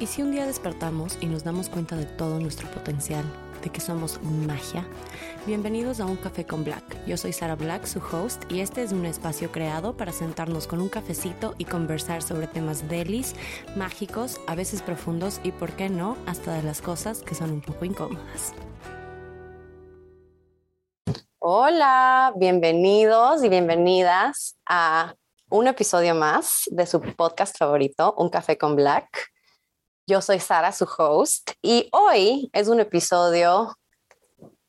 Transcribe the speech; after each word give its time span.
¿Y 0.00 0.06
si 0.06 0.22
un 0.22 0.30
día 0.30 0.46
despertamos 0.46 1.18
y 1.20 1.26
nos 1.26 1.42
damos 1.42 1.68
cuenta 1.68 1.96
de 1.96 2.04
todo 2.04 2.38
nuestro 2.38 2.70
potencial, 2.70 3.24
de 3.64 3.70
que 3.70 3.80
somos 3.80 4.22
magia? 4.22 4.86
Bienvenidos 5.44 5.98
a 5.98 6.06
Un 6.06 6.14
Café 6.14 6.46
con 6.46 6.62
Black. 6.62 7.04
Yo 7.04 7.16
soy 7.16 7.32
Sara 7.32 7.56
Black, 7.56 7.84
su 7.84 7.98
host, 7.98 8.44
y 8.48 8.60
este 8.60 8.84
es 8.84 8.92
un 8.92 9.04
espacio 9.06 9.50
creado 9.50 9.96
para 9.96 10.12
sentarnos 10.12 10.68
con 10.68 10.80
un 10.80 10.88
cafecito 10.88 11.56
y 11.58 11.64
conversar 11.64 12.22
sobre 12.22 12.46
temas 12.46 12.88
delis, 12.88 13.34
mágicos, 13.74 14.40
a 14.46 14.54
veces 14.54 14.82
profundos 14.82 15.40
y, 15.42 15.50
por 15.50 15.72
qué 15.72 15.88
no, 15.88 16.16
hasta 16.26 16.52
de 16.52 16.62
las 16.62 16.80
cosas 16.80 17.22
que 17.22 17.34
son 17.34 17.50
un 17.50 17.60
poco 17.60 17.84
incómodas. 17.84 18.54
Hola, 21.40 22.32
bienvenidos 22.36 23.42
y 23.42 23.48
bienvenidas 23.48 24.56
a 24.64 25.16
un 25.50 25.66
episodio 25.66 26.14
más 26.14 26.68
de 26.70 26.86
su 26.86 27.00
podcast 27.00 27.58
favorito, 27.58 28.14
Un 28.16 28.28
Café 28.28 28.56
con 28.56 28.76
Black. 28.76 29.32
Yo 30.08 30.22
soy 30.22 30.40
Sara, 30.40 30.72
su 30.72 30.88
host, 30.96 31.50
y 31.60 31.90
hoy 31.92 32.48
es 32.54 32.68
un 32.68 32.80
episodio 32.80 33.76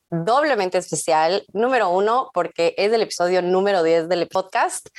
doblemente 0.10 0.78
especial. 0.78 1.46
Número 1.54 1.90
uno, 1.92 2.30
porque 2.34 2.76
es 2.76 2.92
el 2.92 3.02
episodio 3.02 3.42
número 3.42 3.82
10 3.82 4.10
del 4.10 4.28
podcast. 4.28 4.90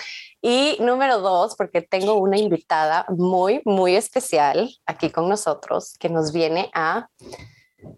Y 0.40 0.78
número 0.80 1.18
dos, 1.18 1.56
porque 1.56 1.82
tengo 1.82 2.14
una 2.14 2.38
invitada 2.38 3.04
muy, 3.10 3.60
muy 3.66 3.96
especial 3.96 4.74
aquí 4.86 5.10
con 5.10 5.28
nosotros 5.28 5.94
que 6.00 6.08
nos 6.08 6.32
viene 6.32 6.70
a 6.72 7.08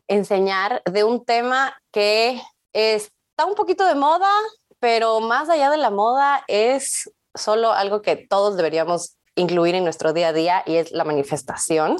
enseñar 0.09 0.83
de 0.85 1.05
un 1.05 1.25
tema 1.25 1.81
que 1.93 2.43
está 2.73 3.47
un 3.47 3.55
poquito 3.55 3.87
de 3.87 3.95
moda, 3.95 4.33
pero 4.81 5.21
más 5.21 5.49
allá 5.49 5.71
de 5.71 5.77
la 5.77 5.91
moda 5.91 6.43
es 6.49 7.09
solo 7.37 7.71
algo 7.71 8.03
que 8.03 8.17
todos 8.17 8.57
deberíamos 8.57 9.17
incluir 9.37 9.77
en 9.77 9.85
nuestro 9.85 10.13
día 10.13 10.29
a 10.29 10.33
día 10.33 10.65
y 10.67 10.75
es 10.75 10.91
la 10.91 11.05
manifestación. 11.05 11.99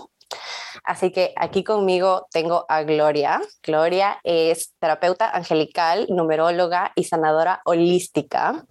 Así 0.85 1.13
que 1.13 1.33
aquí 1.37 1.65
conmigo 1.65 2.27
tengo 2.31 2.67
a 2.69 2.83
Gloria. 2.83 3.41
Gloria 3.63 4.19
es 4.25 4.75
terapeuta 4.79 5.31
angelical, 5.31 6.07
numeróloga 6.09 6.93
y 6.95 7.05
sanadora 7.05 7.61
holística. 7.65 8.65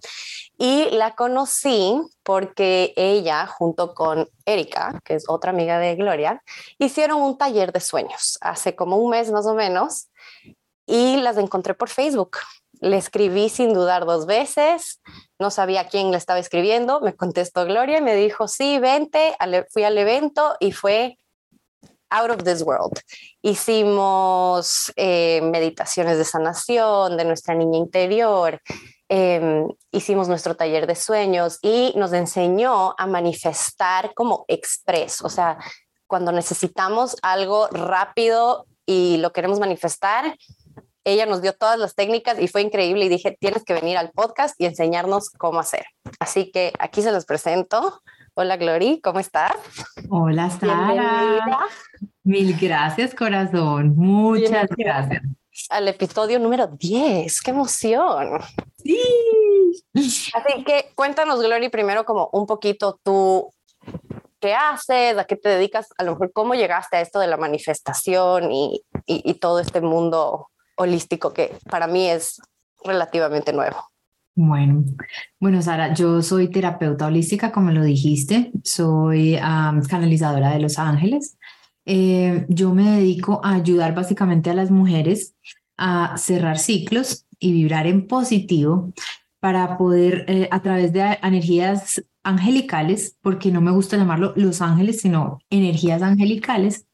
Y 0.58 0.90
la 0.90 1.14
conocí 1.14 1.98
porque 2.22 2.92
ella, 2.96 3.46
junto 3.46 3.94
con 3.94 4.28
Erika, 4.44 5.00
que 5.04 5.14
es 5.14 5.24
otra 5.28 5.50
amiga 5.50 5.78
de 5.78 5.96
Gloria, 5.96 6.42
hicieron 6.78 7.20
un 7.22 7.38
taller 7.38 7.72
de 7.72 7.80
sueños 7.80 8.38
hace 8.40 8.76
como 8.76 8.96
un 8.98 9.10
mes 9.10 9.30
más 9.30 9.46
o 9.46 9.54
menos 9.54 10.08
y 10.86 11.16
las 11.16 11.38
encontré 11.38 11.74
por 11.74 11.88
Facebook. 11.88 12.38
Le 12.80 12.96
escribí 12.96 13.48
sin 13.48 13.72
dudar 13.72 14.04
dos 14.06 14.26
veces, 14.26 15.00
no 15.38 15.50
sabía 15.50 15.88
quién 15.88 16.10
le 16.10 16.16
estaba 16.16 16.40
escribiendo, 16.40 17.00
me 17.00 17.14
contestó 17.14 17.64
Gloria 17.64 17.98
y 17.98 18.02
me 18.02 18.16
dijo, 18.16 18.48
sí, 18.48 18.78
vente, 18.80 19.36
fui 19.70 19.84
al 19.84 19.96
evento 19.98 20.56
y 20.58 20.72
fue 20.72 21.16
out 22.12 22.30
of 22.30 22.44
this 22.44 22.62
world. 22.62 23.00
Hicimos 23.42 24.92
eh, 24.96 25.40
meditaciones 25.42 26.18
de 26.18 26.24
sanación 26.24 27.16
de 27.16 27.24
nuestra 27.24 27.54
niña 27.54 27.78
interior, 27.78 28.60
em, 29.08 29.68
hicimos 29.90 30.28
nuestro 30.28 30.54
taller 30.54 30.86
de 30.86 30.94
sueños 30.94 31.58
y 31.62 31.92
nos 31.96 32.12
enseñó 32.12 32.94
a 32.98 33.06
manifestar 33.06 34.12
como 34.14 34.44
express, 34.48 35.22
o 35.22 35.28
sea, 35.28 35.58
cuando 36.06 36.30
necesitamos 36.30 37.16
algo 37.22 37.68
rápido 37.68 38.66
y 38.84 39.16
lo 39.16 39.32
queremos 39.32 39.58
manifestar, 39.58 40.36
ella 41.04 41.26
nos 41.26 41.42
dio 41.42 41.52
todas 41.54 41.78
las 41.78 41.94
técnicas 41.94 42.38
y 42.38 42.48
fue 42.48 42.62
increíble 42.62 43.06
y 43.06 43.08
dije, 43.08 43.36
tienes 43.40 43.64
que 43.64 43.74
venir 43.74 43.96
al 43.96 44.10
podcast 44.12 44.54
y 44.58 44.66
enseñarnos 44.66 45.30
cómo 45.30 45.58
hacer. 45.58 45.84
Así 46.20 46.50
que 46.50 46.72
aquí 46.78 47.02
se 47.02 47.12
los 47.12 47.24
presento. 47.24 48.02
Hola 48.34 48.56
Glory, 48.56 48.98
¿cómo 49.02 49.18
estás? 49.18 49.52
Hola 50.08 50.48
Sara. 50.48 51.68
Mil 52.24 52.58
gracias 52.58 53.14
corazón, 53.14 53.94
muchas 53.94 54.70
gracias. 54.74 55.22
Al 55.68 55.86
episodio 55.88 56.38
número 56.38 56.66
10, 56.66 57.42
qué 57.42 57.50
emoción. 57.50 58.40
Sí. 58.78 58.98
Así 59.94 60.64
que 60.64 60.92
cuéntanos 60.94 61.42
Glory 61.42 61.68
primero 61.68 62.06
como 62.06 62.30
un 62.32 62.46
poquito 62.46 62.98
tú 63.02 63.52
qué 64.40 64.54
haces, 64.54 65.18
a 65.18 65.26
qué 65.26 65.36
te 65.36 65.50
dedicas, 65.50 65.88
a 65.98 66.04
lo 66.04 66.12
mejor 66.12 66.32
cómo 66.32 66.54
llegaste 66.54 66.96
a 66.96 67.00
esto 67.02 67.18
de 67.18 67.26
la 67.26 67.36
manifestación 67.36 68.50
y, 68.50 68.82
y 69.04 69.34
todo 69.34 69.60
este 69.60 69.82
mundo 69.82 70.48
holístico 70.76 71.34
que 71.34 71.54
para 71.68 71.86
mí 71.86 72.08
es 72.08 72.40
relativamente 72.82 73.52
nuevo. 73.52 73.91
Bueno, 74.34 74.84
bueno, 75.38 75.60
Sara, 75.60 75.92
yo 75.92 76.22
soy 76.22 76.48
terapeuta 76.48 77.06
holística, 77.06 77.52
como 77.52 77.70
lo 77.70 77.82
dijiste, 77.82 78.50
soy 78.64 79.36
canalizadora 79.88 80.52
de 80.52 80.60
Los 80.60 80.78
Ángeles. 80.78 81.36
Eh, 81.84 82.46
yo 82.48 82.74
me 82.74 82.92
dedico 82.92 83.40
a 83.44 83.54
ayudar 83.54 83.94
básicamente 83.94 84.48
a 84.50 84.54
las 84.54 84.70
mujeres 84.70 85.34
a 85.76 86.16
cerrar 86.16 86.58
ciclos 86.58 87.26
y 87.38 87.52
vibrar 87.52 87.86
en 87.86 88.06
positivo 88.06 88.92
para 89.40 89.76
poder, 89.76 90.24
eh, 90.28 90.48
a 90.50 90.62
través 90.62 90.92
de 90.92 91.18
energías 91.22 92.02
angelicales, 92.22 93.18
porque 93.20 93.50
no 93.50 93.60
me 93.60 93.72
gusta 93.72 93.96
llamarlo 93.96 94.32
los 94.36 94.62
ángeles, 94.62 95.00
sino 95.00 95.40
energías 95.50 96.00
angelicales, 96.02 96.86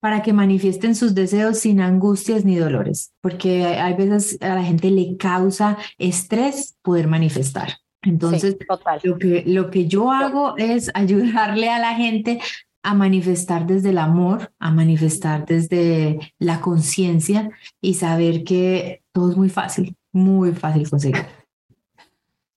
para 0.00 0.22
que 0.22 0.32
manifiesten 0.32 0.94
sus 0.94 1.14
deseos 1.14 1.58
sin 1.58 1.80
angustias 1.80 2.44
ni 2.44 2.56
dolores, 2.56 3.12
porque 3.20 3.66
hay 3.66 3.94
veces 3.94 4.38
a 4.40 4.54
la 4.54 4.62
gente 4.62 4.90
le 4.90 5.16
causa 5.16 5.76
estrés 5.98 6.76
poder 6.82 7.08
manifestar. 7.08 7.78
Entonces, 8.02 8.56
Lo, 9.02 9.18
que, 9.18 9.42
lo 9.44 9.70
que 9.70 9.88
yo 9.88 10.12
hago 10.12 10.56
es 10.56 10.90
ayudarle 10.94 11.68
a 11.68 11.78
la 11.80 11.94
gente 11.94 12.40
a 12.82 12.94
manifestar 12.94 13.66
desde 13.66 13.90
el 13.90 13.98
amor, 13.98 14.52
a 14.60 14.70
manifestar 14.70 15.44
desde 15.44 16.32
la 16.38 16.60
conciencia 16.60 17.50
y 17.80 17.94
saber 17.94 18.44
que 18.44 19.02
todo 19.12 19.32
es 19.32 19.36
muy 19.36 19.50
fácil, 19.50 19.96
muy 20.12 20.52
fácil 20.52 20.88
conseguir. 20.88 21.26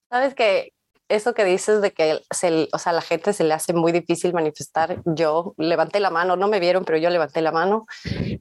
Sabes 0.09 0.35
que 0.35 0.73
eso 1.15 1.33
que 1.33 1.43
dices 1.45 1.81
de 1.81 1.91
que 1.91 2.21
se, 2.31 2.69
o 2.71 2.77
sea, 2.77 2.93
la 2.93 3.01
gente 3.01 3.33
se 3.33 3.43
le 3.43 3.53
hace 3.53 3.73
muy 3.73 3.91
difícil 3.91 4.33
manifestar, 4.33 5.01
yo 5.05 5.53
levanté 5.57 5.99
la 5.99 6.09
mano, 6.09 6.35
no 6.35 6.47
me 6.47 6.59
vieron, 6.59 6.85
pero 6.85 6.97
yo 6.97 7.09
levanté 7.09 7.41
la 7.41 7.51
mano. 7.51 7.85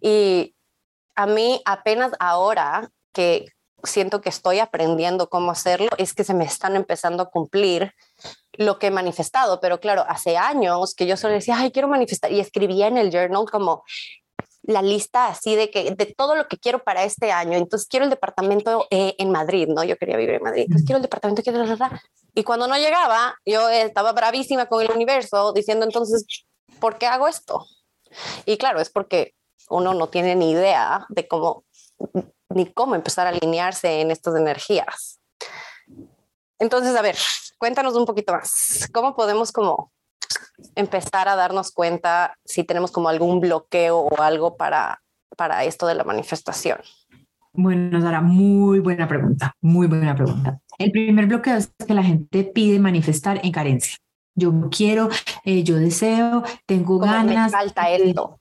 Y 0.01 0.55
a 1.15 1.27
mí 1.27 1.61
apenas 1.65 2.13
ahora 2.19 2.91
que 3.13 3.47
siento 3.83 4.21
que 4.21 4.29
estoy 4.29 4.59
aprendiendo 4.59 5.29
cómo 5.29 5.51
hacerlo, 5.51 5.89
es 5.99 6.15
que 6.15 6.25
se 6.25 6.35
me 6.35 6.45
están 6.45 6.77
empezando 6.77 7.23
a 7.23 7.31
cumplir 7.31 7.93
lo 8.53 8.79
que 8.79 8.89
he 8.89 8.91
manifestado, 8.91 9.61
pero 9.61 9.81
claro, 9.81 10.05
hace 10.09 10.37
años 10.37 10.95
que 10.95 11.07
yo 11.07 11.17
solo 11.17 11.35
decía, 11.35 11.57
ay, 11.59 11.71
quiero 11.71 11.89
manifestar 11.89 12.31
y 12.31 12.41
escribía 12.41 12.89
en 12.89 12.99
el 12.99 13.11
journal 13.11 13.47
como 13.51 13.83
la 14.63 14.83
lista 14.83 15.27
así 15.27 15.57
de 15.57 15.71
que 15.71 15.91
de 15.91 16.07
todo 16.07 16.35
lo 16.35 16.47
que 16.49 16.59
quiero 16.59 16.83
para 16.83 17.05
este 17.05 17.33
año. 17.33 17.57
Entonces 17.57 17.89
quiero 17.89 18.05
el 18.05 18.11
departamento 18.11 18.87
eh, 18.91 19.15
en 19.19 19.31
Madrid, 19.31 19.69
¿no? 19.69 19.85
Yo 19.85 19.97
quería 19.97 20.17
vivir 20.17 20.35
en 20.35 20.43
Madrid. 20.43 20.63
Entonces 20.63 20.87
quiero 20.87 20.99
el 20.99 21.03
departamento, 21.03 21.43
quiero 21.43 21.61
y 22.35 22.45
cuando 22.45 22.69
no 22.69 22.77
llegaba, 22.77 23.35
yo 23.45 23.69
estaba 23.69 24.13
bravísima 24.13 24.67
con 24.67 24.83
el 24.83 24.91
universo 24.91 25.53
diciendo 25.53 25.85
entonces, 25.85 26.25
¿por 26.79 26.97
qué 26.99 27.07
hago 27.07 27.27
esto? 27.27 27.67
Y 28.45 28.57
claro, 28.57 28.81
es 28.81 28.91
porque 28.91 29.35
uno 29.69 29.95
no 29.95 30.09
tiene 30.09 30.35
ni 30.37 30.53
idea 30.53 31.07
de 31.09 31.27
cómo 31.27 31.65
ni 32.49 32.67
cómo 32.73 32.95
empezar 32.95 33.27
a 33.27 33.31
alinearse 33.31 34.01
en 34.01 34.11
estas 34.11 34.35
energías. 34.37 35.21
Entonces, 36.59 36.95
a 36.97 37.03
ver, 37.03 37.17
cuéntanos 37.59 37.95
un 37.95 38.05
poquito 38.05 38.33
más. 38.33 38.89
¿Cómo 38.93 39.15
podemos 39.15 39.53
como 39.53 39.93
empezar 40.75 41.29
a 41.29 41.37
darnos 41.37 41.73
cuenta 41.73 42.35
si 42.45 42.65
tenemos 42.65 42.91
como 42.91 43.09
algún 43.09 43.41
bloqueo 43.41 43.99
o 43.99 44.21
algo 44.21 44.57
para, 44.57 45.01
para 45.37 45.65
esto 45.65 45.87
de 45.87 45.95
la 45.95 46.05
manifestación? 46.05 46.79
Bueno, 47.53 48.01
Sara, 48.01 48.21
muy 48.21 48.79
buena 48.79 49.09
pregunta, 49.09 49.55
muy 49.61 49.87
buena 49.87 50.15
pregunta. 50.15 50.61
El 50.79 50.93
primer 50.93 51.27
bloqueo 51.27 51.57
es 51.57 51.73
que 51.87 51.95
la 51.95 52.03
gente 52.03 52.45
pide 52.45 52.79
manifestar 52.79 53.41
en 53.43 53.53
carencia. 53.53 53.97
Yo 54.35 54.53
quiero, 54.71 55.09
eh, 55.45 55.63
yo 55.65 55.77
deseo, 55.77 56.45
tengo 56.65 56.99
ganas. 56.99 57.53
Me 57.53 57.59
falta 57.59 57.91
esto. 57.91 58.40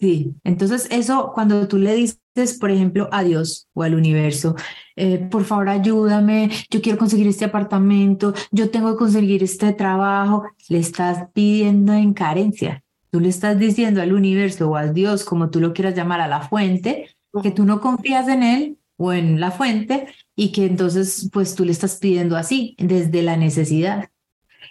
Sí, 0.00 0.34
entonces 0.44 0.88
eso 0.90 1.30
cuando 1.34 1.68
tú 1.68 1.76
le 1.76 1.94
dices, 1.94 2.58
por 2.58 2.70
ejemplo, 2.70 3.10
a 3.12 3.22
Dios 3.22 3.68
o 3.74 3.82
al 3.82 3.94
universo, 3.94 4.56
eh, 4.96 5.18
por 5.18 5.44
favor 5.44 5.68
ayúdame, 5.68 6.50
yo 6.70 6.80
quiero 6.80 6.96
conseguir 6.98 7.26
este 7.28 7.44
apartamento, 7.44 8.32
yo 8.50 8.70
tengo 8.70 8.92
que 8.92 8.98
conseguir 8.98 9.42
este 9.42 9.74
trabajo, 9.74 10.44
le 10.70 10.78
estás 10.78 11.28
pidiendo 11.34 11.92
en 11.92 12.14
carencia. 12.14 12.82
Tú 13.10 13.20
le 13.20 13.28
estás 13.28 13.58
diciendo 13.58 14.00
al 14.00 14.14
universo 14.14 14.70
o 14.70 14.76
a 14.76 14.86
Dios, 14.86 15.22
como 15.22 15.50
tú 15.50 15.60
lo 15.60 15.74
quieras 15.74 15.94
llamar, 15.94 16.22
a 16.22 16.28
la 16.28 16.48
fuente, 16.48 17.14
que 17.42 17.50
tú 17.50 17.66
no 17.66 17.82
confías 17.82 18.26
en 18.28 18.42
él 18.42 18.78
o 18.96 19.12
en 19.12 19.38
la 19.38 19.50
fuente 19.50 20.06
y 20.34 20.50
que 20.50 20.64
entonces 20.64 21.28
pues 21.30 21.54
tú 21.54 21.66
le 21.66 21.72
estás 21.72 21.96
pidiendo 21.96 22.38
así, 22.38 22.74
desde 22.78 23.22
la 23.22 23.36
necesidad. 23.36 24.08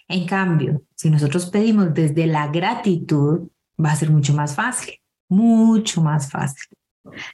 En 0.08 0.26
cambio, 0.26 0.82
si 0.96 1.08
nosotros 1.08 1.46
pedimos 1.50 1.94
desde 1.94 2.26
la 2.26 2.48
gratitud, 2.48 3.48
va 3.82 3.92
a 3.92 3.96
ser 3.96 4.10
mucho 4.10 4.34
más 4.34 4.56
fácil 4.56 4.99
mucho 5.30 6.02
más 6.02 6.30
fácil. 6.30 6.68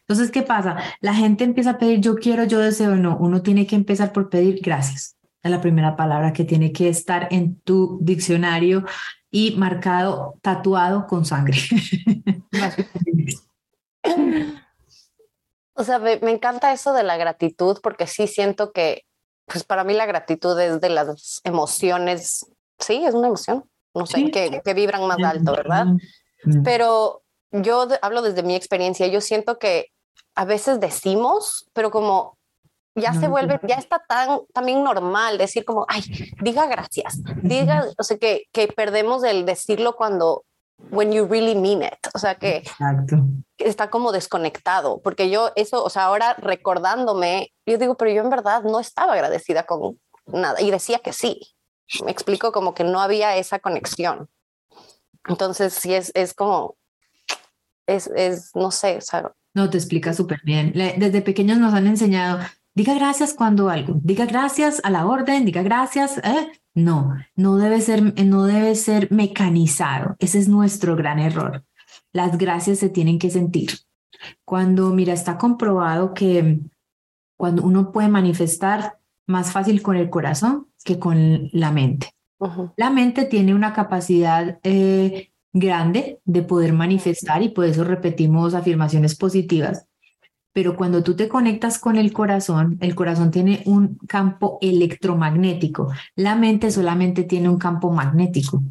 Entonces, 0.01 0.31
¿qué 0.31 0.43
pasa? 0.43 0.77
La 1.01 1.15
gente 1.15 1.43
empieza 1.45 1.71
a 1.71 1.79
pedir 1.79 2.01
yo 2.01 2.15
quiero, 2.15 2.45
yo 2.45 2.61
deseo, 2.61 2.95
no, 2.95 3.17
uno 3.17 3.43
tiene 3.43 3.67
que 3.67 3.75
empezar 3.75 4.13
por 4.13 4.31
pedir 4.31 4.61
gracias. 4.63 5.17
es 5.43 5.51
la 5.51 5.61
primera 5.61 5.97
palabra 5.97 6.33
que 6.33 6.45
tiene 6.45 6.73
que 6.73 6.89
estar 6.89 7.27
en 7.31 7.61
tu 7.61 7.99
diccionario 8.01 8.85
y 9.31 9.57
marcado, 9.57 10.39
tatuado 10.43 11.07
con 11.07 11.25
sangre. 11.25 11.59
o 15.75 15.85
sea, 15.85 15.99
me, 15.99 16.19
me, 16.21 16.31
encanta 16.31 16.73
eso 16.73 16.93
de 16.93 17.03
la 17.03 17.17
gratitud 17.17 17.79
porque 17.83 18.07
sí 18.07 18.29
siento 18.29 18.73
que, 18.73 19.05
pues 19.47 19.65
para 19.65 19.85
mí 19.85 19.95
la 19.95 20.07
gratitud 20.07 20.59
es 20.61 20.81
de 20.81 20.91
las 20.91 21.41
emociones, 21.45 22.47
sí, 22.79 23.05
es 23.05 23.15
una 23.15 23.29
emoción, 23.29 23.65
no 23.95 24.07
sé, 24.07 24.31
que, 24.31 24.61
que, 24.65 24.75
vibran 24.75 25.07
más 25.07 25.23
alto, 25.23 25.53
¿verdad? 25.53 25.87
Pero 26.63 27.23
yo 27.53 27.89
hablo 28.03 28.23
desde 28.23 28.43
mi 28.43 28.55
experiencia, 28.55 29.07
yo 29.07 29.21
siento 29.21 29.59
que 29.59 29.93
a 30.35 30.45
veces 30.45 30.81
decimos, 30.81 31.69
pero 31.73 31.91
como 31.91 32.37
ya 32.95 33.13
se 33.13 33.29
vuelve, 33.29 33.61
ya 33.63 33.77
está 33.77 34.03
tan 34.09 34.41
también 34.55 34.83
normal 34.83 35.37
decir 35.37 35.65
como, 35.65 35.85
ay, 35.89 36.03
diga 36.41 36.67
gracias, 36.67 37.21
diga, 37.43 37.87
o 37.99 38.03
sea, 38.03 38.17
que, 38.17 38.45
que 38.53 38.69
perdemos 38.69 39.23
el 39.23 39.45
decirlo 39.45 39.97
cuando, 39.97 40.45
when 40.91 41.13
you 41.13 41.27
really 41.27 41.55
mean 41.55 41.83
it, 41.83 41.99
o 42.15 42.19
sea, 42.19 42.37
que, 42.37 42.63
está 43.59 43.91
como 43.91 44.13
desconectado, 44.13 45.01
porque 45.03 45.31
yo 45.31 45.53
eso, 45.57 45.85
o 45.85 45.91
sea, 45.91 46.05
ahora 46.05 46.35
recordándome, 46.35 47.53
yo 47.67 47.79
digo, 47.79 47.97
pero 47.97 48.11
yo 48.11 48.23
en 48.23 48.31
verdad 48.31 48.63
no 48.63 48.81
estaba 48.81 49.13
agradecida 49.13 49.65
con 49.65 49.99
nada 50.27 50.61
y 50.61 50.71
decía 50.71 50.99
que 50.99 51.13
sí, 51.13 51.41
me 52.05 52.11
explico 52.11 52.53
como 52.53 52.75
que 52.75 52.85
no 52.85 53.01
había 53.01 53.37
esa 53.37 53.59
conexión. 53.59 54.29
Entonces, 55.29 55.75
sí 55.75 55.95
es, 55.95 56.13
es 56.15 56.35
como, 56.35 56.77
es, 57.87 58.09
es, 58.15 58.51
no 58.55 58.71
sé, 58.71 58.99
o 58.99 59.01
sea, 59.01 59.33
no, 59.57 59.71
te 59.71 59.79
explica 59.79 60.13
súper 60.13 60.43
bien. 60.45 60.75
Desde 60.75 61.23
pequeños 61.23 61.57
nos 61.57 61.73
han 61.73 61.87
enseñado, 61.87 62.41
diga 62.75 62.93
gracias 62.93 63.33
cuando 63.33 63.71
algo, 63.71 63.99
diga 64.03 64.27
gracias 64.27 64.83
a 64.85 64.91
la 64.91 65.07
orden, 65.07 65.47
diga 65.47 65.63
gracias. 65.63 66.19
¿eh? 66.19 66.53
No, 66.75 67.15
no 67.37 67.57
debe, 67.57 67.81
ser, 67.81 68.23
no 68.23 68.45
debe 68.45 68.75
ser 68.75 69.11
mecanizado. 69.11 70.15
Ese 70.19 70.41
es 70.41 70.49
nuestro 70.49 70.95
gran 70.95 71.19
error. 71.19 71.65
Las 72.13 72.37
gracias 72.37 72.81
se 72.81 72.91
tienen 72.91 73.19
que 73.19 73.31
sentir. 73.31 73.71
Cuando, 74.45 74.91
mira, 74.91 75.15
está 75.15 75.39
comprobado 75.39 76.13
que 76.13 76.61
cuando 77.39 77.63
uno 77.63 77.93
puede 77.93 78.09
manifestar 78.09 78.99
más 79.27 79.53
fácil 79.53 79.81
con 79.81 79.97
el 79.97 80.11
corazón 80.11 80.69
que 80.85 80.99
con 80.99 81.49
la 81.53 81.73
mente. 81.73 82.11
La 82.77 82.91
mente 82.91 83.25
tiene 83.25 83.55
una 83.55 83.73
capacidad 83.73 84.59
eh, 84.63 85.31
grande 85.59 86.21
de 86.25 86.43
poder 86.43 86.73
manifestar 86.73 87.43
y 87.43 87.49
por 87.49 87.65
eso 87.65 87.83
repetimos 87.83 88.55
afirmaciones 88.55 89.17
positivas. 89.17 89.87
Pero 90.53 90.77
cuando 90.77 91.03
tú 91.03 91.17
te 91.17 91.29
conectas 91.29 91.79
con 91.79 91.97
el 91.97 92.13
corazón, 92.13 92.79
el 92.81 92.95
corazón 92.95 93.31
tiene 93.31 93.63
un 93.67 93.97
campo 94.07 94.59
electromagnético, 94.61 95.93
la 96.15 96.35
mente 96.35 96.71
solamente 96.71 97.25
tiene 97.25 97.49
un 97.49 97.59
campo 97.59 97.91
magnético. 97.91 98.63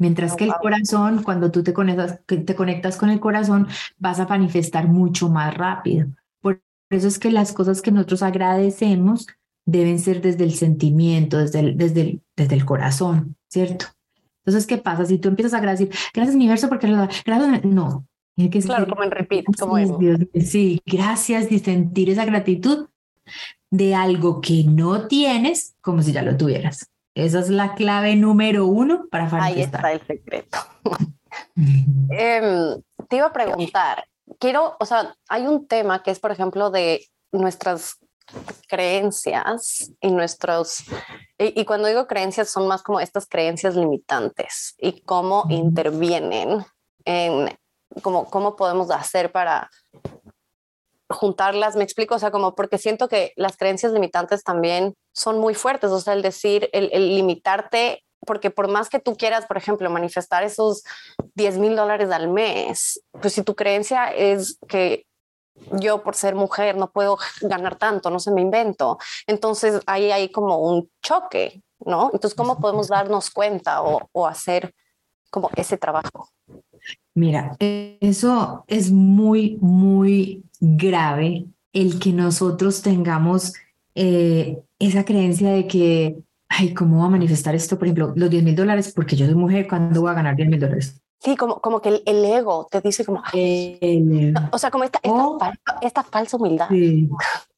Mientras 0.00 0.36
que 0.36 0.44
el 0.44 0.54
corazón, 0.54 1.24
cuando 1.24 1.50
tú 1.50 1.64
te 1.64 1.72
conectas, 1.72 2.20
te 2.24 2.54
conectas 2.54 2.96
con 2.96 3.10
el 3.10 3.18
corazón, 3.18 3.66
vas 3.98 4.20
a 4.20 4.28
manifestar 4.28 4.86
mucho 4.86 5.28
más 5.28 5.52
rápido. 5.54 6.06
Por 6.40 6.62
eso 6.88 7.08
es 7.08 7.18
que 7.18 7.32
las 7.32 7.52
cosas 7.52 7.82
que 7.82 7.90
nosotros 7.90 8.22
agradecemos 8.22 9.26
deben 9.66 9.98
ser 9.98 10.22
desde 10.22 10.44
el 10.44 10.54
sentimiento, 10.54 11.38
desde 11.38 11.74
desde 11.74 12.20
desde 12.36 12.54
el 12.54 12.64
corazón, 12.64 13.36
¿cierto? 13.48 13.86
Entonces, 14.48 14.66
¿qué 14.66 14.78
pasa? 14.78 15.04
Si 15.04 15.18
tú 15.18 15.28
empiezas 15.28 15.52
a 15.52 15.58
agradecer, 15.58 15.90
gracias 16.14 16.34
universo 16.34 16.70
porque 16.70 16.86
gracias, 16.86 17.64
no. 17.64 18.06
Que 18.34 18.48
claro, 18.48 18.86
como 18.86 19.02
en 19.02 19.10
repeat, 19.10 19.44
como 19.58 19.76
Sí, 20.40 20.80
gracias 20.86 21.52
y 21.52 21.58
sentir 21.58 22.08
esa 22.08 22.24
gratitud 22.24 22.88
de 23.68 23.94
algo 23.94 24.40
que 24.40 24.64
no 24.64 25.06
tienes 25.06 25.74
como 25.82 26.00
si 26.00 26.12
ya 26.12 26.22
lo 26.22 26.34
tuvieras. 26.38 26.88
Esa 27.14 27.40
es 27.40 27.50
la 27.50 27.74
clave 27.74 28.16
número 28.16 28.64
uno 28.64 29.06
para 29.10 29.28
manifestar. 29.28 29.84
Ahí 29.84 29.96
está 29.96 30.12
el 30.12 30.16
secreto. 30.16 30.58
Em, 32.10 32.80
te 33.06 33.16
iba 33.16 33.26
a 33.26 33.32
preguntar, 33.32 34.06
quiero, 34.38 34.76
o 34.80 34.86
sea, 34.86 35.14
hay 35.28 35.46
un 35.46 35.66
tema 35.66 36.02
que 36.02 36.10
es, 36.10 36.20
por 36.20 36.30
ejemplo, 36.30 36.70
de 36.70 37.04
nuestras 37.32 37.98
creencias 38.68 39.90
y 40.00 40.10
nuestros, 40.10 40.84
y, 41.38 41.64
cuando 41.64 41.88
digo 41.88 42.06
creencias 42.06 42.50
son 42.50 42.68
más 42.68 42.82
como 42.82 43.00
estas 43.00 43.26
creencias 43.26 43.74
limitantes 43.76 44.74
y 44.78 45.00
cómo 45.02 45.46
intervienen 45.48 46.64
en 47.04 47.58
cómo, 48.02 48.28
cómo 48.30 48.56
podemos 48.56 48.90
hacer 48.90 49.32
para 49.32 49.70
juntarlas, 51.10 51.76
me 51.76 51.84
explico, 51.84 52.16
o 52.16 52.18
sea, 52.18 52.30
como 52.30 52.54
porque 52.54 52.76
siento 52.76 53.08
que 53.08 53.32
las 53.36 53.56
creencias 53.56 53.92
limitantes 53.92 54.44
también 54.44 54.94
son 55.12 55.38
muy 55.38 55.54
fuertes, 55.54 55.90
o 55.90 56.00
sea, 56.00 56.12
el 56.12 56.22
decir, 56.22 56.68
el, 56.72 56.90
el 56.92 57.14
limitarte, 57.14 58.04
porque 58.26 58.50
por 58.50 58.68
más 58.68 58.90
que 58.90 58.98
tú 58.98 59.16
quieras, 59.16 59.46
por 59.46 59.56
ejemplo, 59.56 59.88
manifestar 59.88 60.44
esos 60.44 60.84
10 61.34 61.58
mil 61.58 61.76
dólares 61.76 62.10
al 62.10 62.28
mes, 62.28 63.00
pues 63.22 63.32
si 63.32 63.42
tu 63.42 63.54
creencia 63.54 64.08
es 64.08 64.58
que 64.68 65.07
yo 65.80 66.02
por 66.02 66.14
ser 66.14 66.34
mujer 66.34 66.76
no 66.76 66.90
puedo 66.90 67.18
ganar 67.42 67.76
tanto, 67.76 68.10
no 68.10 68.20
se 68.20 68.30
me 68.30 68.40
invento. 68.40 68.98
Entonces 69.26 69.80
ahí 69.86 70.10
hay 70.10 70.30
como 70.30 70.58
un 70.58 70.90
choque, 71.02 71.62
¿no? 71.84 72.10
Entonces, 72.12 72.34
¿cómo 72.34 72.58
podemos 72.58 72.88
darnos 72.88 73.30
cuenta 73.30 73.82
o, 73.82 74.08
o 74.12 74.26
hacer 74.26 74.74
como 75.30 75.50
ese 75.56 75.76
trabajo? 75.76 76.30
Mira, 77.14 77.56
eso 77.58 78.64
es 78.66 78.90
muy, 78.90 79.58
muy 79.60 80.44
grave 80.60 81.46
el 81.72 81.98
que 81.98 82.12
nosotros 82.12 82.82
tengamos 82.82 83.54
eh, 83.94 84.60
esa 84.78 85.04
creencia 85.04 85.50
de 85.50 85.66
que, 85.66 86.18
ay, 86.48 86.72
¿cómo 86.74 87.00
va 87.00 87.06
a 87.06 87.10
manifestar 87.10 87.54
esto? 87.54 87.78
Por 87.78 87.88
ejemplo, 87.88 88.12
los 88.14 88.30
10 88.30 88.44
mil 88.44 88.56
dólares, 88.56 88.92
porque 88.94 89.16
yo 89.16 89.26
soy 89.26 89.34
mujer, 89.34 89.66
¿cuándo 89.68 90.00
voy 90.00 90.10
a 90.10 90.14
ganar 90.14 90.36
10 90.36 90.48
mil 90.48 90.60
dólares? 90.60 91.00
Sí, 91.20 91.36
como, 91.36 91.60
como 91.60 91.80
que 91.80 92.02
el, 92.04 92.24
ego 92.24 92.68
te 92.70 92.80
dice 92.80 93.04
como, 93.04 93.22
o 94.52 94.58
sea, 94.58 94.70
como 94.70 94.84
esta, 94.84 95.00
esta, 95.80 96.02
falsa 96.04 96.36
humildad. 96.36 96.68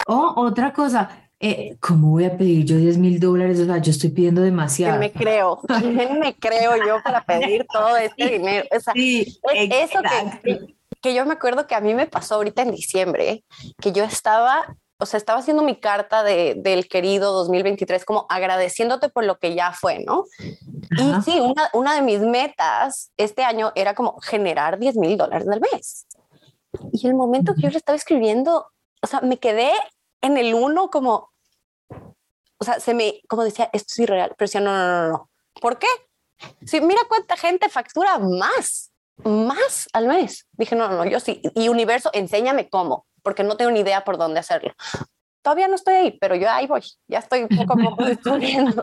O 0.06 0.34
otra 0.36 0.72
cosa, 0.72 1.10
eh, 1.38 1.76
¿cómo 1.78 2.10
voy 2.10 2.24
a 2.24 2.36
pedir 2.36 2.64
yo 2.64 2.76
10 2.76 2.98
mil 2.98 3.20
dólares? 3.20 3.60
O 3.60 3.66
sea, 3.66 3.78
yo 3.78 3.90
estoy 3.90 4.10
pidiendo 4.10 4.40
demasiado. 4.40 4.98
me 4.98 5.12
creo? 5.12 5.60
¿Quién 5.78 6.18
me 6.20 6.34
creo 6.34 6.76
yo 6.86 7.02
para 7.02 7.22
pedir 7.24 7.66
todo 7.70 7.96
este 7.98 8.30
dinero? 8.30 8.66
O 8.74 8.80
sea, 8.80 8.94
sí, 8.94 9.38
eso 9.52 10.00
que, 10.42 10.76
que 11.00 11.14
yo 11.14 11.26
me 11.26 11.34
acuerdo 11.34 11.66
que 11.66 11.74
a 11.74 11.80
mí 11.80 11.94
me 11.94 12.06
pasó 12.06 12.36
ahorita 12.36 12.62
en 12.62 12.72
diciembre, 12.72 13.44
que 13.80 13.92
yo 13.92 14.04
estaba 14.04 14.74
o 15.00 15.06
sea, 15.06 15.18
estaba 15.18 15.38
haciendo 15.40 15.62
mi 15.62 15.76
carta 15.76 16.22
de, 16.22 16.54
del 16.56 16.86
querido 16.86 17.32
2023, 17.32 18.04
como 18.04 18.26
agradeciéndote 18.28 19.08
por 19.08 19.24
lo 19.24 19.38
que 19.38 19.54
ya 19.54 19.72
fue, 19.72 20.04
¿no? 20.04 20.26
Y 20.38 21.22
sí, 21.22 21.40
una, 21.40 21.70
una 21.72 21.94
de 21.94 22.02
mis 22.02 22.20
metas 22.20 23.10
este 23.16 23.42
año 23.42 23.72
era 23.74 23.94
como 23.94 24.20
generar 24.20 24.78
10 24.78 24.96
mil 24.96 25.16
dólares 25.16 25.48
al 25.48 25.60
mes. 25.60 26.06
Y 26.92 27.06
el 27.06 27.14
momento 27.14 27.54
que 27.54 27.62
yo 27.62 27.70
le 27.70 27.78
estaba 27.78 27.96
escribiendo, 27.96 28.66
o 29.00 29.06
sea, 29.06 29.22
me 29.22 29.38
quedé 29.38 29.72
en 30.20 30.36
el 30.36 30.54
uno 30.54 30.90
como, 30.90 31.30
o 32.58 32.64
sea, 32.64 32.78
se 32.78 32.92
me, 32.92 33.22
como 33.26 33.42
decía, 33.42 33.70
esto 33.72 33.92
es 33.92 33.98
irreal, 34.00 34.34
pero 34.36 34.46
decía, 34.46 34.60
no, 34.60 34.76
no, 34.76 34.86
no, 34.86 35.08
no. 35.08 35.30
¿Por 35.60 35.78
qué? 35.78 35.88
Sí, 36.66 36.80
mira 36.80 37.00
cuánta 37.08 37.36
gente 37.36 37.70
factura 37.70 38.18
más, 38.18 38.92
más 39.24 39.88
al 39.94 40.08
mes. 40.08 40.46
Dije, 40.52 40.76
no, 40.76 40.88
no, 40.88 40.96
no, 40.96 41.04
yo 41.06 41.20
sí. 41.20 41.40
Y 41.54 41.68
universo, 41.68 42.10
enséñame 42.12 42.68
cómo 42.68 43.06
porque 43.22 43.44
no 43.44 43.56
tengo 43.56 43.70
ni 43.70 43.80
idea 43.80 44.04
por 44.04 44.18
dónde 44.18 44.40
hacerlo. 44.40 44.72
Todavía 45.42 45.68
no 45.68 45.74
estoy 45.74 45.94
ahí, 45.94 46.18
pero 46.20 46.34
yo 46.36 46.50
ahí 46.50 46.66
voy, 46.66 46.82
ya 47.08 47.18
estoy 47.18 47.46
poco 47.46 47.72
a 47.72 47.76
poco 47.76 48.04
descubriendo. 48.06 48.82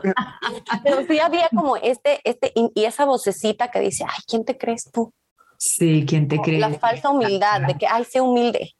pero 0.82 1.06
sí 1.06 1.20
había 1.20 1.48
como 1.54 1.76
este, 1.76 2.20
este, 2.24 2.52
y 2.54 2.84
esa 2.84 3.04
vocecita 3.04 3.70
que 3.70 3.80
dice, 3.80 4.04
ay, 4.04 4.22
¿quién 4.26 4.44
te 4.44 4.58
crees 4.58 4.90
tú? 4.90 5.12
Sí, 5.56 6.04
¿quién 6.06 6.28
te 6.28 6.40
cree? 6.40 6.58
La 6.58 6.72
falsa 6.74 7.10
humildad, 7.10 7.62
de 7.62 7.74
que, 7.74 7.86
ay, 7.86 8.04
sé 8.04 8.20
humilde, 8.20 8.74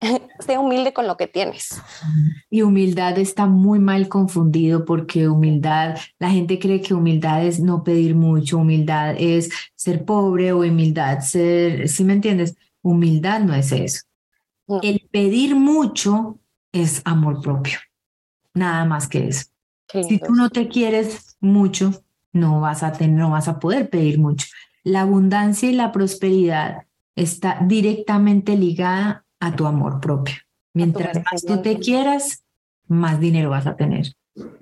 sé 0.40 0.58
humilde 0.58 0.92
con 0.92 1.06
lo 1.06 1.16
que 1.16 1.26
tienes. 1.26 1.80
Y 2.50 2.62
humildad 2.62 3.18
está 3.18 3.46
muy 3.46 3.78
mal 3.78 4.08
confundido 4.08 4.84
porque 4.84 5.28
humildad, 5.28 5.98
la 6.18 6.30
gente 6.30 6.58
cree 6.58 6.80
que 6.80 6.94
humildad 6.94 7.44
es 7.44 7.60
no 7.60 7.84
pedir 7.84 8.14
mucho, 8.14 8.58
humildad 8.58 9.14
es 9.18 9.50
ser 9.74 10.04
pobre 10.04 10.52
o 10.52 10.60
humildad 10.60 11.20
ser, 11.20 11.88
¿sí 11.88 12.04
me 12.04 12.14
entiendes? 12.14 12.56
Humildad 12.82 13.40
no 13.40 13.54
es 13.54 13.72
eso. 13.72 14.00
El 14.82 15.08
pedir 15.10 15.54
mucho 15.54 16.38
es 16.72 17.02
amor 17.04 17.42
propio, 17.42 17.78
nada 18.54 18.84
más 18.84 19.08
que 19.08 19.28
eso. 19.28 19.46
Si 19.88 20.18
tú 20.18 20.34
no 20.34 20.48
te 20.48 20.68
quieres 20.68 21.36
mucho, 21.40 22.02
no 22.32 22.60
vas 22.60 22.82
a 22.82 22.92
tener, 22.92 23.18
no 23.18 23.30
vas 23.30 23.48
a 23.48 23.58
poder 23.58 23.90
pedir 23.90 24.18
mucho. 24.18 24.46
La 24.84 25.02
abundancia 25.02 25.68
y 25.68 25.74
la 25.74 25.92
prosperidad 25.92 26.86
está 27.14 27.58
directamente 27.62 28.56
ligada 28.56 29.26
a 29.38 29.54
tu 29.54 29.66
amor 29.66 30.00
propio. 30.00 30.36
Mientras 30.72 31.16
más 31.30 31.44
tú 31.44 31.60
te 31.60 31.78
quieras, 31.78 32.44
más 32.88 33.20
dinero 33.20 33.50
vas 33.50 33.66
a 33.66 33.76
tener. 33.76 34.14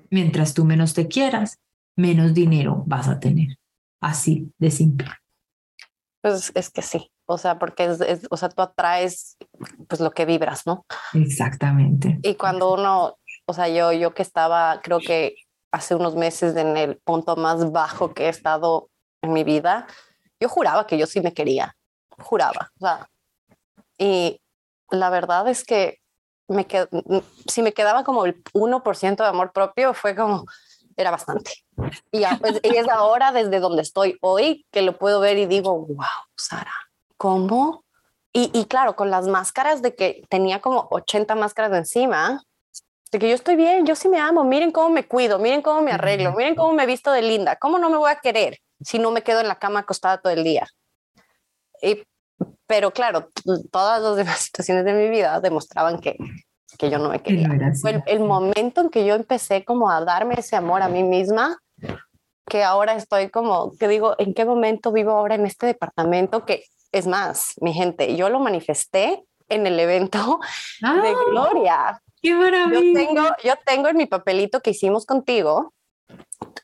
Mientras 0.09 0.53
tú 0.53 0.65
menos 0.65 0.93
te 0.93 1.07
quieras, 1.07 1.59
menos 1.95 2.33
dinero 2.33 2.83
vas 2.85 3.07
a 3.07 3.19
tener. 3.19 3.57
Así 4.01 4.51
de 4.57 4.71
simple. 4.71 5.07
Pues 6.21 6.51
es 6.53 6.69
que 6.69 6.81
sí, 6.81 7.09
o 7.31 7.37
sea, 7.37 7.57
porque 7.57 7.85
es, 7.85 8.27
o 8.29 8.37
sea, 8.37 8.49
tú 8.49 8.61
atraes 8.61 9.37
pues 9.87 10.01
lo 10.01 10.11
que 10.11 10.25
vibras, 10.25 10.65
¿no? 10.65 10.85
Exactamente. 11.13 12.19
Y 12.23 12.35
cuando 12.35 12.73
uno, 12.73 13.17
o 13.45 13.53
sea, 13.53 13.69
yo, 13.69 13.91
yo 13.93 14.13
que 14.13 14.21
estaba, 14.21 14.81
creo 14.81 14.99
que 14.99 15.35
hace 15.71 15.95
unos 15.95 16.15
meses 16.15 16.55
en 16.57 16.75
el 16.75 16.97
punto 16.97 17.35
más 17.37 17.71
bajo 17.71 18.13
que 18.13 18.25
he 18.25 18.29
estado 18.29 18.89
en 19.21 19.31
mi 19.31 19.43
vida, 19.43 19.87
yo 20.39 20.49
juraba 20.49 20.87
que 20.87 20.97
yo 20.97 21.07
sí 21.07 21.21
me 21.21 21.33
quería, 21.33 21.75
juraba. 22.17 22.71
O 22.79 22.85
sea, 22.85 23.09
y 23.97 24.41
la 24.89 25.09
verdad 25.09 25.47
es 25.47 25.63
que 25.63 25.99
me 26.49 26.67
si 27.47 27.61
me 27.61 27.71
quedaba 27.71 28.03
como 28.03 28.25
el 28.25 28.43
1% 28.53 29.15
de 29.15 29.29
amor 29.29 29.53
propio, 29.53 29.93
fue 29.93 30.15
como, 30.15 30.45
era 30.97 31.11
bastante. 31.11 31.51
Y, 32.11 32.25
pues, 32.41 32.59
y 32.61 32.75
es 32.75 32.89
ahora 32.89 33.31
desde 33.31 33.61
donde 33.61 33.83
estoy 33.83 34.17
hoy 34.21 34.65
que 34.69 34.81
lo 34.81 34.97
puedo 34.97 35.21
ver 35.21 35.37
y 35.37 35.45
digo, 35.45 35.77
wow, 35.77 36.05
Sara, 36.35 36.73
¿cómo? 37.21 37.85
Y, 38.33 38.49
y, 38.51 38.65
claro, 38.65 38.95
con 38.95 39.11
las 39.11 39.27
máscaras 39.27 39.83
de 39.83 39.93
que 39.93 40.23
tenía 40.27 40.59
como 40.59 40.87
80 40.89 41.35
máscaras 41.35 41.69
de 41.69 41.77
encima, 41.77 42.41
de 43.11 43.19
que 43.19 43.29
yo 43.29 43.35
estoy 43.35 43.55
bien, 43.55 43.85
yo 43.85 43.95
sí 43.95 44.09
me 44.09 44.17
amo, 44.17 44.43
miren 44.43 44.71
cómo 44.71 44.89
me 44.89 45.07
cuido, 45.07 45.37
miren 45.37 45.61
cómo 45.61 45.83
me 45.83 45.91
arreglo, 45.91 46.33
miren 46.33 46.55
cómo 46.55 46.73
me 46.73 46.87
visto 46.87 47.11
de 47.11 47.21
linda, 47.21 47.57
¿cómo 47.57 47.77
no 47.77 47.91
me 47.91 47.97
voy 47.97 48.09
a 48.09 48.15
querer 48.15 48.57
si 48.79 48.97
no 48.97 49.11
me 49.11 49.21
quedo 49.21 49.39
en 49.39 49.47
la 49.47 49.59
cama 49.59 49.81
acostada 49.81 50.19
todo 50.19 50.33
el 50.33 50.43
día? 50.43 50.65
Y, 51.83 52.01
pero 52.65 52.89
claro, 52.89 53.29
todas 53.71 54.01
las 54.01 54.15
demás 54.15 54.39
situaciones 54.45 54.83
de 54.83 54.93
mi 54.93 55.07
vida 55.09 55.39
demostraban 55.41 55.99
que, 55.99 56.17
que 56.79 56.89
yo 56.89 56.97
no 56.97 57.09
me 57.09 57.21
quería. 57.21 57.49
Fue 57.79 57.91
el, 57.91 58.03
el, 58.07 58.19
momento 58.21 58.81
en 58.81 58.89
que 58.89 59.05
yo 59.05 59.13
empecé 59.13 59.63
como 59.63 59.91
a 59.91 60.03
darme 60.03 60.39
ese 60.39 60.55
amor 60.55 60.81
a 60.81 60.89
mí 60.89 61.03
misma, 61.03 61.59
que 62.49 62.63
ahora 62.63 62.95
estoy 62.95 63.29
como, 63.29 63.73
que 63.77 63.87
digo, 63.87 64.15
¿en 64.17 64.33
qué 64.33 64.43
momento 64.43 64.91
vivo 64.91 65.11
ahora 65.11 65.35
en 65.35 65.45
este 65.45 65.67
departamento 65.67 66.45
que 66.45 66.63
es 66.91 67.07
más, 67.07 67.53
mi 67.61 67.73
gente, 67.73 68.15
yo 68.15 68.29
lo 68.29 68.39
manifesté 68.39 69.23
en 69.49 69.67
el 69.67 69.79
evento 69.79 70.39
de 70.81 70.87
¡Ah! 70.87 71.15
Gloria. 71.29 72.01
¡Qué 72.21 72.33
maravilla! 72.33 72.79
Yo 72.81 72.93
tengo, 72.93 73.23
yo 73.43 73.53
tengo 73.65 73.87
en 73.87 73.97
mi 73.97 74.05
papelito 74.05 74.61
que 74.61 74.71
hicimos 74.71 75.05
contigo, 75.05 75.73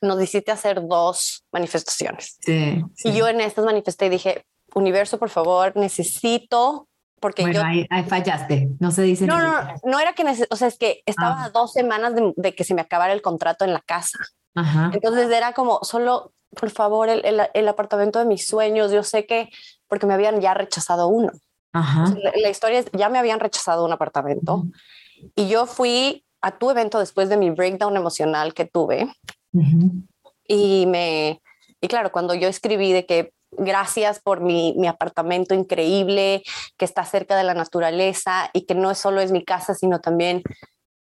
nos 0.02 0.22
hiciste 0.22 0.52
hacer 0.52 0.86
dos 0.88 1.46
manifestaciones. 1.52 2.38
Sí, 2.42 2.82
sí. 2.96 3.10
Y 3.10 3.14
yo 3.16 3.28
en 3.28 3.42
estas 3.42 3.66
manifesté 3.66 4.06
y 4.06 4.10
dije, 4.10 4.46
universo, 4.76 5.18
por 5.18 5.30
favor, 5.30 5.76
necesito, 5.76 6.88
porque 7.20 7.42
bueno, 7.42 7.62
yo... 7.62 7.66
ahí, 7.66 7.88
ahí, 7.90 8.04
fallaste, 8.04 8.70
no 8.80 8.92
se 8.92 9.02
dice. 9.04 9.26
No, 9.26 9.40
no, 9.40 9.64
no, 9.64 9.74
no 9.84 10.00
era 10.00 10.14
que, 10.14 10.24
o 10.50 10.56
sea, 10.56 10.68
es 10.68 10.78
que 10.78 11.02
estaba 11.06 11.46
Ah. 11.46 11.50
dos 11.50 11.74
semanas 11.74 12.14
de, 12.14 12.34
de 12.36 12.54
que 12.54 12.64
se 12.64 12.76
me 12.76 12.82
acabara 12.82 13.14
el 13.14 13.22
contrato 13.22 13.66
en 13.66 13.74
la 13.74 13.82
casa. 13.82 14.20
Ajá. 14.56 14.92
Entonces 14.94 15.32
era 15.32 15.54
como, 15.54 15.80
solo, 15.84 16.34
por 16.56 16.70
favor, 16.70 17.10
el, 17.10 17.26
el, 17.26 17.42
el 17.54 17.68
apartamento 17.68 18.20
de 18.20 18.26
mis 18.26 18.48
sueños, 18.48 18.92
yo 18.92 19.04
sé 19.04 19.26
que, 19.26 19.50
porque 19.88 20.06
me 20.06 20.14
habían 20.14 20.42
ya 20.42 20.54
rechazado 20.54 21.08
uno. 21.08 21.32
Ajá. 21.74 22.14
La, 22.22 22.32
la, 22.36 22.50
historia 22.50 22.80
es, 22.80 22.88
ya 22.94 23.10
me 23.10 23.20
habían 23.20 23.40
rechazado 23.40 23.86
un 23.86 23.92
apartamento 23.92 24.56
uh 24.56 24.64
-huh. 24.64 25.32
y 25.36 25.48
yo 25.48 25.66
fui 25.66 26.24
a 26.42 26.58
tu 26.58 26.72
evento 26.72 26.98
después 27.00 27.30
de 27.30 27.38
mi 27.38 27.52
breakdown 27.52 27.96
emocional 27.96 28.54
que 28.54 28.66
tuve 28.66 29.14
uh 29.52 29.62
-huh. 29.62 30.08
y 30.48 30.86
me, 30.88 31.42
y 31.82 31.88
claro, 31.88 32.12
cuando 32.12 32.34
yo 32.34 32.48
escribí 32.48 32.94
de 32.94 33.06
que 33.06 33.34
gracias 33.52 34.20
por 34.20 34.42
mi, 34.42 34.74
mi, 34.78 34.88
apartamento 34.88 35.54
increíble, 35.54 36.44
que 36.78 36.86
está 36.86 37.04
cerca 37.06 37.36
de 37.36 37.44
la 37.44 37.54
naturaleza 37.54 38.50
y 38.54 38.66
que 38.66 38.76
no 38.76 38.94
solo 38.96 39.22
es 39.22 39.32
mi 39.32 39.44
casa, 39.44 39.74
sino 39.74 40.00
también 40.00 40.44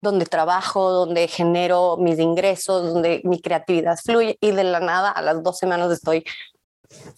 donde 0.05 0.27
trabajo, 0.27 0.91
donde 0.91 1.27
genero 1.27 1.97
mis 1.97 2.21
ingresos, 2.21 2.93
donde 2.93 3.21
mi 3.25 3.41
creatividad 3.41 3.97
fluye 3.97 4.39
y 4.41 4.53
de 4.53 4.63
la 4.63 4.79
nada 4.79 5.11
a 5.11 5.21
las 5.23 5.43
dos 5.43 5.59
semanas 5.59 5.91
estoy 5.91 6.25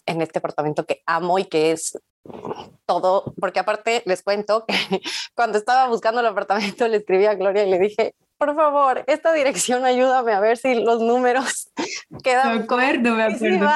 en 0.07 0.23
este 0.23 0.39
apartamento 0.39 0.87
que 0.87 1.03
amo 1.05 1.39
y 1.39 1.45
que 1.45 1.73
es 1.73 1.99
todo, 2.87 3.35
porque 3.39 3.61
aparte 3.61 4.03
les 4.07 4.23
cuento 4.23 4.65
que 4.67 4.75
cuando 5.35 5.59
estaba 5.59 5.89
buscando 5.89 6.21
el 6.21 6.27
apartamento 6.27 6.89
le 6.89 6.99
escribí 6.99 7.27
a 7.27 7.35
Gloria 7.35 7.65
y 7.65 7.71
le 7.71 7.79
dije, 7.79 8.15
por 8.39 8.55
favor, 8.55 9.05
esta 9.07 9.33
dirección 9.33 9.85
ayúdame 9.85 10.33
a 10.33 10.41
ver 10.41 10.57
si 10.57 10.75
los 10.75 11.01
números 11.01 11.71
quedan. 12.23 12.57
Me 12.57 12.65
acuerdo, 12.65 13.15
me 13.15 13.25
acuerdo. 13.25 13.69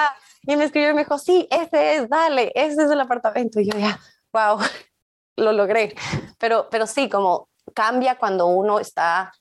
Y 0.46 0.56
me 0.56 0.64
escribió 0.64 0.90
y 0.90 0.94
me 0.94 1.00
dijo, 1.00 1.18
sí, 1.18 1.46
ese 1.50 1.96
es, 1.96 2.08
dale, 2.08 2.50
ese 2.54 2.82
es 2.82 2.90
el 2.90 3.00
apartamento. 3.00 3.60
Y 3.60 3.70
yo 3.70 3.78
ya, 3.78 4.00
wow, 4.32 4.58
lo 5.36 5.52
logré. 5.52 5.94
Pero, 6.38 6.68
pero 6.70 6.86
sí, 6.86 7.08
como 7.08 7.49
cambia 7.72 8.18
cuando 8.18 8.46
uno 8.46 8.78
está 8.80 9.32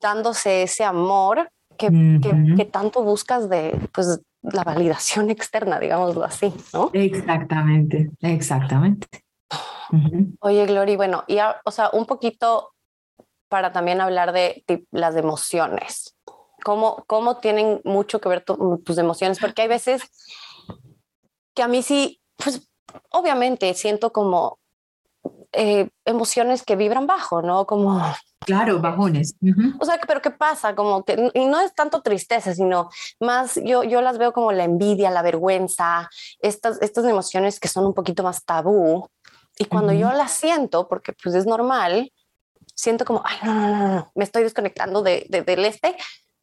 dándose 0.00 0.64
ese 0.64 0.84
amor 0.84 1.50
que, 1.76 1.86
uh 1.86 1.90
-huh. 1.90 2.20
que, 2.20 2.56
que 2.56 2.64
tanto 2.70 3.02
buscas 3.02 3.48
de, 3.48 3.88
pues, 3.92 4.20
la 4.42 4.62
validación 4.62 5.30
externa, 5.30 5.78
digámoslo 5.78 6.24
así, 6.24 6.52
¿no? 6.72 6.90
Exactamente, 6.92 8.10
exactamente. 8.20 9.08
Uh 9.90 9.96
-huh. 9.96 10.36
Oye, 10.40 10.66
Glory, 10.66 10.96
bueno, 10.96 11.24
y 11.26 11.38
a, 11.38 11.60
o 11.64 11.70
sea, 11.70 11.90
un 11.92 12.06
poquito 12.06 12.70
para 13.48 13.72
también 13.72 14.00
hablar 14.00 14.32
de, 14.32 14.64
de 14.66 14.84
las 14.90 15.16
emociones. 15.16 16.16
¿Cómo, 16.64 17.04
¿Cómo 17.06 17.36
tienen 17.38 17.80
mucho 17.84 18.20
que 18.20 18.28
ver 18.28 18.42
tu, 18.42 18.78
tus 18.84 18.98
emociones? 18.98 19.38
Porque 19.38 19.62
hay 19.62 19.68
veces 19.68 20.02
que 21.54 21.62
a 21.62 21.68
mí 21.68 21.82
sí, 21.82 22.20
pues 22.36 22.68
obviamente 23.10 23.72
siento 23.74 24.12
como 24.12 24.58
eh, 25.54 25.88
emociones 26.04 26.62
que 26.62 26.76
vibran 26.76 27.06
bajo, 27.06 27.42
¿no? 27.42 27.66
Como 27.66 28.00
Claro, 28.44 28.78
bajones. 28.78 29.34
Uh 29.40 29.46
-huh. 29.48 29.76
O 29.80 29.84
sea, 29.84 29.98
pero 30.06 30.20
¿qué 30.20 30.30
pasa? 30.30 30.74
Como 30.74 31.02
que 31.04 31.30
y 31.32 31.46
no 31.46 31.60
es 31.60 31.74
tanto 31.74 32.02
tristeza, 32.02 32.54
sino 32.54 32.90
más 33.20 33.58
yo, 33.64 33.84
yo 33.84 34.00
las 34.02 34.18
veo 34.18 34.32
como 34.32 34.52
la 34.52 34.64
envidia, 34.64 35.10
la 35.10 35.22
vergüenza, 35.22 36.10
estas, 36.40 36.80
estas 36.82 37.04
emociones 37.06 37.58
que 37.58 37.68
son 37.68 37.86
un 37.86 37.94
poquito 37.94 38.22
más 38.22 38.44
tabú. 38.44 39.08
Y 39.58 39.64
cuando 39.66 39.92
uh 39.92 39.96
-huh. 39.96 40.00
yo 40.00 40.12
las 40.12 40.32
siento, 40.32 40.88
porque 40.88 41.12
pues 41.12 41.34
es 41.34 41.46
normal, 41.46 42.12
siento 42.74 43.04
como, 43.04 43.22
ay, 43.24 43.38
no, 43.44 43.54
no, 43.54 43.68
no, 43.68 43.88
no, 43.94 44.12
me 44.14 44.24
estoy 44.24 44.42
desconectando 44.42 45.02
de, 45.02 45.26
de, 45.30 45.42
del 45.42 45.64
este, 45.64 45.96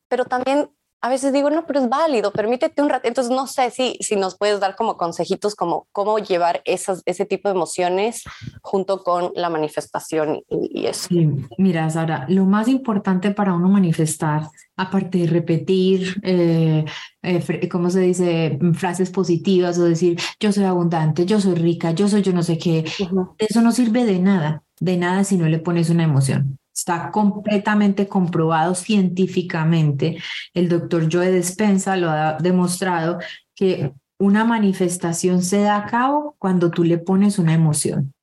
pero 0.08 0.26
también 0.26 0.70
a 1.02 1.10
veces 1.10 1.34
digo, 1.34 1.50
no, 1.50 1.66
pero 1.66 1.80
es 1.80 1.90
válido, 1.90 2.32
permítete 2.32 2.82
un 2.82 2.90
rato. 2.90 3.08
Entonces, 3.08 3.36
no 3.36 3.48
sé 3.48 3.72
si, 3.72 3.98
si 4.02 4.16
nos 4.16 4.38
puedes 4.38 4.60
dar 4.60 4.76
como 4.76 4.98
consejitos, 4.98 5.56
como 5.56 5.88
cómo 5.92 6.20
llevar 6.20 6.62
esas, 6.64 7.02
ese 7.06 7.26
tipo 7.26 7.50
de 7.50 7.56
emociones 7.56 8.24
junto 8.62 9.04
con 9.04 9.32
la 9.36 9.50
manifestación 9.50 10.44
y, 10.48 10.82
y 10.82 10.86
eso. 10.86 11.08
Sí, 11.10 11.28
mira, 11.58 11.90
Sara, 11.90 12.26
lo 12.30 12.46
más 12.46 12.68
importante 12.68 13.32
para 13.32 13.54
uno 13.54 13.68
manifestar, 13.68 14.44
aparte 14.78 15.18
de 15.18 15.28
repetir, 15.28 16.20
eh, 16.24 16.86
eh, 17.24 17.70
¿cómo 17.70 17.90
se 17.90 18.02
dice? 18.02 18.60
Frases 18.74 19.10
positivas 19.10 19.80
o 19.80 19.86
decir, 19.86 20.20
yo 20.40 20.52
soy 20.52 20.66
abundante, 20.66 21.26
yo 21.26 21.42
soy 21.42 21.56
rica, 21.56 21.92
yo 21.92 22.08
soy 22.08 22.22
yo 22.22 22.32
no 22.32 22.44
sé 22.44 22.60
qué, 22.60 22.86
uh 23.00 23.04
-huh. 23.06 23.36
eso 23.40 23.62
no 23.62 23.72
sirve 23.72 24.06
de 24.06 24.20
nada, 24.20 24.64
de 24.80 24.98
nada 24.98 25.24
si 25.24 25.38
no 25.38 25.48
le 25.48 25.58
pones 25.58 25.90
una 25.90 26.04
emoción. 26.04 26.60
Está 26.82 27.12
completamente 27.12 28.08
comprobado 28.08 28.74
científicamente. 28.74 30.18
El 30.52 30.68
doctor 30.68 31.08
Joe 31.12 31.30
Despensa 31.30 31.96
lo 31.96 32.10
ha 32.10 32.38
demostrado 32.40 33.20
que 33.54 33.94
una 34.18 34.46
manifestación 34.46 35.44
se 35.44 35.62
da 35.62 35.78
a 35.78 35.86
cabo 35.86 36.36
cuando 36.40 36.72
tú 36.72 36.84
le 36.84 36.98
pones 36.98 37.38
una 37.38 37.54
emoción. 37.54 38.16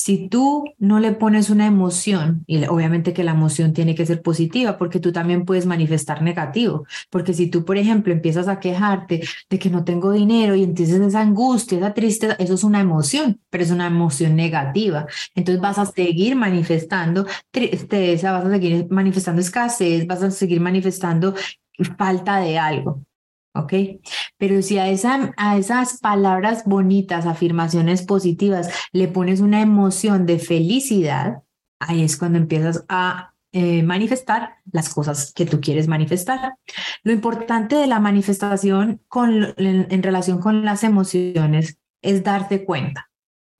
Si 0.00 0.28
tú 0.28 0.64
no 0.78 1.00
le 1.00 1.10
pones 1.10 1.50
una 1.50 1.66
emoción, 1.66 2.44
y 2.46 2.64
obviamente 2.66 3.12
que 3.12 3.24
la 3.24 3.32
emoción 3.32 3.72
tiene 3.72 3.96
que 3.96 4.06
ser 4.06 4.22
positiva, 4.22 4.78
porque 4.78 5.00
tú 5.00 5.10
también 5.10 5.44
puedes 5.44 5.66
manifestar 5.66 6.22
negativo, 6.22 6.86
porque 7.10 7.34
si 7.34 7.48
tú, 7.50 7.64
por 7.64 7.76
ejemplo, 7.78 8.12
empiezas 8.12 8.46
a 8.46 8.60
quejarte 8.60 9.22
de 9.50 9.58
que 9.58 9.70
no 9.70 9.82
tengo 9.82 10.12
dinero 10.12 10.54
y 10.54 10.62
entonces 10.62 11.00
esa 11.00 11.20
angustia, 11.20 11.78
esa 11.78 11.94
tristeza, 11.94 12.34
eso 12.38 12.54
es 12.54 12.62
una 12.62 12.78
emoción, 12.80 13.40
pero 13.50 13.64
es 13.64 13.72
una 13.72 13.88
emoción 13.88 14.36
negativa. 14.36 15.06
Entonces 15.34 15.60
vas 15.60 15.78
a 15.78 15.86
seguir 15.86 16.36
manifestando 16.36 17.26
tristeza, 17.50 18.30
vas 18.30 18.44
a 18.44 18.50
seguir 18.50 18.86
manifestando 18.90 19.40
escasez, 19.42 20.06
vas 20.06 20.22
a 20.22 20.30
seguir 20.30 20.60
manifestando 20.60 21.34
falta 21.98 22.38
de 22.38 22.56
algo. 22.56 23.07
¿Ok? 23.54 23.72
Pero 24.36 24.62
si 24.62 24.78
a, 24.78 24.88
esa, 24.88 25.32
a 25.36 25.56
esas 25.56 25.98
palabras 25.98 26.64
bonitas, 26.64 27.26
afirmaciones 27.26 28.02
positivas, 28.02 28.70
le 28.92 29.08
pones 29.08 29.40
una 29.40 29.60
emoción 29.60 30.26
de 30.26 30.38
felicidad, 30.38 31.42
ahí 31.80 32.02
es 32.02 32.16
cuando 32.16 32.38
empiezas 32.38 32.84
a 32.88 33.34
eh, 33.52 33.82
manifestar 33.82 34.56
las 34.72 34.92
cosas 34.92 35.32
que 35.32 35.46
tú 35.46 35.60
quieres 35.60 35.88
manifestar. 35.88 36.54
Lo 37.02 37.12
importante 37.12 37.76
de 37.76 37.86
la 37.86 37.98
manifestación 37.98 39.00
con, 39.08 39.54
en, 39.56 40.02
relación 40.02 40.40
con 40.40 40.64
las 40.64 40.84
emociones 40.84 41.78
es 42.02 42.22
darte 42.22 42.64
cuenta. 42.64 43.10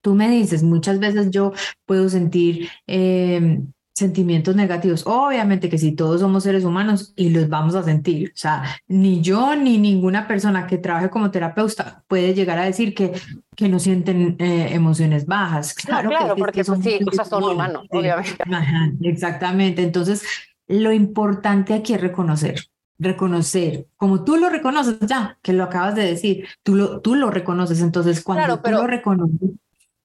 Tú 0.02 0.14
me 0.14 0.28
dices, 0.28 0.62
muchas 0.62 0.99
veces 0.99 1.30
yo 1.30 1.52
puedo 1.87 2.09
sentir... 2.09 2.68
Eh, 2.87 3.61
sentimientos 3.98 4.54
negativos. 4.54 5.02
Obviamente 5.06 5.68
que 5.68 5.76
si 5.76 5.92
todos 5.92 6.20
somos 6.20 6.44
seres 6.44 6.64
humanos 6.64 7.12
y 7.16 7.30
los 7.30 7.48
vamos 7.48 7.74
a 7.74 7.82
sentir, 7.82 8.28
o 8.28 8.36
sea, 8.36 8.62
ni 8.86 9.20
yo 9.20 9.56
ni 9.56 9.76
ninguna 9.76 10.28
persona 10.28 10.66
que 10.66 10.78
trabaje 10.78 11.10
como 11.10 11.30
terapeuta 11.30 12.04
puede 12.06 12.32
llegar 12.32 12.58
a 12.58 12.64
decir 12.64 12.94
que, 12.94 13.12
que 13.56 13.68
no 13.68 13.80
sienten 13.80 14.36
eh, 14.38 14.68
emociones 14.70 15.26
bajas. 15.26 15.74
Claro, 15.74 16.10
claro 16.10 16.34
que, 16.36 16.40
porque 16.40 16.60
que 16.60 16.64
son, 16.64 16.82
sí, 16.82 16.98
sea, 17.12 17.24
son 17.24 17.42
humanos, 17.42 17.82
sí. 17.90 17.98
obviamente. 17.98 18.36
Ajá, 18.50 18.92
exactamente. 19.02 19.82
Entonces, 19.82 20.22
lo 20.68 20.92
importante 20.92 21.74
aquí 21.74 21.94
es 21.94 22.00
reconocer 22.00 22.60
reconocer, 23.00 23.86
como 23.96 24.24
tú 24.24 24.36
lo 24.36 24.50
reconoces 24.50 24.98
ya, 24.98 25.38
que 25.40 25.52
lo 25.52 25.62
acabas 25.62 25.94
de 25.94 26.02
decir, 26.02 26.48
tú 26.64 26.74
lo, 26.74 27.00
tú 27.00 27.14
lo 27.14 27.30
reconoces, 27.30 27.80
entonces 27.80 28.24
cuando 28.24 28.60
claro, 28.60 28.60
tú 28.60 28.70
lo 28.72 28.88
reconoces, 28.88 29.50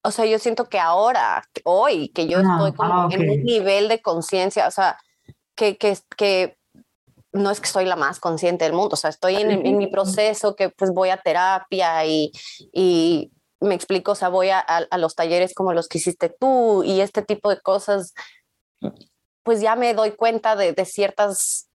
o 0.04 0.12
sea, 0.12 0.26
yo 0.26 0.38
siento 0.38 0.66
que 0.70 0.80
ahora, 0.80 1.44
hoy, 1.64 2.10
que 2.10 2.28
yo 2.28 2.40
Ah, 2.40 2.56
estoy 2.58 2.74
como 2.74 2.94
ah, 2.94 3.10
en 3.10 3.30
un 3.30 3.44
nivel 3.44 3.88
de 3.88 4.02
conciencia, 4.02 4.68
o 4.68 4.72
sea, 4.72 4.98
que, 5.56 5.78
que, 5.78 5.98
que 6.18 6.58
no 7.32 7.50
es 7.50 7.62
que 7.62 7.68
soy 7.68 7.86
la 7.86 7.96
más 7.96 8.20
consciente 8.20 8.66
del 8.66 8.74
mundo, 8.74 8.94
o 8.94 8.98
sea, 8.98 9.10
estoy 9.10 9.38
en, 9.38 9.78
mi 9.78 9.88
proceso 9.88 10.56
que 10.56 10.70
pues 10.70 10.92
voy 10.92 11.10
a 11.10 11.18
terapia 11.18 12.06
y, 12.06 12.32
y 12.74 13.32
me 13.60 13.76
explico, 13.76 14.12
o 14.12 14.16
sea, 14.16 14.30
voy 14.30 14.50
a, 14.50 14.60
a, 14.60 14.98
los 14.98 15.16
talleres 15.16 15.54
como 15.54 15.74
los 15.74 15.88
que 15.88 15.98
hiciste 15.98 16.30
tú 16.30 16.84
y 16.84 17.00
este 17.00 17.22
tipo 17.22 17.50
de 17.50 17.62
cosas, 17.62 18.14
pues 19.42 19.62
ya 19.62 19.76
me 19.76 19.94
doy 19.94 20.12
cuenta 20.12 20.56
de, 20.56 20.74
de 20.74 20.86
ciertas 20.86 21.70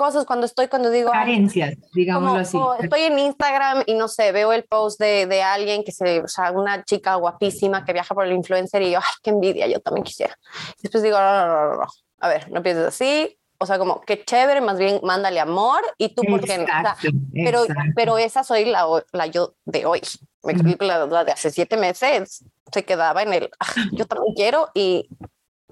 cosas 0.00 0.24
cuando 0.24 0.46
estoy, 0.46 0.68
cuando 0.68 0.88
digo... 0.88 1.10
Carencias, 1.10 1.76
digámoslo 1.92 2.38
así. 2.38 2.58
estoy 2.82 3.02
en 3.02 3.18
Instagram 3.18 3.82
y 3.84 3.92
no 3.92 4.08
sé, 4.08 4.32
veo 4.32 4.50
el 4.54 4.64
post 4.64 4.98
de, 4.98 5.26
de, 5.26 5.42
alguien 5.42 5.84
que 5.84 5.92
se, 5.92 6.22
o 6.22 6.26
sea, 6.26 6.52
una 6.52 6.84
chica 6.84 7.16
guapísima 7.16 7.84
que 7.84 7.92
viaja 7.92 8.14
por 8.14 8.24
el 8.24 8.32
influencer 8.32 8.80
y 8.80 8.92
yo, 8.92 8.98
ay, 8.98 9.14
qué 9.22 9.28
envidia, 9.28 9.66
yo 9.66 9.78
también 9.80 10.04
quisiera. 10.04 10.34
después 10.82 11.02
digo, 11.02 11.18
no, 11.18 11.46
no, 11.46 11.46
no, 11.46 11.74
no, 11.74 11.86
a 12.18 12.28
ver, 12.28 12.50
no 12.50 12.62
pienses 12.62 12.86
así, 12.86 13.38
o 13.58 13.66
sea, 13.66 13.78
como 13.78 14.00
qué 14.00 14.24
chévere, 14.24 14.62
más 14.62 14.78
bien 14.78 15.00
mándale 15.02 15.38
amor 15.38 15.82
y 15.98 16.14
tú 16.14 16.22
por 16.22 16.40
qué 16.40 16.56
no. 16.56 16.64
pero, 17.34 17.66
pero 17.94 18.16
esa 18.16 18.42
soy 18.42 18.64
la, 18.64 18.86
la 19.12 19.26
yo 19.26 19.52
de 19.66 19.84
hoy. 19.84 20.00
Me 20.44 20.54
explico, 20.54 20.86
la, 20.86 21.04
la, 21.04 21.24
de 21.24 21.32
hace 21.32 21.50
siete 21.50 21.76
meses 21.76 22.42
se 22.72 22.84
quedaba 22.86 23.20
en 23.20 23.34
el, 23.34 23.50
yo 23.92 24.06
también 24.06 24.34
quiero, 24.34 24.70
y, 24.72 25.10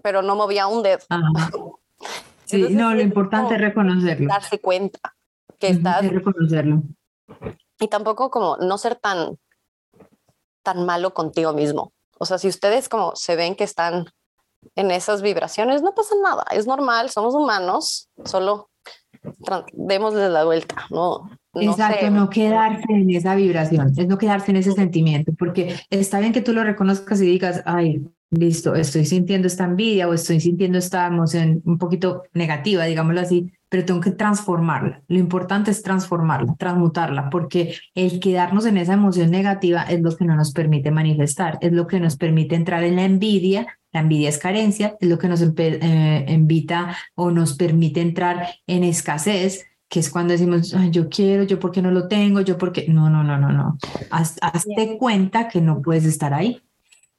pero 0.02 0.20
no 0.20 0.36
movía 0.36 0.66
un 0.66 0.82
dedo. 0.82 0.98
Sí, 2.48 2.66
no, 2.70 2.94
lo 2.94 3.02
importante 3.02 3.54
es 3.54 3.60
reconocerlo. 3.60 4.28
Darse 4.28 4.58
cuenta 4.58 5.14
que 5.58 5.68
estás. 5.68 6.02
Es 6.02 6.12
reconocerlo. 6.12 6.82
Y 7.78 7.88
tampoco 7.88 8.30
como 8.30 8.56
no 8.56 8.78
ser 8.78 8.96
tan, 8.96 9.36
tan 10.62 10.86
malo 10.86 11.14
contigo 11.14 11.52
mismo. 11.52 11.92
O 12.18 12.24
sea, 12.24 12.38
si 12.38 12.48
ustedes 12.48 12.88
como 12.88 13.14
se 13.14 13.36
ven 13.36 13.54
que 13.54 13.64
están 13.64 14.06
en 14.74 14.90
esas 14.90 15.22
vibraciones, 15.22 15.82
no 15.82 15.94
pasa 15.94 16.14
nada, 16.22 16.44
es 16.50 16.66
normal, 16.66 17.10
somos 17.10 17.34
humanos, 17.34 18.08
solo 18.24 18.70
démosle 19.72 20.28
la 20.28 20.44
vuelta, 20.44 20.86
¿no? 20.90 21.30
Exacto, 21.54 22.10
no 22.10 22.30
quedarse 22.30 22.86
en 22.88 23.10
esa 23.10 23.34
vibración, 23.34 23.92
es 23.96 24.06
no 24.06 24.18
quedarse 24.18 24.50
en 24.50 24.58
ese 24.58 24.72
sentimiento, 24.72 25.32
porque 25.38 25.76
está 25.90 26.20
bien 26.20 26.32
que 26.32 26.40
tú 26.40 26.52
lo 26.52 26.64
reconozcas 26.64 27.20
y 27.20 27.26
digas, 27.26 27.62
ay, 27.66 28.04
listo, 28.30 28.74
estoy 28.74 29.04
sintiendo 29.04 29.46
esta 29.46 29.64
envidia 29.64 30.08
o 30.08 30.14
estoy 30.14 30.40
sintiendo 30.40 30.78
esta 30.78 31.06
emoción 31.06 31.62
un 31.64 31.78
poquito 31.78 32.24
negativa, 32.34 32.84
digámoslo 32.84 33.20
así, 33.20 33.52
pero 33.68 33.84
tengo 33.84 34.00
que 34.00 34.10
transformarla. 34.10 35.02
Lo 35.08 35.18
importante 35.18 35.70
es 35.70 35.82
transformarla, 35.82 36.54
transmutarla, 36.58 37.30
porque 37.30 37.76
el 37.94 38.20
quedarnos 38.20 38.66
en 38.66 38.78
esa 38.78 38.94
emoción 38.94 39.30
negativa 39.30 39.82
es 39.82 40.00
lo 40.00 40.16
que 40.16 40.24
no 40.24 40.36
nos 40.36 40.52
permite 40.52 40.90
manifestar, 40.90 41.58
es 41.60 41.72
lo 41.72 41.86
que 41.86 42.00
nos 42.00 42.16
permite 42.16 42.54
entrar 42.54 42.84
en 42.84 42.96
la 42.96 43.04
envidia. 43.04 43.66
La 43.92 44.00
envidia 44.00 44.28
es 44.28 44.38
carencia, 44.38 44.96
es 45.00 45.08
lo 45.08 45.18
que 45.18 45.28
nos 45.28 45.42
eh, 45.42 46.26
invita 46.28 46.96
o 47.14 47.30
nos 47.30 47.54
permite 47.54 48.02
entrar 48.02 48.46
en 48.66 48.84
escasez, 48.84 49.66
que 49.88 50.00
es 50.00 50.10
cuando 50.10 50.32
decimos, 50.32 50.74
yo 50.90 51.08
quiero, 51.08 51.44
yo 51.44 51.58
por 51.58 51.72
qué 51.72 51.80
no 51.80 51.90
lo 51.90 52.08
tengo, 52.08 52.42
yo 52.42 52.58
por 52.58 52.72
qué. 52.72 52.86
No, 52.88 53.08
no, 53.08 53.24
no, 53.24 53.38
no, 53.38 53.50
no. 53.50 53.78
hazte 54.10 54.98
cuenta 54.98 55.48
que 55.48 55.62
no 55.62 55.80
puedes 55.80 56.04
estar 56.04 56.34
ahí. 56.34 56.60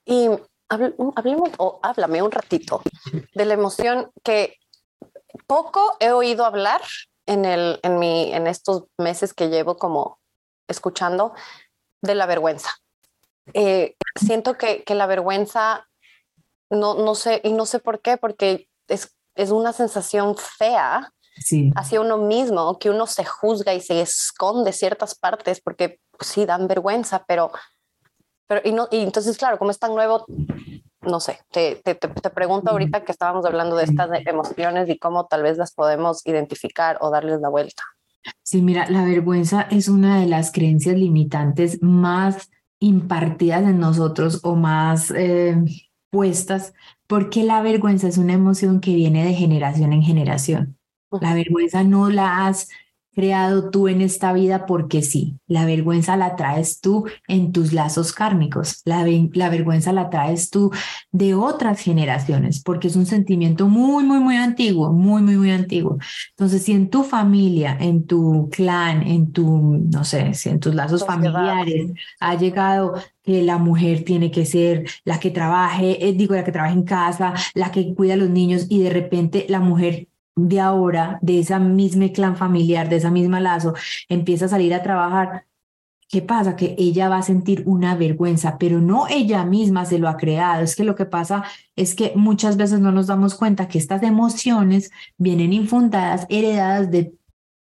Y 0.06 0.28
hablemos 0.70 1.50
o 1.58 1.80
háblame 1.82 2.22
un 2.22 2.32
ratito 2.32 2.82
de 3.34 3.46
la 3.46 3.56
emoción 3.56 4.12
que 4.24 4.58
poco 5.48 5.98
he 6.00 6.12
oído 6.12 6.46
hablar 6.46 6.82
en, 7.26 7.46
el, 7.46 7.80
en, 7.84 8.00
mi, 8.00 8.34
en 8.34 8.48
estos 8.48 8.86
meses 8.98 9.34
que 9.34 9.50
llevo 9.50 9.78
como 9.78 10.20
escuchando 10.68 11.34
de 12.02 12.16
la 12.16 12.26
vergüenza. 12.26 12.70
Eh, 13.54 13.96
siento 14.16 14.58
que, 14.58 14.84
que, 14.84 14.96
la 14.96 15.08
vergüenza, 15.08 15.88
no, 16.70 16.94
no 16.94 17.16
sé, 17.16 17.42
y 17.44 17.52
no 17.54 17.66
sé 17.66 17.80
por 17.80 18.02
qué, 18.02 18.18
porque 18.18 18.68
es, 18.88 19.16
es 19.36 19.52
una 19.52 19.74
sensación 19.74 20.36
fea 20.38 21.12
hacia 21.76 22.02
uno 22.02 22.18
mismo, 22.18 22.78
que 22.80 22.90
uno 22.90 23.08
se 23.08 23.24
juzga 23.24 23.74
y 23.74 23.82
se 23.82 24.02
esconde 24.02 24.74
ciertas 24.74 25.16
partes 25.16 25.62
porque 25.62 26.00
pues, 26.18 26.30
sí 26.30 26.46
dan 26.46 26.68
vergüenza, 26.68 27.24
pero 27.28 27.52
pero, 28.50 28.62
y, 28.64 28.72
no, 28.72 28.88
y 28.90 28.98
entonces, 28.98 29.38
claro, 29.38 29.60
como 29.60 29.70
es 29.70 29.78
tan 29.78 29.94
nuevo, 29.94 30.26
no 31.02 31.20
sé, 31.20 31.38
te, 31.52 31.76
te, 31.76 31.94
te, 31.94 32.30
pregunto 32.32 32.72
ahorita 32.72 33.06
que 33.06 33.12
estábamos 33.12 33.46
hablando 33.46 33.76
de 33.76 33.84
estas 33.84 34.10
emociones 34.26 34.90
y 34.90 34.98
cómo 34.98 35.28
tal 35.28 35.44
vez 35.44 35.60
las 35.60 35.72
podemos 35.72 36.26
identificar 36.26 36.98
o 37.00 37.12
darles 37.12 37.42
la 37.42 37.50
vuelta. 37.50 37.84
Sí, 38.42 38.64
mira, 38.64 38.90
la 38.90 39.06
vergüenza 39.06 39.68
es 39.70 39.88
una 39.88 40.20
de 40.20 40.26
las 40.26 40.52
creencias 40.52 40.96
limitantes 40.96 41.78
más 41.84 42.50
impartidas 42.80 43.62
en 43.62 43.80
nosotros 43.80 44.40
o 44.42 44.56
más 44.56 45.12
eh, 45.12 45.56
puestas, 46.10 46.74
porque 47.06 47.44
la 47.44 47.62
vergüenza 47.62 48.08
es 48.08 48.18
una 48.18 48.34
emoción 48.34 48.82
que 48.82 48.96
viene 48.96 49.24
de 49.26 49.36
generación 49.36 49.94
en 49.94 50.02
generación. 50.02 50.76
La 51.22 51.36
vergüenza 51.36 51.84
no 51.84 52.10
la 52.10 52.48
has 52.48 52.68
creado 53.20 53.70
tú 53.70 53.90
en 53.90 54.00
esta 54.00 54.32
vida 54.32 54.66
porque 54.66 55.02
sí. 55.02 55.36
La 55.46 55.66
vergüenza 55.66 56.16
la 56.16 56.38
traes 56.38 56.80
tú 56.80 57.06
en 57.28 57.52
tus 57.52 57.74
lazos 57.74 58.14
kármicos. 58.14 58.82
La, 58.86 59.06
la, 59.34 59.50
vergüenza 59.50 59.92
la 59.92 60.10
traes 60.10 60.50
tú 60.50 60.72
de 61.12 61.36
otras 61.36 61.82
generaciones 61.82 62.64
porque 62.64 62.88
es 62.88 62.96
un 62.96 63.06
sentimiento 63.06 63.68
muy, 63.68 64.06
muy, 64.06 64.20
muy 64.20 64.38
antiguo, 64.38 64.94
muy, 64.94 65.22
muy, 65.22 65.36
muy 65.36 65.52
antiguo. 65.52 65.98
Entonces, 66.30 66.64
si 66.64 66.72
en 66.72 66.90
tu 66.90 67.04
familia, 67.04 67.76
en 67.78 68.06
tu 68.06 68.50
clan, 68.54 69.06
en 69.06 69.34
tu, 69.34 69.86
no 69.92 70.06
sé, 70.06 70.34
si 70.34 70.48
en 70.48 70.62
tus 70.62 70.74
lazos 70.74 71.06
familiares 71.06 71.92
ha 72.22 72.36
llegado 72.36 72.94
que 73.22 73.44
la 73.44 73.58
mujer 73.58 74.06
tiene 74.06 74.32
que 74.32 74.46
ser 74.46 74.86
la 75.04 75.20
que 75.20 75.30
trabaje, 75.30 76.08
eh, 76.08 76.14
digo, 76.14 76.36
la 76.36 76.44
que 76.44 76.52
trabaje 76.52 76.74
en 76.74 76.84
casa, 76.84 77.34
la 77.54 77.70
que 77.70 77.94
cuida 77.94 78.14
a 78.14 78.18
los 78.18 78.30
niños 78.30 78.68
y 78.70 78.82
de 78.82 78.90
repente 78.90 79.46
la 79.50 79.60
mujer 79.60 80.08
de 80.48 80.60
ahora, 80.60 81.20
de 81.22 81.40
esa 81.40 81.60
misma 81.60 82.10
clan 82.10 82.38
familiar, 82.38 82.88
de 82.88 82.98
esa 82.98 83.12
misma 83.12 83.40
lazo, 83.40 83.74
empieza 84.08 84.46
a 84.46 84.50
salir 84.50 84.74
a 84.74 84.84
trabajar, 84.84 85.46
¿qué 86.08 86.22
pasa? 86.22 86.56
Que 86.56 86.76
ella 86.78 87.10
va 87.10 87.18
a 87.18 87.24
sentir 87.24 87.64
una 87.66 87.96
vergüenza, 87.96 88.58
pero 88.58 88.80
no 88.80 89.08
ella 89.08 89.44
misma 89.46 89.86
se 89.86 90.00
lo 90.00 90.08
ha 90.08 90.18
creado. 90.18 90.64
Es 90.64 90.76
que 90.76 90.84
lo 90.84 90.96
que 90.96 91.06
pasa 91.06 91.44
es 91.76 91.96
que 91.96 92.14
muchas 92.16 92.58
veces 92.58 92.80
no 92.80 92.92
nos 92.92 93.08
damos 93.08 93.36
cuenta 93.36 93.68
que 93.68 93.78
estas 93.78 94.02
emociones 94.04 94.92
vienen 95.18 95.54
infundadas, 95.54 96.26
heredadas 96.30 96.90
de 96.90 97.14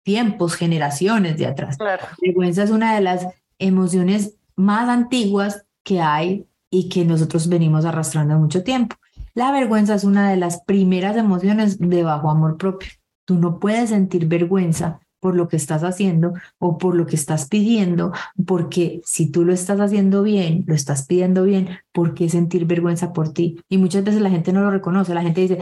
tiempos, 0.03 0.55
generaciones 0.55 1.37
de 1.37 1.47
atrás. 1.47 1.77
La 1.79 1.99
vergüenza 2.21 2.63
es 2.63 2.71
una 2.71 2.95
de 2.95 3.01
las 3.01 3.27
emociones 3.59 4.37
más 4.55 4.87
antiguas 4.87 5.65
que 5.83 5.99
hay 5.99 6.45
y 6.69 6.89
que 6.89 7.05
nosotros 7.05 7.47
venimos 7.47 7.85
arrastrando 7.85 8.37
mucho 8.37 8.63
tiempo. 8.63 8.95
La 9.37 9.51
vergüenza 9.51 9.93
es 9.93 10.03
una 10.03 10.31
de 10.31 10.35
las 10.35 10.63
primeras 10.63 11.15
emociones 11.15 11.77
de 11.77 12.01
bajo 12.01 12.31
amor 12.31 12.57
propio. 12.57 12.89
Tú 13.23 13.35
no 13.35 13.59
puedes 13.59 13.91
sentir 13.91 14.25
vergüenza 14.25 14.99
por 15.19 15.35
lo 15.35 15.47
que 15.47 15.57
estás 15.57 15.83
haciendo 15.83 16.33
o 16.57 16.79
por 16.79 16.95
lo 16.95 17.05
que 17.05 17.17
estás 17.17 17.47
pidiendo, 17.47 18.13
porque 18.47 18.99
si 19.05 19.29
tú 19.29 19.45
lo 19.45 19.53
estás 19.53 19.79
haciendo 19.79 20.23
bien, 20.23 20.63
lo 20.65 20.73
estás 20.73 21.05
pidiendo 21.05 21.43
bien, 21.43 21.69
¿por 21.91 22.15
qué 22.15 22.29
sentir 22.29 22.65
vergüenza 22.65 23.13
por 23.13 23.31
ti? 23.31 23.61
Y 23.69 23.77
muchas 23.77 24.03
veces 24.03 24.21
la 24.21 24.31
gente 24.31 24.51
no 24.51 24.61
lo 24.61 24.71
reconoce, 24.71 25.13
la 25.13 25.21
gente 25.21 25.41
dice, 25.41 25.59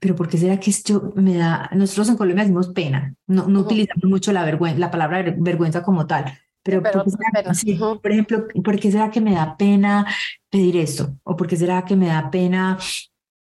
pero 0.00 0.16
¿por 0.16 0.26
qué 0.26 0.38
será 0.38 0.58
que 0.58 0.70
esto 0.70 1.12
me 1.14 1.36
da? 1.36 1.68
Nosotros 1.74 2.08
en 2.08 2.16
Colombia 2.16 2.44
decimos 2.44 2.68
pena, 2.68 3.14
no, 3.26 3.48
no 3.48 3.60
utilizamos 3.60 4.04
mucho 4.04 4.32
la, 4.32 4.46
vergüenza, 4.46 4.78
la 4.78 4.90
palabra 4.90 5.22
vergüenza 5.36 5.82
como 5.82 6.06
tal, 6.06 6.24
pero, 6.62 6.82
¿por, 6.82 8.00
por 8.00 8.12
ejemplo, 8.12 8.46
¿por 8.62 8.78
qué 8.78 8.92
será 8.92 9.10
que 9.10 9.20
me 9.20 9.34
da 9.34 9.56
pena 9.56 10.06
pedir 10.50 10.76
esto? 10.76 11.16
¿O 11.22 11.34
por 11.34 11.46
qué 11.46 11.56
será 11.56 11.84
que 11.84 11.96
me 11.96 12.08
da 12.08 12.30
pena 12.30 12.78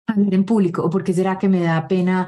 hablar 0.07 0.33
en 0.33 0.45
público 0.45 0.83
o 0.83 0.89
porque 0.89 1.13
será 1.13 1.37
que 1.37 1.49
me 1.49 1.61
da 1.61 1.87
pena, 1.87 2.27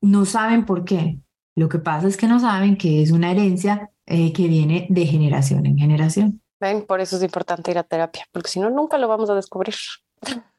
no 0.00 0.24
saben 0.24 0.64
por 0.64 0.84
qué. 0.84 1.18
Lo 1.56 1.68
que 1.68 1.78
pasa 1.78 2.08
es 2.08 2.16
que 2.16 2.26
no 2.26 2.40
saben 2.40 2.76
que 2.76 3.02
es 3.02 3.10
una 3.10 3.30
herencia 3.30 3.90
eh, 4.06 4.32
que 4.32 4.48
viene 4.48 4.86
de 4.90 5.06
generación 5.06 5.66
en 5.66 5.78
generación. 5.78 6.42
Ven, 6.60 6.86
por 6.86 7.00
eso 7.00 7.16
es 7.16 7.22
importante 7.22 7.70
ir 7.70 7.78
a 7.78 7.84
terapia, 7.84 8.26
porque 8.32 8.48
si 8.48 8.60
no, 8.60 8.70
nunca 8.70 8.98
lo 8.98 9.08
vamos 9.08 9.30
a 9.30 9.34
descubrir. 9.34 9.74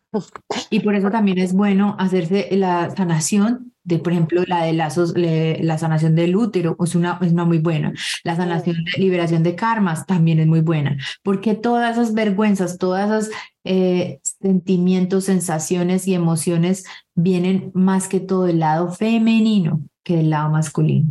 Y 0.69 0.79
por 0.81 0.95
eso 0.95 1.09
también 1.09 1.37
es 1.37 1.53
bueno 1.53 1.95
hacerse 1.99 2.49
la 2.51 2.89
sanación 2.95 3.73
de, 3.85 3.99
por 3.99 4.13
ejemplo, 4.13 4.43
la 4.47 4.63
de 4.63 4.73
lazos, 4.73 5.13
la 5.15 5.77
sanación 5.77 6.15
del 6.15 6.35
útero 6.35 6.75
es 6.83 6.95
una, 6.95 7.19
es 7.21 7.31
una 7.31 7.45
muy 7.45 7.59
buena. 7.59 7.93
La 8.23 8.35
sanación 8.35 8.77
de 8.83 8.99
liberación 8.99 9.43
de 9.43 9.55
karmas 9.55 10.05
también 10.05 10.39
es 10.39 10.47
muy 10.47 10.61
buena, 10.61 10.97
porque 11.23 11.53
todas 11.53 11.97
esas 11.97 12.13
vergüenzas, 12.13 12.79
todas 12.79 13.05
esas 13.05 13.29
eh, 13.63 14.19
sentimientos, 14.41 15.25
sensaciones 15.25 16.07
y 16.07 16.15
emociones 16.15 16.85
vienen 17.13 17.71
más 17.73 18.07
que 18.07 18.19
todo 18.19 18.45
del 18.45 18.59
lado 18.59 18.91
femenino 18.91 19.81
que 20.03 20.17
del 20.17 20.31
lado 20.31 20.49
masculino. 20.49 21.09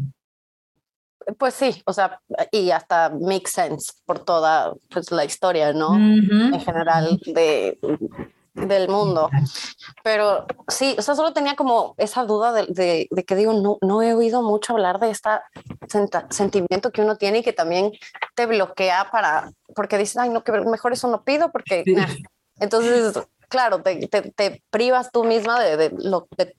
Pues 1.39 1.55
sí, 1.55 1.83
o 1.87 1.93
sea, 1.93 2.21
y 2.53 2.71
hasta 2.71 3.11
make 3.11 3.49
sense 3.49 3.93
por 4.05 4.19
toda 4.19 4.75
pues, 4.91 5.11
la 5.11 5.25
historia, 5.25 5.73
¿no? 5.73 5.95
En 5.95 6.61
general 6.61 7.19
de 7.25 7.79
del 8.55 8.89
mundo. 8.89 9.31
Pero 10.03 10.47
sí, 10.69 10.95
o 10.99 11.03
sea, 11.03 11.15
solo 11.15 11.33
tenía 11.33 11.57
como 11.57 11.95
esa 11.99 12.25
duda 12.25 12.53
de, 12.53 13.09
de, 13.11 13.25
que 13.25 13.37
digo, 13.37 13.53
no, 13.53 13.79
no 13.83 14.03
he 14.03 14.15
oído 14.15 14.43
mucho 14.43 14.73
hablar 14.73 15.01
de 15.01 15.11
este 15.11 15.31
sentimiento 16.31 16.91
que 16.91 17.03
uno 17.03 17.17
tiene 17.17 17.39
y 17.39 17.43
que 17.43 17.53
también 17.53 17.93
te 18.35 18.47
bloquea 18.47 19.11
para, 19.11 19.51
porque 19.75 19.99
dices, 19.99 20.17
ay, 20.17 20.31
no, 20.31 20.45
que 20.45 20.53
mejor 20.53 20.93
eso 20.93 21.09
no 21.09 21.25
pido 21.25 21.51
porque... 21.51 21.85
Entonces, 22.61 23.19
claro, 23.49 23.83
te, 23.83 24.07
te, 24.07 24.63
privas 24.71 25.11
tú 25.11 25.25
misma 25.25 25.61
de, 25.61 25.77
de, 25.77 25.91
lo, 25.99 26.29
de 26.37 26.55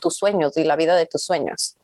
tus 0.00 0.16
sueños 0.16 0.56
y 0.56 0.62
la 0.62 0.76
vida 0.76 0.94
de 0.94 1.06
tus 1.06 1.24
sueños. 1.24 1.76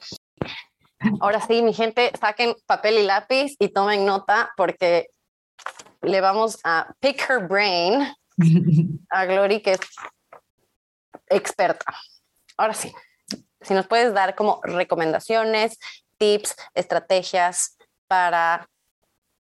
Ahora 1.20 1.40
sí, 1.40 1.62
mi 1.62 1.75
gente, 1.75 2.12
saquen 2.18 2.55
papel 2.66 2.99
y 2.99 3.03
lápiz 3.03 3.57
y 3.59 3.68
tomen 3.68 4.07
nota 4.07 4.53
porque 4.57 5.09
le 6.01 6.20
vamos 6.20 6.59
a 6.64 6.94
pick 7.01 7.29
her 7.29 7.47
brain 7.47 8.07
a 9.11 9.25
Glory, 9.27 9.61
que 9.61 9.73
es 9.73 9.81
experta. 11.29 11.94
Ahora 12.57 12.75
sí, 12.75 12.92
si 13.61 13.75
nos 13.75 13.87
puedes 13.87 14.12
dar 14.14 14.35
como 14.35 14.61
recomendaciones, 14.62 15.79
tips, 16.18 16.57
estrategias 16.75 17.77
para 18.07 18.68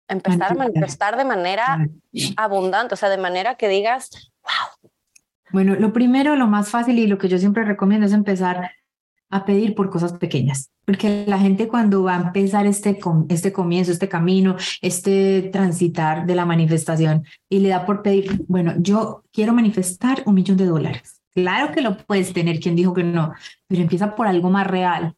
empezar 0.07 0.51
a 0.51 0.55
manifestar 0.55 1.17
de 1.17 1.23
manera 1.23 1.87
abundante, 2.35 2.93
o 2.93 2.97
sea, 2.97 3.09
de 3.09 3.17
manera 3.17 3.55
que 3.55 3.69
digas, 3.69 4.09
wow. 4.43 4.91
Bueno, 5.51 5.75
lo 5.75 5.93
primero, 5.93 6.35
lo 6.35 6.47
más 6.47 6.69
fácil 6.69 6.99
y 6.99 7.07
lo 7.07 7.17
que 7.17 7.27
yo 7.27 7.37
siempre 7.37 7.63
recomiendo 7.63 8.05
es 8.05 8.13
empezar 8.13 8.71
a 9.31 9.45
pedir 9.45 9.73
por 9.73 9.89
cosas 9.89 10.13
pequeñas, 10.13 10.69
porque 10.85 11.25
la 11.25 11.39
gente 11.39 11.67
cuando 11.67 12.03
va 12.03 12.15
a 12.15 12.21
empezar 12.21 12.67
este, 12.67 12.99
este 13.29 13.51
comienzo, 13.51 13.91
este 13.91 14.09
camino, 14.09 14.55
este 14.81 15.49
transitar 15.51 16.25
de 16.25 16.35
la 16.35 16.45
manifestación 16.45 17.25
y 17.49 17.59
le 17.59 17.69
da 17.69 17.85
por 17.85 18.03
pedir, 18.03 18.43
bueno, 18.47 18.73
yo 18.77 19.23
quiero 19.31 19.53
manifestar 19.53 20.23
un 20.25 20.35
millón 20.35 20.57
de 20.57 20.65
dólares. 20.65 21.21
Claro 21.33 21.73
que 21.73 21.81
lo 21.81 21.97
puedes 21.97 22.33
tener, 22.33 22.59
quien 22.59 22.75
dijo 22.75 22.93
que 22.93 23.03
no, 23.03 23.33
pero 23.67 23.81
empieza 23.81 24.15
por 24.15 24.27
algo 24.27 24.49
más 24.49 24.67
real, 24.67 25.15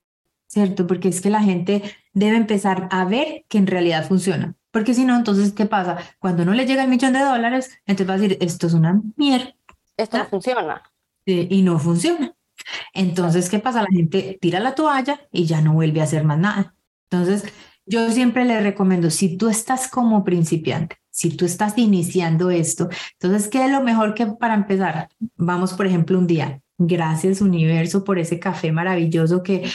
¿cierto? 0.47 0.85
Porque 0.85 1.09
es 1.09 1.21
que 1.21 1.31
la 1.31 1.41
gente 1.41 1.81
debe 2.13 2.37
empezar 2.37 2.87
a 2.91 3.05
ver 3.05 3.45
que 3.49 3.57
en 3.57 3.67
realidad 3.67 4.07
funciona. 4.07 4.55
Porque 4.71 4.93
si 4.93 5.05
no, 5.05 5.15
entonces, 5.15 5.53
¿qué 5.53 5.65
pasa? 5.65 5.97
Cuando 6.19 6.45
no 6.45 6.53
le 6.53 6.65
llega 6.65 6.83
el 6.83 6.89
millón 6.89 7.13
de 7.13 7.19
dólares, 7.19 7.79
entonces 7.85 8.09
va 8.09 8.13
a 8.13 8.17
decir, 8.17 8.37
esto 8.41 8.67
es 8.67 8.73
una 8.73 9.01
mierda. 9.15 9.55
Esto 9.97 10.17
no 10.17 10.25
funciona. 10.25 10.83
y 11.25 11.61
no 11.61 11.79
funciona. 11.79 12.35
Entonces, 12.93 13.49
¿qué 13.49 13.59
pasa? 13.59 13.81
La 13.81 13.87
gente 13.91 14.37
tira 14.41 14.59
la 14.59 14.75
toalla 14.75 15.21
y 15.31 15.45
ya 15.45 15.61
no 15.61 15.73
vuelve 15.73 16.01
a 16.01 16.05
hacer 16.05 16.23
más 16.23 16.39
nada. 16.39 16.75
Entonces, 17.09 17.45
yo 17.85 18.09
siempre 18.11 18.45
le 18.45 18.61
recomiendo, 18.61 19.09
si 19.09 19.37
tú 19.37 19.49
estás 19.49 19.89
como 19.89 20.23
principiante, 20.23 20.97
si 21.09 21.35
tú 21.35 21.45
estás 21.45 21.77
iniciando 21.77 22.49
esto, 22.49 22.89
entonces, 23.19 23.49
¿qué 23.49 23.65
es 23.65 23.71
lo 23.71 23.81
mejor 23.83 24.13
que 24.13 24.25
para 24.25 24.53
empezar? 24.53 25.09
Vamos, 25.35 25.73
por 25.73 25.85
ejemplo, 25.85 26.17
un 26.17 26.27
día. 26.27 26.59
Gracias 26.79 27.39
universo 27.39 28.03
por 28.03 28.17
ese 28.17 28.39
café 28.39 28.71
maravilloso 28.71 29.43
que 29.43 29.69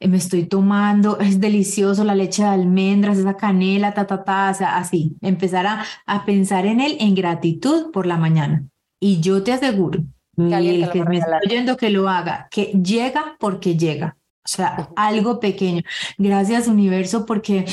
me 0.00 0.16
estoy 0.16 0.46
tomando. 0.46 1.18
Es 1.20 1.40
delicioso 1.40 2.02
la 2.02 2.14
leche 2.14 2.42
de 2.42 2.48
almendras, 2.48 3.18
esa 3.18 3.36
canela, 3.36 3.94
ta, 3.94 4.06
ta, 4.06 4.24
ta, 4.24 4.48
así. 4.48 5.16
Empezar 5.20 5.66
a, 5.66 5.84
a 6.06 6.24
pensar 6.24 6.66
en 6.66 6.80
él 6.80 6.96
en 6.98 7.14
gratitud 7.14 7.92
por 7.92 8.06
la 8.06 8.16
mañana. 8.16 8.66
Y 8.98 9.20
yo 9.20 9.42
te 9.42 9.52
aseguro 9.52 10.02
el 10.48 10.90
que 10.90 11.04
me 11.04 11.18
está 11.18 11.40
oyendo 11.44 11.76
que 11.76 11.90
lo 11.90 12.08
haga, 12.08 12.48
que 12.50 12.66
llega 12.66 13.36
porque 13.38 13.76
llega. 13.76 14.16
O 14.44 14.48
sea, 14.48 14.88
algo 14.96 15.38
pequeño. 15.38 15.82
Gracias, 16.16 16.66
universo, 16.66 17.26
porque 17.26 17.66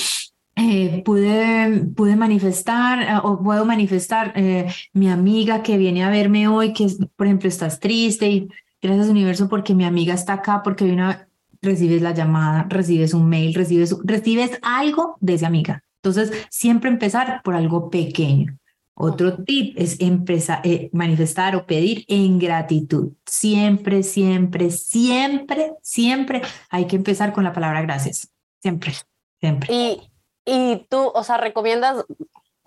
eh, 0.56 1.02
pude, 1.06 1.86
pude 1.96 2.16
manifestar 2.16 3.02
eh, 3.02 3.20
o 3.24 3.42
puedo 3.42 3.64
manifestar 3.66 4.34
eh, 4.36 4.68
mi 4.94 5.10
amiga 5.10 5.64
que 5.64 5.78
viene 5.78 6.04
a 6.04 6.10
verme 6.10 6.48
hoy, 6.48 6.74
que 6.74 6.88
por 7.16 7.28
ejemplo 7.28 7.48
estás 7.48 7.80
triste 7.80 8.28
y 8.28 8.48
gracias 8.82 9.08
universo 9.08 9.48
porque 9.50 9.76
mi 9.76 9.86
amiga 9.86 10.14
está 10.14 10.34
acá, 10.34 10.62
porque 10.64 10.86
una, 10.86 11.28
recibes 11.62 12.02
la 12.02 12.14
llamada, 12.14 12.66
recibes 12.70 13.14
un 13.14 13.30
mail, 13.30 13.54
recibes, 13.54 13.96
recibes 14.04 14.60
algo 14.62 15.18
de 15.20 15.36
esa 15.36 15.48
amiga. 15.48 15.84
Entonces, 16.02 16.32
siempre 16.50 16.90
empezar 16.90 17.42
por 17.44 17.56
algo 17.56 17.90
pequeño. 17.90 18.58
Otro 19.00 19.44
tip 19.44 19.78
es 19.78 20.00
empezar, 20.00 20.62
eh, 20.64 20.90
manifestar 20.92 21.56
o 21.56 21.68
pedir 21.68 22.04
en 22.08 22.40
gratitud. 22.40 23.14
Siempre, 23.28 24.02
siempre, 24.02 24.72
siempre, 24.72 25.74
siempre 25.84 26.42
hay 26.70 26.88
que 26.88 26.96
empezar 26.96 27.32
con 27.32 27.44
la 27.44 27.54
palabra 27.54 27.84
gracias. 27.84 28.32
Siempre, 28.60 28.94
siempre. 29.40 29.72
Y, 29.72 30.12
y 30.46 30.88
tú, 30.90 31.12
o 31.14 31.24
sea, 31.24 31.38
recomiendas, 31.38 32.06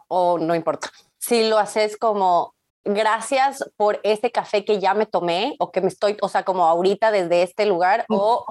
o 0.07 0.39
no 0.39 0.55
importa, 0.55 0.93
si 1.19 1.49
lo 1.49 1.59
haces 1.59 1.97
como 1.97 2.55
gracias 2.85 3.69
por 3.77 4.01
este 4.05 4.31
café 4.31 4.65
que 4.65 4.79
ya 4.79 4.95
me 4.95 5.07
tomé 5.07 5.57
o 5.59 5.73
que 5.73 5.81
me 5.81 5.89
estoy, 5.89 6.17
o 6.23 6.29
sea, 6.29 6.45
como 6.45 6.65
ahorita 6.65 7.11
desde 7.11 7.43
este 7.43 7.67
lugar, 7.67 8.07
o 8.09 8.47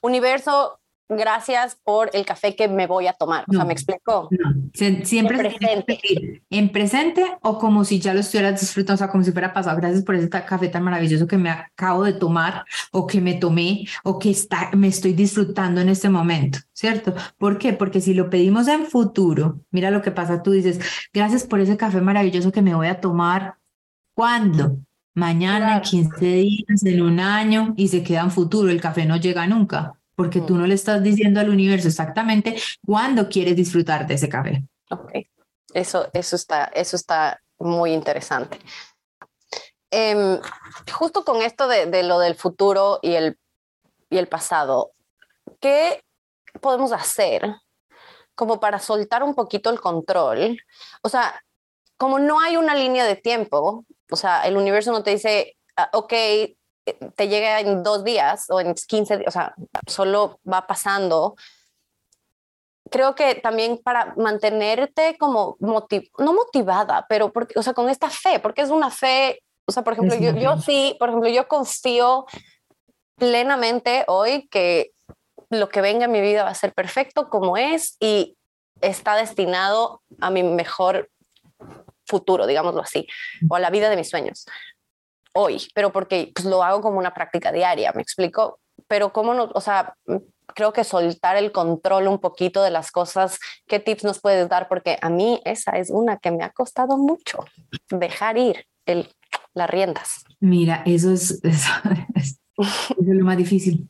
universo, 0.00 0.78
gracias 1.08 1.76
por 1.82 2.10
el 2.12 2.24
café 2.24 2.56
que 2.56 2.68
me 2.68 2.86
voy 2.86 3.06
a 3.06 3.12
tomar. 3.12 3.44
o 3.48 3.52
sea, 3.52 3.64
¿me 3.64 3.72
explico? 3.72 4.28
siempre 4.72 5.36
en 5.36 5.82
presente. 5.82 6.42
en 6.50 6.72
presente 6.72 7.24
o 7.42 7.58
como 7.58 7.84
si 7.84 8.00
ya 8.00 8.14
lo 8.14 8.20
estuvieras 8.20 8.60
disfrutando, 8.60 8.94
o 8.94 8.98
sea, 8.98 9.08
como 9.08 9.24
si 9.24 9.32
fuera 9.32 9.52
pasado. 9.52 9.76
Gracias 9.76 10.04
por 10.04 10.14
ese 10.14 10.28
café 10.28 10.68
tan 10.68 10.82
maravilloso 10.82 11.26
que 11.26 11.38
me 11.38 11.50
acabo 11.50 12.04
de 12.04 12.12
tomar 12.12 12.64
o 12.92 13.06
que 13.06 13.20
me 13.20 13.34
tomé 13.34 13.86
o 14.04 14.18
que 14.18 14.30
está, 14.30 14.70
me 14.74 14.88
estoy 14.88 15.12
disfrutando 15.12 15.80
en 15.80 15.88
este 15.88 16.08
momento, 16.08 16.58
¿cierto? 16.72 17.14
¿Por 17.38 17.58
qué? 17.58 17.72
Porque 17.72 18.00
si 18.00 18.14
lo 18.14 18.30
pedimos 18.30 18.68
en 18.68 18.86
futuro, 18.86 19.60
mira 19.70 19.90
lo 19.90 20.02
que 20.02 20.10
pasa, 20.10 20.42
tú 20.42 20.50
dices, 20.50 20.80
gracias 21.12 21.44
por 21.44 21.60
ese 21.60 21.76
café 21.76 22.00
maravilloso 22.00 22.52
que 22.52 22.62
me 22.62 22.74
voy 22.74 22.88
a 22.88 23.00
tomar. 23.00 23.56
¿Cuándo? 24.14 24.78
Mañana, 25.14 25.76
en 25.76 25.82
15 25.82 26.26
días, 26.26 26.84
en 26.84 27.02
un 27.02 27.20
año, 27.20 27.74
y 27.76 27.88
se 27.88 28.02
queda 28.02 28.20
en 28.20 28.30
futuro, 28.30 28.70
el 28.70 28.80
café 28.80 29.06
no 29.06 29.16
llega 29.16 29.46
nunca 29.46 29.95
porque 30.16 30.40
tú 30.40 30.56
no 30.56 30.66
le 30.66 30.74
estás 30.74 31.02
diciendo 31.02 31.38
al 31.38 31.50
universo 31.50 31.88
exactamente 31.88 32.56
cuándo 32.84 33.28
quieres 33.28 33.54
disfrutar 33.54 34.06
de 34.06 34.14
ese 34.14 34.28
café. 34.28 34.64
Ok, 34.90 35.12
eso, 35.74 36.08
eso, 36.12 36.36
está, 36.36 36.64
eso 36.64 36.96
está 36.96 37.40
muy 37.58 37.92
interesante. 37.92 38.58
Em, 39.90 40.40
justo 40.92 41.24
con 41.24 41.42
esto 41.42 41.68
de, 41.68 41.86
de, 41.86 42.02
lo 42.02 42.18
del 42.18 42.34
futuro 42.34 42.98
y 43.02 43.12
el, 43.12 43.38
y 44.10 44.16
el 44.16 44.26
pasado, 44.26 44.92
¿qué 45.60 46.02
podemos 46.60 46.92
hacer 46.92 47.54
como 48.34 48.58
para 48.58 48.78
soltar 48.78 49.22
un 49.22 49.34
poquito 49.34 49.70
el 49.70 49.80
control? 49.80 50.58
O 51.02 51.08
sea, 51.08 51.42
como 51.96 52.18
no 52.18 52.40
hay 52.40 52.56
una 52.56 52.74
línea 52.74 53.04
de 53.04 53.16
tiempo, 53.16 53.84
o 54.10 54.16
sea, 54.16 54.42
el 54.46 54.56
universo 54.56 54.92
no 54.92 55.02
te 55.02 55.10
dice, 55.10 55.56
ah, 55.76 55.90
ok, 55.92 56.12
te 56.92 57.28
llega 57.28 57.60
en 57.60 57.82
dos 57.82 58.04
días 58.04 58.46
o 58.48 58.60
en 58.60 58.74
15 58.74 59.18
días, 59.18 59.28
o 59.28 59.30
sea, 59.30 59.54
solo 59.86 60.38
va 60.50 60.66
pasando. 60.66 61.34
Creo 62.90 63.14
que 63.14 63.34
también 63.34 63.78
para 63.78 64.14
mantenerte 64.16 65.16
como 65.18 65.56
no 65.60 66.32
motivada, 66.32 67.06
pero 67.08 67.32
porque, 67.32 67.58
o 67.58 67.62
sea, 67.62 67.74
con 67.74 67.88
esta 67.88 68.08
fe, 68.10 68.38
porque 68.38 68.62
es 68.62 68.70
una 68.70 68.90
fe, 68.90 69.42
o 69.66 69.72
sea, 69.72 69.82
por 69.82 69.94
ejemplo, 69.94 70.16
yo, 70.16 70.32
yo 70.32 70.58
sí, 70.58 70.94
por 70.98 71.08
ejemplo, 71.08 71.28
yo 71.28 71.48
confío 71.48 72.26
plenamente 73.16 74.04
hoy 74.06 74.46
que 74.48 74.92
lo 75.50 75.68
que 75.68 75.80
venga 75.80 76.04
en 76.04 76.12
mi 76.12 76.20
vida 76.20 76.44
va 76.44 76.50
a 76.50 76.54
ser 76.54 76.72
perfecto 76.72 77.28
como 77.28 77.56
es 77.56 77.96
y 77.98 78.36
está 78.80 79.16
destinado 79.16 80.02
a 80.20 80.30
mi 80.30 80.42
mejor 80.42 81.10
futuro, 82.04 82.46
digámoslo 82.46 82.82
así, 82.82 83.08
o 83.48 83.56
a 83.56 83.60
la 83.60 83.70
vida 83.70 83.90
de 83.90 83.96
mis 83.96 84.10
sueños 84.10 84.46
hoy, 85.36 85.68
pero 85.74 85.92
porque 85.92 86.32
pues, 86.34 86.46
lo 86.46 86.62
hago 86.62 86.80
como 86.80 86.98
una 86.98 87.14
práctica 87.14 87.52
diaria, 87.52 87.92
me 87.94 88.02
explico. 88.02 88.58
Pero 88.88 89.12
cómo 89.12 89.34
no, 89.34 89.50
o 89.54 89.60
sea, 89.60 89.94
creo 90.54 90.72
que 90.72 90.84
soltar 90.84 91.36
el 91.36 91.52
control 91.52 92.08
un 92.08 92.18
poquito 92.18 92.62
de 92.62 92.70
las 92.70 92.90
cosas, 92.90 93.38
¿qué 93.66 93.80
tips 93.80 94.04
nos 94.04 94.20
puedes 94.20 94.48
dar? 94.48 94.68
Porque 94.68 94.96
a 95.00 95.10
mí 95.10 95.40
esa 95.44 95.72
es 95.72 95.90
una 95.90 96.18
que 96.18 96.30
me 96.30 96.44
ha 96.44 96.50
costado 96.50 96.96
mucho, 96.96 97.44
dejar 97.90 98.38
ir 98.38 98.66
el, 98.86 99.08
las 99.54 99.68
riendas. 99.68 100.24
Mira, 100.40 100.82
eso 100.86 101.10
es, 101.10 101.40
eso 101.42 101.70
es, 102.14 102.40
lo 102.98 103.24
más 103.24 103.36
difícil, 103.36 103.88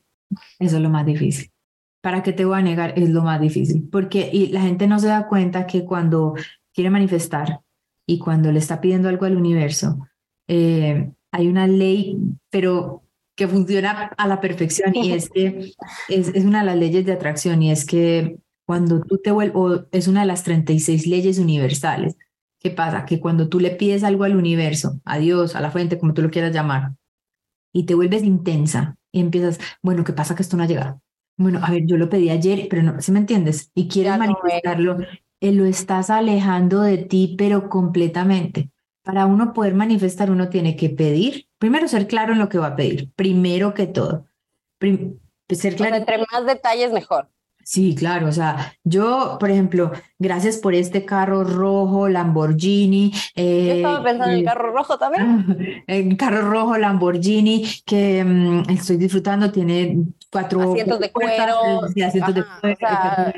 eso 0.59 0.77
es 0.77 0.83
lo 0.83 0.91
más 0.91 1.07
difícil. 1.07 1.53
¿Para 2.01 2.23
qué 2.23 2.33
te 2.33 2.45
voy 2.45 2.59
a 2.59 2.63
negar? 2.63 2.99
Es 2.99 3.11
lo 3.11 3.23
más 3.23 3.41
difícil, 3.41 3.89
porque 3.91 4.31
y 4.33 4.49
la 4.49 4.63
gente 4.63 4.87
no 4.87 4.99
se 4.99 5.09
da 5.09 5.27
cuenta 5.27 5.67
que 5.67 5.85
cuando 5.85 6.35
quiere 6.73 6.91
manifestar 6.91 7.61
y 8.07 8.19
cuando 8.19 8.53
le 8.53 8.61
está 8.61 8.81
pidiendo 8.81 9.09
algo 9.09 9.27
al 9.27 9.37
universo, 9.37 9.99
eh, 10.47 11.11
hay 11.37 11.49
una 11.49 11.67
ley, 11.67 12.17
pero 12.51 13.03
que 13.37 13.47
funciona 13.47 14.11
a 14.17 14.27
la 14.27 14.41
perfección 14.41 14.97
y 14.97 15.13
es 15.13 15.29
que 15.29 15.73
es, 16.09 16.29
es 16.29 16.45
una 16.45 16.61
de 16.61 16.67
las 16.67 16.77
leyes 16.77 17.05
de 17.05 17.13
atracción 17.13 17.63
y 17.63 17.71
es 17.71 17.85
que 17.85 18.39
cuando 18.67 19.03
tú 19.03 19.19
te 19.19 19.31
vuelves, 19.31 19.83
es 19.93 20.09
una 20.09 20.23
de 20.23 20.27
las 20.27 20.43
36 20.43 21.07
leyes 21.07 21.39
universales. 21.39 22.17
¿Qué 22.59 22.71
pasa? 22.71 23.05
Que 23.05 23.21
cuando 23.21 23.49
tú 23.49 23.61
le 23.61 23.71
pides 23.71 24.03
algo 24.03 24.25
al 24.25 24.35
universo, 24.35 25.01
a 25.05 25.19
Dios, 25.19 25.55
a 25.55 25.61
la 25.61 25.71
fuente, 25.71 25.99
como 25.99 26.15
tú 26.15 26.23
lo 26.23 26.31
quieras 26.31 26.53
llamar, 26.53 26.95
y 27.73 27.85
te 27.85 27.95
vuelves 27.95 28.25
intensa 28.25 28.97
y 29.13 29.21
empiezas, 29.21 29.61
bueno, 29.83 30.03
¿qué 30.03 30.15
pasa 30.15 30.35
que 30.35 30.43
esto 30.43 30.57
no 30.57 30.63
ha 30.63 30.67
llegado? 30.67 31.03
Bueno, 31.37 31.61
a 31.63 31.71
ver, 31.71 31.85
yo 31.85 31.99
lo 31.99 32.09
pedí 32.09 32.31
ayer, 32.31 32.67
pero 32.71 32.83
no, 32.83 33.01
¿sí 33.03 33.13
me 33.13 33.19
entiendes? 33.19 33.71
Y 33.75 33.87
quieres 33.89 34.19
manifestarlo, 34.19 34.97
eh, 35.41 35.53
lo 35.53 35.67
estás 35.67 36.09
alejando 36.09 36.81
de 36.81 36.97
ti, 36.97 37.35
pero 37.37 37.69
completamente 37.69 38.71
para 39.07 39.25
uno 39.25 39.53
poder 39.53 39.75
manifestar, 39.75 40.33
uno 40.33 40.49
tiene 40.49 40.75
que 40.75 40.91
pedir, 40.91 41.47
primero 41.59 41.87
ser 41.87 42.09
claro 42.09 42.33
en 42.33 42.41
lo 42.41 42.49
que 42.49 42.59
va 42.59 42.67
a 42.67 42.77
pedir, 42.77 43.13
primero 43.15 43.73
que 43.73 43.87
todo. 43.87 44.27
ser 45.49 45.77
claro. 45.77 45.95
entre 45.95 46.19
más 46.19 46.45
detalles, 46.45 46.93
mejor. 46.93 47.31
Sí, 47.63 47.95
claro, 47.95 48.29
o 48.29 48.33
sea, 48.33 48.75
yo, 48.83 49.37
por 49.39 49.51
ejemplo, 49.51 49.93
gracias 50.19 50.57
por 50.57 50.75
este 50.75 51.05
carro 51.05 51.45
rojo 51.45 52.09
Lamborghini. 52.09 53.13
Eh, 53.37 53.67
yo 53.67 53.75
estaba 53.75 54.03
pensando 54.03 54.33
en 54.33 54.39
el 54.39 54.45
carro 54.45 54.73
rojo 54.73 54.99
también. 54.99 55.85
El 55.87 56.17
carro 56.17 56.51
rojo 56.51 56.77
Lamborghini 56.77 57.65
que 57.85 58.25
mm, 58.25 58.71
estoy 58.71 58.97
disfrutando, 58.97 59.53
tiene 59.53 59.99
cuatro 60.37 60.73
asientos 60.73 61.01
de 61.01 61.11
cuero, 61.11 61.89
sí, 61.95 62.03
asientos 62.03 62.35
de 62.35 62.45
cuero, 62.61 63.33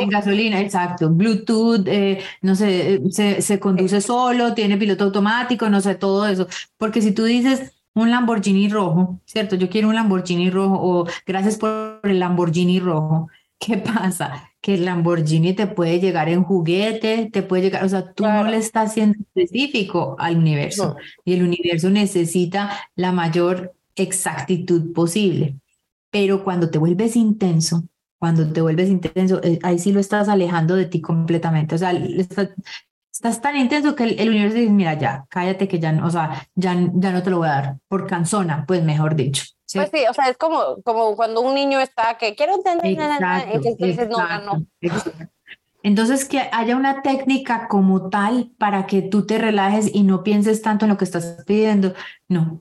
en 0.00 0.08
gasolina, 0.08 0.60
exacto, 0.60 1.10
Bluetooth, 1.10 1.86
eh, 1.88 2.20
no 2.42 2.54
sé, 2.54 3.00
se, 3.10 3.42
se 3.42 3.58
conduce 3.58 4.00
solo, 4.00 4.54
tiene 4.54 4.76
piloto 4.76 5.04
automático, 5.04 5.68
no 5.68 5.80
sé, 5.80 5.96
todo 5.96 6.26
eso. 6.26 6.46
Porque 6.78 7.02
si 7.02 7.12
tú 7.12 7.24
dices, 7.24 7.72
un 7.94 8.10
Lamborghini 8.10 8.68
rojo, 8.68 9.20
¿cierto? 9.24 9.56
Yo 9.56 9.68
quiero 9.68 9.88
un 9.88 9.94
Lamborghini 9.94 10.50
rojo 10.50 10.78
o 10.80 11.06
gracias 11.26 11.56
por 11.56 12.00
el 12.04 12.20
Lamborghini 12.20 12.78
rojo. 12.78 13.28
¿Qué 13.58 13.78
pasa? 13.78 14.50
Que 14.60 14.74
el 14.74 14.84
Lamborghini 14.84 15.54
te 15.54 15.66
puede 15.66 15.98
llegar 15.98 16.28
en 16.28 16.44
juguete, 16.44 17.30
te 17.32 17.42
puede 17.42 17.64
llegar, 17.64 17.84
o 17.84 17.88
sea, 17.88 18.12
tú 18.12 18.24
no 18.24 18.44
le 18.44 18.58
estás 18.58 18.92
siendo 18.92 19.18
específico 19.18 20.14
al 20.18 20.36
universo 20.36 20.96
y 21.24 21.32
el 21.32 21.42
universo 21.42 21.88
necesita 21.88 22.70
la 22.96 23.12
mayor 23.12 23.75
exactitud 23.96 24.92
posible. 24.92 25.58
Pero 26.10 26.44
cuando 26.44 26.70
te 26.70 26.78
vuelves 26.78 27.16
intenso, 27.16 27.82
cuando 28.18 28.50
te 28.52 28.60
vuelves 28.60 28.88
intenso, 28.88 29.40
eh, 29.42 29.58
ahí 29.62 29.78
sí 29.78 29.92
lo 29.92 30.00
estás 30.00 30.28
alejando 30.28 30.76
de 30.76 30.86
ti 30.86 31.00
completamente. 31.00 31.74
O 31.74 31.78
sea, 31.78 31.92
estás 33.12 33.40
tan 33.40 33.56
intenso 33.56 33.94
que 33.94 34.04
el, 34.04 34.28
universo 34.28 34.56
dice, 34.56 34.70
mira, 34.70 34.94
ya, 34.94 35.26
cállate 35.28 35.68
que 35.68 35.78
ya 35.78 35.92
no, 35.92 36.06
o 36.06 36.10
sea, 36.10 36.48
ya, 36.54 36.74
ya 36.94 37.12
no 37.12 37.22
te 37.22 37.30
lo 37.30 37.38
voy 37.38 37.48
a 37.48 37.52
dar, 37.52 37.76
por 37.88 38.06
cansona, 38.06 38.64
pues 38.66 38.82
mejor 38.82 39.16
dicho. 39.16 39.44
Pues 39.72 39.90
sí, 39.92 40.04
o 40.08 40.14
sea, 40.14 40.28
es 40.28 40.36
como, 40.36 40.80
como 40.84 41.16
cuando 41.16 41.40
un 41.40 41.54
niño 41.54 41.80
está 41.80 42.16
que 42.18 42.36
quiero 42.36 42.54
entender, 42.54 42.96
entonces 43.52 44.08
no, 44.08 44.40
no. 44.40 44.66
Entonces, 45.82 46.24
que 46.24 46.48
haya 46.50 46.74
una 46.74 47.02
técnica 47.02 47.68
como 47.68 48.08
tal 48.10 48.50
para 48.58 48.88
que 48.88 49.02
tú 49.02 49.24
te 49.24 49.38
relajes 49.38 49.88
y 49.94 50.02
no 50.02 50.24
pienses 50.24 50.60
tanto 50.60 50.84
en 50.84 50.90
lo 50.90 50.96
que 50.96 51.04
estás 51.04 51.44
pidiendo. 51.46 51.94
No, 52.28 52.60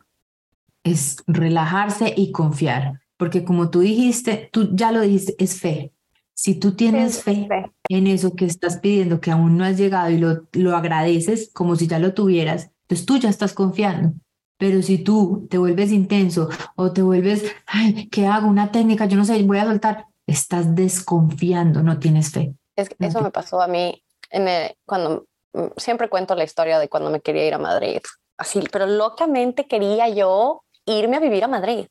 es 0.86 1.18
relajarse 1.28 2.14
y 2.16 2.32
confiar, 2.32 3.02
porque 3.18 3.44
como 3.44 3.70
tú 3.70 3.82
dijiste, 3.82 4.50
tú 4.54 4.70
ya 4.74 4.92
lo 4.92 5.02
dijiste, 5.02 5.36
es 5.40 5.60
fe. 5.60 5.92
Si 6.34 6.56
tú 6.56 6.74
tienes 6.74 7.24
fe, 7.24 7.48
en 7.90 8.08
eso 8.08 8.36
que 8.36 8.46
estás 8.46 8.78
pidiendo, 8.78 9.20
que 9.20 9.32
aún 9.32 9.58
no 9.58 9.66
has 9.66 9.78
llegado 9.78 10.10
y 10.10 10.18
lo, 10.18 10.48
lo 10.54 10.76
agradeces 10.76 11.50
como 11.54 11.76
si 11.76 11.88
ya 11.88 11.98
lo 11.98 12.14
tuvieras, 12.14 12.72
entonces 12.84 13.06
tú 13.06 13.18
ya 13.18 13.30
estás 13.30 13.54
confiando. 13.54 14.14
Pero 14.58 14.82
si 14.82 15.00
tú 15.00 15.48
te 15.50 15.58
vuelves 15.58 15.92
intenso 15.92 16.50
o 16.76 16.94
te 16.94 17.02
vuelves, 17.02 17.44
ay, 17.66 18.08
¿qué 18.10 18.28
hago? 18.28 18.48
Una 18.48 18.72
técnica, 18.72 19.06
yo 19.06 19.18
no 19.18 19.26
sé, 19.26 19.42
voy 19.44 19.58
a 19.58 19.66
soltar, 19.66 20.06
estás 20.28 20.76
desconfiando, 20.76 21.84
no 21.84 22.00
tienes 22.00 22.32
fe. 22.32 22.54
Es 22.76 22.90
eso 23.00 23.22
me 23.22 23.32
pasó 23.32 23.62
a 23.62 23.68
mí 23.68 24.04
en 24.30 24.48
cuando 24.86 25.26
mm, 25.54 25.68
siempre 25.78 26.10
cuento 26.10 26.36
la 26.36 26.44
historia 26.44 26.80
de 26.80 26.90
cuando 26.90 27.10
me 27.10 27.22
quería 27.22 27.48
ir 27.48 27.54
a 27.54 27.60
Madrid, 27.60 28.02
así, 28.38 28.62
pero 28.72 28.86
locamente 28.86 29.68
quería 29.68 30.10
yo 30.10 30.65
irme 30.86 31.18
a 31.18 31.20
vivir 31.20 31.44
a 31.44 31.48
Madrid. 31.48 31.88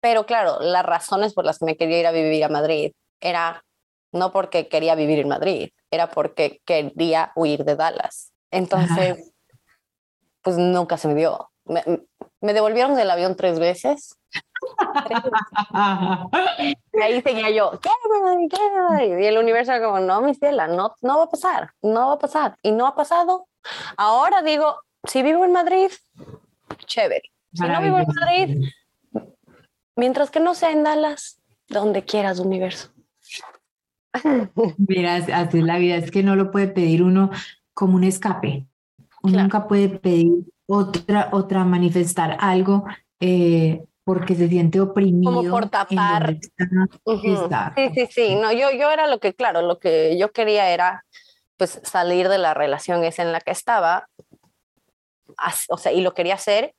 Pero 0.00 0.26
claro, 0.26 0.58
las 0.60 0.84
razones 0.84 1.34
por 1.34 1.44
las 1.44 1.58
que 1.58 1.64
me 1.64 1.76
quería 1.76 2.00
ir 2.00 2.06
a 2.06 2.12
vivir 2.12 2.44
a 2.44 2.48
Madrid 2.48 2.92
era 3.20 3.64
no 4.12 4.32
porque 4.32 4.68
quería 4.68 4.94
vivir 4.94 5.18
en 5.18 5.28
Madrid, 5.28 5.70
era 5.90 6.08
porque 6.08 6.60
quería 6.64 7.32
huir 7.34 7.64
de 7.64 7.76
Dallas. 7.76 8.32
Entonces, 8.50 9.32
pues 10.42 10.56
nunca 10.56 10.96
se 10.96 11.08
me 11.08 11.14
dio. 11.14 11.50
Me, 11.64 11.82
devolvieron 12.52 12.94
del 12.94 13.10
avión 13.10 13.36
tres 13.36 13.58
veces. 13.58 14.16
y 16.92 17.00
ahí 17.00 17.20
seguía 17.22 17.50
yo, 17.50 17.78
¿qué? 17.80 17.90
¿Qué? 18.48 19.06
Y 19.20 19.26
el 19.26 19.38
universo 19.38 19.72
como, 19.82 19.98
no, 20.00 20.20
mi 20.22 20.34
ciela, 20.34 20.68
no, 20.68 20.94
no 21.02 21.18
va 21.18 21.24
a 21.24 21.30
pasar, 21.30 21.72
no 21.82 22.08
va 22.08 22.14
a 22.14 22.18
pasar. 22.18 22.56
Y 22.62 22.72
no 22.72 22.86
ha 22.86 22.94
pasado. 22.94 23.48
Ahora 23.96 24.42
digo, 24.42 24.80
si 25.04 25.22
vivo 25.22 25.44
en 25.44 25.52
Madrid, 25.52 25.90
chévere. 26.86 27.35
Si 27.56 27.62
no 27.62 27.80
vivo 27.80 27.98
en 27.98 28.06
Madrid, 28.06 28.68
mientras 29.96 30.30
que 30.30 30.40
no 30.40 30.54
sea 30.54 30.72
en 30.72 30.84
Dallas, 30.84 31.40
donde 31.68 32.04
quieras, 32.04 32.38
universo. 32.38 32.90
Mira, 34.76 35.16
así 35.16 35.58
es 35.58 35.64
la 35.64 35.78
vida, 35.78 35.96
es 35.96 36.10
que 36.10 36.22
no 36.22 36.36
lo 36.36 36.50
puede 36.50 36.68
pedir 36.68 37.02
uno 37.02 37.30
como 37.74 37.96
un 37.96 38.04
escape. 38.04 38.66
Uno 39.22 39.42
nunca 39.42 39.66
puede 39.66 39.88
pedir 39.88 40.32
otra, 40.66 41.30
otra 41.32 41.64
manifestar 41.64 42.36
algo 42.40 42.84
eh, 43.20 43.84
porque 44.04 44.34
se 44.34 44.48
siente 44.48 44.80
oprimido. 44.80 45.32
Como 45.32 45.50
por 45.50 45.68
tapar. 45.68 46.36
Sí, 47.74 47.90
sí, 47.94 48.06
sí. 48.10 48.34
No, 48.36 48.52
yo, 48.52 48.70
yo 48.70 48.90
era 48.90 49.06
lo 49.06 49.18
que, 49.18 49.34
claro, 49.34 49.62
lo 49.62 49.78
que 49.78 50.16
yo 50.18 50.32
quería 50.32 50.70
era 50.70 51.04
pues 51.56 51.80
salir 51.82 52.28
de 52.28 52.38
la 52.38 52.54
relación 52.54 53.02
esa 53.02 53.22
en 53.22 53.32
la 53.32 53.40
que 53.40 53.50
estaba, 53.50 54.08
o 55.68 55.78
sea, 55.78 55.92
y 55.92 56.02
lo 56.02 56.14
quería 56.14 56.34
hacer 56.34 56.74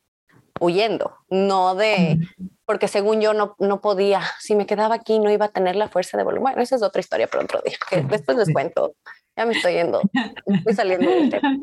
huyendo, 0.60 1.17
no 1.30 1.76
de, 1.76 2.20
porque 2.65 2.88
según 2.88 3.22
yo 3.22 3.34
no, 3.34 3.56
no 3.60 3.82
podía, 3.82 4.22
si 4.39 4.56
me 4.56 4.65
quedaba 4.65 4.96
aquí 4.96 5.20
no 5.20 5.32
iba 5.32 5.46
a 5.46 5.52
tener 5.52 5.76
la 5.76 5.89
fuerza 5.89 6.17
de 6.17 6.24
volumen. 6.24 6.43
Bueno, 6.43 6.62
esa 6.62 6.76
es 6.76 6.84
otra 6.84 7.00
historia 7.00 7.28
para 7.28 7.43
otro 7.43 7.62
día, 7.65 7.78
que 7.89 8.02
después 8.02 8.38
les 8.38 8.52
cuento. 8.52 8.96
Ya 9.36 9.46
me 9.46 9.54
estoy 9.54 9.74
yendo, 9.74 10.02
estoy 10.46 10.74
saliendo 10.74 11.10
del 11.10 11.30
tema. 11.30 11.58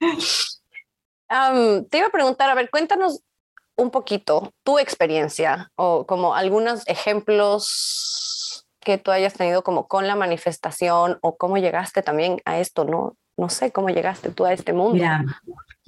te 1.90 1.98
iba 1.98 2.06
a 2.06 2.12
preguntar, 2.12 2.50
a 2.50 2.54
ver, 2.54 2.70
cuéntanos 2.70 3.22
un 3.76 3.90
poquito 3.90 4.52
tu 4.64 4.78
experiencia 4.78 5.70
o 5.76 6.04
como 6.06 6.34
algunos 6.34 6.86
ejemplos 6.88 8.66
que 8.80 8.98
tú 8.98 9.10
hayas 9.10 9.34
tenido 9.34 9.62
como 9.62 9.86
con 9.86 10.06
la 10.08 10.16
manifestación 10.16 11.18
o 11.20 11.36
cómo 11.36 11.58
llegaste 11.58 12.02
también 12.02 12.40
a 12.44 12.58
esto, 12.58 12.84
¿no? 12.84 13.16
No 13.36 13.48
sé 13.50 13.70
cómo 13.70 13.88
llegaste 13.88 14.30
tú 14.30 14.46
a 14.46 14.52
este 14.52 14.72
mundo. 14.72 15.04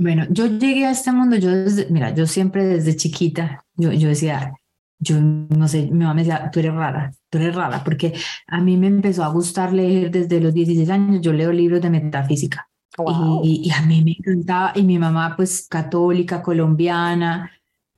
Bueno, 0.01 0.25
yo 0.31 0.47
llegué 0.47 0.87
a 0.87 0.93
este 0.93 1.13
mundo, 1.13 1.37
yo 1.37 1.51
mira, 1.91 2.15
yo 2.15 2.27
siempre 2.27 2.65
desde 2.65 2.97
chiquita, 2.97 3.67
yo, 3.75 3.93
yo 3.93 4.09
decía, 4.09 4.55
yo 4.99 5.21
no 5.21 5.69
sé, 5.69 5.83
mi 5.91 5.99
mamá 5.99 6.15
me 6.15 6.25
decía, 6.25 6.51
tú 6.51 6.61
eres 6.61 6.73
rara, 6.73 7.13
tú 7.29 7.37
eres 7.37 7.55
rara, 7.55 7.85
porque 7.85 8.15
a 8.47 8.63
mí 8.63 8.79
me 8.79 8.87
empezó 8.87 9.25
a 9.25 9.29
gustar 9.29 9.75
leer 9.75 10.11
desde 10.11 10.41
los 10.41 10.55
16 10.55 10.89
años, 10.89 11.21
yo 11.21 11.35
leo 11.35 11.53
libros 11.53 11.83
de 11.83 11.91
metafísica. 11.91 12.67
Y, 13.43 13.63
y, 13.67 13.71
a 13.73 13.83
mí 13.83 14.03
me 14.03 14.13
encantaba, 14.13 14.73
y 14.75 14.85
mi 14.85 14.99
mamá 14.99 15.35
pues 15.37 15.67
católica, 15.69 16.43
colombiana, 16.43 17.51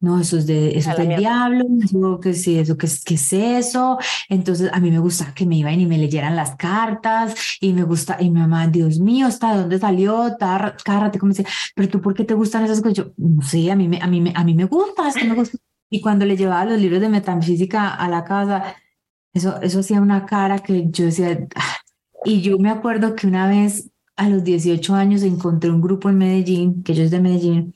no, 0.03 0.19
eso 0.19 0.37
es, 0.37 0.49
de, 0.49 0.77
eso 0.77 0.91
es 0.91 0.97
del 0.97 1.17
diablo, 1.17 1.65
eso, 1.81 2.19
que 2.19 2.35
sí, 2.35 2.59
eso, 2.59 2.77
¿qué, 2.77 2.88
¿qué 3.05 3.15
es 3.15 3.33
eso? 3.33 3.99
Entonces 4.29 4.69
a 4.73 4.81
mí 4.81 4.91
me 4.91 4.99
gustaba 4.99 5.33
que 5.33 5.47
me 5.47 5.57
iban 5.57 5.79
y 5.79 5.87
me 5.87 5.97
leyeran 5.97 6.35
las 6.35 6.57
cartas 6.57 7.37
y 7.61 7.73
me 7.73 7.85
gusta, 7.85 8.17
y 8.21 8.29
mi 8.29 8.41
mamá, 8.41 8.67
Dios 8.67 8.99
mío, 8.99 9.29
¿hasta 9.29 9.57
dónde 9.57 9.79
salió? 9.79 10.37
Cárrate, 10.85 11.21
como 11.21 11.31
dice, 11.31 11.47
pero 11.77 11.88
tú, 11.88 12.01
¿por 12.01 12.15
qué 12.15 12.25
te 12.25 12.35
gustan 12.35 12.65
esas 12.65 12.81
cosas? 12.81 12.95
Yo, 12.95 13.12
no 13.17 13.43
sé, 13.43 13.71
a 13.71 13.77
mí 13.77 13.87
me, 13.87 14.01
a 14.03 14.09
mí 14.09 14.21
me, 14.21 14.33
a 14.35 14.43
mí 14.43 14.55
me 14.55 14.65
gusta, 14.65 15.09
es 15.09 15.15
que 15.15 15.25
me 15.25 15.37
gusta. 15.37 15.57
Y 15.88 16.01
cuando 16.01 16.27
le 16.27 16.37
llevaba 16.37 16.65
los 16.65 16.81
libros 16.81 17.01
de 17.01 17.09
metafísica 17.09 17.95
a 17.95 18.09
la 18.09 18.25
casa, 18.25 18.75
eso, 19.33 19.62
eso 19.62 19.81
hacía 19.81 20.01
una 20.01 20.27
cara 20.27 20.59
que 20.59 20.88
yo 20.91 21.05
decía, 21.05 21.47
ah". 21.55 21.77
y 22.25 22.41
yo 22.41 22.59
me 22.59 22.71
acuerdo 22.71 23.15
que 23.15 23.29
una 23.29 23.47
vez 23.47 23.88
a 24.17 24.29
los 24.29 24.43
18 24.43 24.97
años 24.97 25.23
encontré 25.23 25.71
un 25.71 25.81
grupo 25.81 26.11
en 26.11 26.19
Medellín, 26.19 26.83
que 26.83 26.95
yo 26.95 27.05
es 27.05 27.12
de 27.12 27.21
Medellín, 27.21 27.75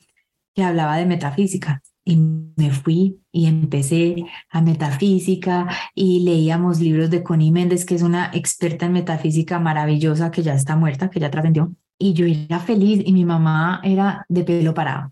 que 0.53 0.63
hablaba 0.63 0.97
de 0.97 1.05
metafísica 1.05 1.81
y 2.07 2.15
me 2.55 2.71
fui 2.71 3.19
y 3.33 3.47
empecé 3.47 4.25
a 4.49 4.61
metafísica 4.61 5.67
y 5.93 6.21
leíamos 6.21 6.79
libros 6.79 7.09
de 7.09 7.21
Connie 7.21 7.51
Méndez, 7.51 7.83
que 7.83 7.95
es 7.95 8.01
una 8.01 8.31
experta 8.33 8.85
en 8.85 8.93
metafísica 8.93 9.59
maravillosa 9.59 10.31
que 10.31 10.41
ya 10.41 10.53
está 10.53 10.77
muerta, 10.77 11.09
que 11.09 11.19
ya 11.19 11.29
trascendió. 11.29 11.73
Y 11.99 12.13
yo 12.13 12.25
era 12.25 12.59
feliz 12.59 13.01
y 13.05 13.11
mi 13.11 13.25
mamá 13.25 13.81
era 13.83 14.25
de 14.29 14.45
pelo 14.45 14.73
parado. 14.73 15.11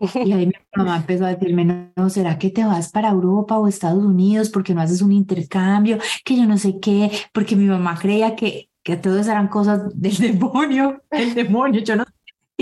Y 0.00 0.32
ahí 0.32 0.46
mi 0.46 0.52
mamá 0.76 0.96
empezó 0.96 1.26
a 1.26 1.34
decirme, 1.34 1.92
no, 1.94 2.10
¿será 2.10 2.38
que 2.38 2.50
te 2.50 2.64
vas 2.64 2.90
para 2.90 3.10
Europa 3.10 3.56
o 3.58 3.68
Estados 3.68 4.02
Unidos 4.02 4.50
porque 4.50 4.74
no 4.74 4.80
haces 4.80 5.02
un 5.02 5.12
intercambio? 5.12 5.98
Que 6.24 6.36
yo 6.36 6.44
no 6.44 6.58
sé 6.58 6.80
qué, 6.80 7.12
porque 7.32 7.54
mi 7.54 7.66
mamá 7.66 7.96
creía 7.96 8.34
que, 8.34 8.68
que 8.82 8.96
todas 8.96 9.28
eran 9.28 9.46
cosas 9.46 9.82
del 9.94 10.16
demonio, 10.18 11.02
el 11.12 11.34
demonio, 11.34 11.82
yo 11.82 11.94
no 11.94 12.04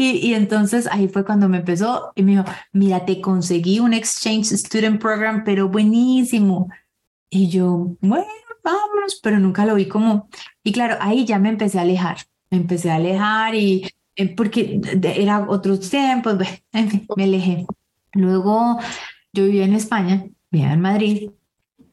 y, 0.00 0.34
entonces 0.34 0.88
ahí 0.90 1.08
fue 1.08 1.24
cuando 1.24 1.48
me 1.48 1.58
empezó 1.58 2.12
y 2.14 2.22
me 2.22 2.32
dijo, 2.32 2.44
mira, 2.72 3.04
te 3.04 3.20
conseguí 3.20 3.80
un 3.80 3.94
Exchange 3.94 4.46
Student 4.56 5.00
Program, 5.00 5.42
pero 5.44 5.68
buenísimo. 5.68 6.68
Y 7.30 7.48
yo, 7.48 7.96
bueno, 8.00 8.26
vamos, 8.62 9.20
pero 9.22 9.38
nunca 9.38 9.66
lo 9.66 9.74
vi 9.74 9.88
como... 9.88 10.28
Y 10.62 10.72
claro, 10.72 10.96
ahí 11.00 11.24
ya 11.24 11.38
me 11.38 11.48
empecé 11.48 11.78
a 11.78 11.82
alejar, 11.82 12.18
me 12.50 12.58
empecé 12.58 12.90
a 12.90 12.96
alejar 12.96 13.54
y 13.54 13.90
eh, 14.16 14.34
porque 14.34 14.80
era 15.02 15.46
otros 15.48 15.90
tiempos, 15.90 16.36
en 16.72 16.90
fin, 16.90 17.06
me 17.16 17.24
alejé. 17.24 17.66
Luego 18.12 18.78
yo 19.32 19.44
vivía 19.44 19.64
en 19.64 19.74
España, 19.74 20.24
vivía 20.50 20.72
en 20.72 20.80
Madrid, 20.80 21.30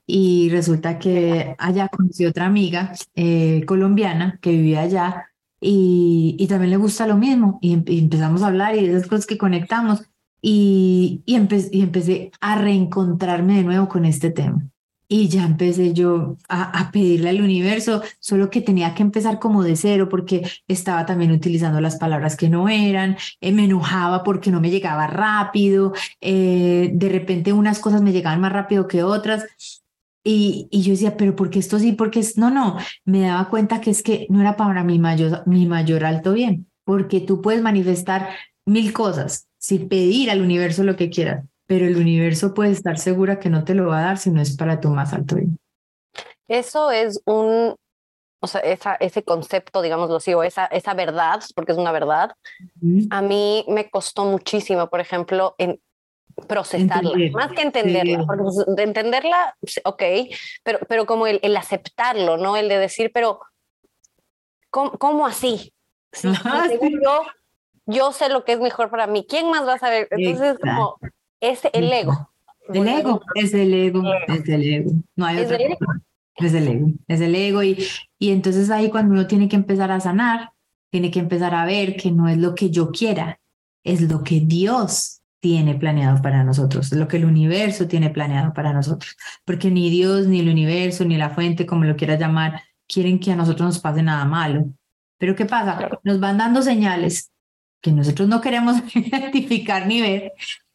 y 0.08 0.50
resulta 0.50 1.00
que 1.00 1.56
allá 1.58 1.88
conocí 1.88 2.26
otra 2.26 2.46
amiga 2.46 2.94
eh, 3.16 3.64
colombiana 3.66 4.38
que 4.42 4.52
vivía 4.52 4.82
allá 4.82 5.32
y, 5.66 6.36
y 6.38 6.48
también 6.48 6.70
le 6.70 6.78
gusta 6.78 7.08
lo 7.08 7.18
mismo 7.18 7.58
y, 7.60 7.74
empezamos 7.74 8.44
a 8.44 8.48
hablar 8.48 8.76
y 8.76 8.86
esas 8.86 9.08
cosas 9.08 9.26
que 9.26 9.38
conectamos 9.38 10.04
y, 10.40 11.24
y, 11.26 11.36
y 11.72 11.82
empecé 11.82 12.32
a 12.40 12.56
reencontrarme 12.56 13.58
de 13.58 13.64
nuevo 13.64 13.90
con 13.90 14.06
este 14.06 14.30
tema. 14.30 14.62
Y 15.08 15.28
ya 15.28 15.46
empecé 15.46 15.94
yo 15.94 16.38
a, 16.50 16.92
pedirle 16.92 17.30
al 17.30 17.42
universo, 17.42 18.02
solo 18.20 18.50
que 18.50 18.62
tenía 18.62 18.96
que 18.96 19.04
empezar 19.04 19.40
como 19.40 19.64
de 19.64 19.76
cero 19.76 20.08
porque 20.10 20.48
estaba 20.68 21.06
también 21.06 21.32
utilizando 21.32 21.80
las 21.80 21.98
palabras 21.98 22.36
que 22.36 22.50
no 22.50 22.70
eran, 22.70 23.18
eh, 23.40 23.52
me 23.52 23.66
enojaba 23.66 24.24
porque 24.24 24.52
no 24.52 24.62
me 24.62 24.72
llegaba 24.72 25.06
rápido, 25.08 25.94
eh, 26.22 26.90
de 26.94 27.10
repente 27.10 27.54
unas 27.54 27.80
cosas 27.80 28.02
me 28.02 28.12
llegaban 28.12 28.42
más 28.42 28.52
rápido 28.52 28.88
que 28.88 29.04
otras. 29.04 29.46
Y, 30.28 30.68
y 30.72 30.82
yo 30.82 30.92
decía, 30.92 31.18
pero 31.18 31.36
¿por 31.36 31.52
qué 31.52 31.60
esto 31.60 31.78
sí? 31.78 31.92
Porque 31.92 32.20
es, 32.20 32.36
no, 32.36 32.50
no, 32.50 32.78
me 33.04 33.22
daba 33.22 33.48
cuenta 33.48 33.80
que 33.80 33.92
es 33.92 34.02
que 34.02 34.26
no 34.30 34.42
era 34.42 34.58
para 34.58 34.84
mi 34.84 34.98
mayor, 34.98 35.44
mi 35.46 35.68
mayor 35.68 36.04
alto 36.04 36.34
bien, 36.34 36.68
porque 36.84 37.22
tú 37.22 37.44
puedes 37.44 37.62
manifestar 37.62 38.30
mil 38.66 38.92
cosas 38.92 39.48
sin 39.60 39.88
pedir 39.88 40.32
al 40.32 40.42
universo 40.42 40.84
lo 40.84 40.96
que 40.96 41.12
quieras, 41.12 41.46
pero 41.68 41.86
el 41.86 41.96
universo 41.96 42.56
puede 42.56 42.72
estar 42.72 42.98
segura 42.98 43.40
que 43.40 43.50
no 43.50 43.64
te 43.64 43.76
lo 43.76 43.86
va 43.86 44.00
a 44.00 44.06
dar 44.06 44.18
si 44.18 44.32
no 44.32 44.42
es 44.42 44.58
para 44.58 44.80
tu 44.80 44.90
más 44.90 45.14
alto 45.14 45.36
bien. 45.36 45.60
Eso 46.48 46.90
es 46.90 47.22
un, 47.26 47.76
o 48.40 48.48
sea, 48.48 48.62
esa, 48.62 48.96
ese 48.96 49.24
concepto, 49.24 49.84
digámoslo 49.84 50.16
así, 50.16 50.34
o 50.34 50.42
esa, 50.42 50.66
esa 50.66 50.96
verdad, 50.96 51.42
porque 51.56 51.72
es 51.72 51.78
una 51.78 51.92
verdad, 51.92 52.32
a 53.12 53.22
mí 53.22 53.64
me 53.68 53.92
costó 53.92 54.26
muchísimo, 54.26 54.90
por 54.90 55.00
ejemplo, 55.00 55.54
en 55.60 55.80
procesarla, 56.48 57.12
más 57.32 57.52
que 57.52 57.62
entenderla, 57.62 58.26
porque 58.26 58.44
pues, 58.44 58.66
de 58.76 58.84
entenderla, 58.84 59.56
ok, 59.86 60.04
pero, 60.64 60.80
pero 60.88 61.06
como 61.06 61.28
el, 61.28 61.40
el, 61.42 61.56
aceptarlo, 61.56 62.38
¿no? 62.38 62.58
El 62.58 62.68
de 62.68 62.78
decir, 62.78 63.12
pero, 63.14 63.40
¿cómo, 64.70 64.92
cómo 64.92 65.26
así? 65.26 65.74
Si, 66.12 66.28
yo, 66.28 67.22
yo 67.86 68.12
sé 68.12 68.30
lo 68.30 68.44
que 68.44 68.54
es 68.54 68.60
mejor 68.60 68.90
para 68.90 69.08
mí, 69.08 69.26
¿quién 69.28 69.50
más 69.50 69.66
va 69.66 69.74
a 69.74 69.80
saber? 69.80 70.08
Entonces, 70.12 70.58
como 70.60 70.98
es 71.40 71.62
el 71.74 71.92
ego. 71.92 72.32
El 72.74 72.88
ego, 72.88 73.22
es 73.36 73.54
el 73.54 73.74
ego, 73.74 74.04
es 74.28 74.50
el 74.50 74.64
ego. 74.64 74.92
No 75.16 75.26
hay 75.26 75.40
otra 75.40 75.58
Es 76.38 76.54
el 76.54 76.68
ego, 76.68 76.88
es 77.08 77.22
el 77.22 77.36
ego. 77.36 77.64
Y, 77.64 77.86
y 78.18 78.32
entonces 78.32 78.70
ahí 78.72 78.90
cuando 78.90 79.14
uno 79.14 79.28
tiene 79.28 79.48
que 79.48 79.56
empezar 79.56 79.92
a 79.92 80.00
sanar, 80.00 80.52
tiene 80.92 81.12
que 81.12 81.20
empezar 81.20 81.54
a 81.54 81.66
ver 81.66 81.96
que 81.96 82.12
no 82.12 82.28
es 82.28 82.38
lo 82.38 82.56
que 82.56 82.72
yo 82.72 82.92
quiera, 82.92 83.40
es 83.84 84.02
lo 84.02 84.24
que 84.24 84.40
Dios 84.40 85.22
tiene 85.46 85.76
planeado 85.76 86.24
para 86.24 86.44
nosotros, 86.44 86.92
lo 86.92 87.08
que 87.08 87.18
el 87.18 87.26
universo 87.26 87.88
tiene 87.88 88.10
planeado 88.10 88.52
para 88.52 88.74
nosotros. 88.74 89.16
Porque 89.46 89.70
ni 89.70 89.92
Dios, 89.92 90.26
ni 90.26 90.40
el 90.40 90.50
universo, 90.50 91.06
ni 91.06 91.18
la 91.18 91.30
fuente, 91.30 91.68
como 91.68 91.84
lo 91.84 91.96
quieras 91.96 92.20
llamar, 92.20 92.64
quieren 92.88 93.20
que 93.20 93.32
a 93.32 93.36
nosotros 93.36 93.68
nos 93.68 93.80
pase 93.80 94.02
nada 94.02 94.26
malo. 94.26 94.66
Pero 95.20 95.36
¿qué 95.36 95.46
pasa? 95.46 96.00
Nos 96.02 96.20
van 96.20 96.40
dando 96.40 96.64
señales 96.64 97.30
que 97.80 97.92
nosotros 97.92 98.28
no 98.28 98.42
queremos 98.42 98.78
identificar 98.96 99.86
ni 99.86 100.02
ver 100.02 100.32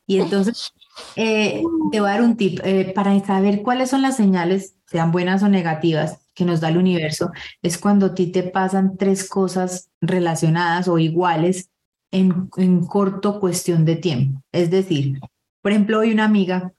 y 0.06 0.20
entonces, 0.20 0.72
eh, 1.16 1.62
te 1.90 2.00
voy 2.00 2.09
a 2.09 2.12
dar 2.12 2.22
un 2.22 2.37
tip 2.37 2.61
eh, 2.64 2.92
para 2.94 3.18
saber 3.24 3.62
cuáles 3.62 3.90
son 3.90 4.02
las 4.02 4.16
señales, 4.16 4.76
sean 4.87 5.11
buenas 5.11 5.42
o 5.42 5.48
negativas, 5.48 6.28
que 6.35 6.44
nos 6.44 6.61
da 6.61 6.68
el 6.68 6.78
universo, 6.78 7.33
es 7.62 7.78
cuando 7.78 8.06
a 8.06 8.14
ti 8.14 8.28
te 8.28 8.44
pasan 8.44 8.96
tres 8.96 9.28
cosas 9.28 9.88
relacionadas 10.00 10.87
o 10.87 10.98
iguales 10.98 11.70
en, 12.10 12.50
en 12.56 12.84
corto 12.86 13.40
cuestión 13.40 13.84
de 13.84 13.96
tiempo. 13.96 14.42
Es 14.52 14.70
decir, 14.70 15.20
por 15.62 15.72
ejemplo, 15.72 15.98
hoy 15.98 16.12
una 16.12 16.24
amiga, 16.24 16.72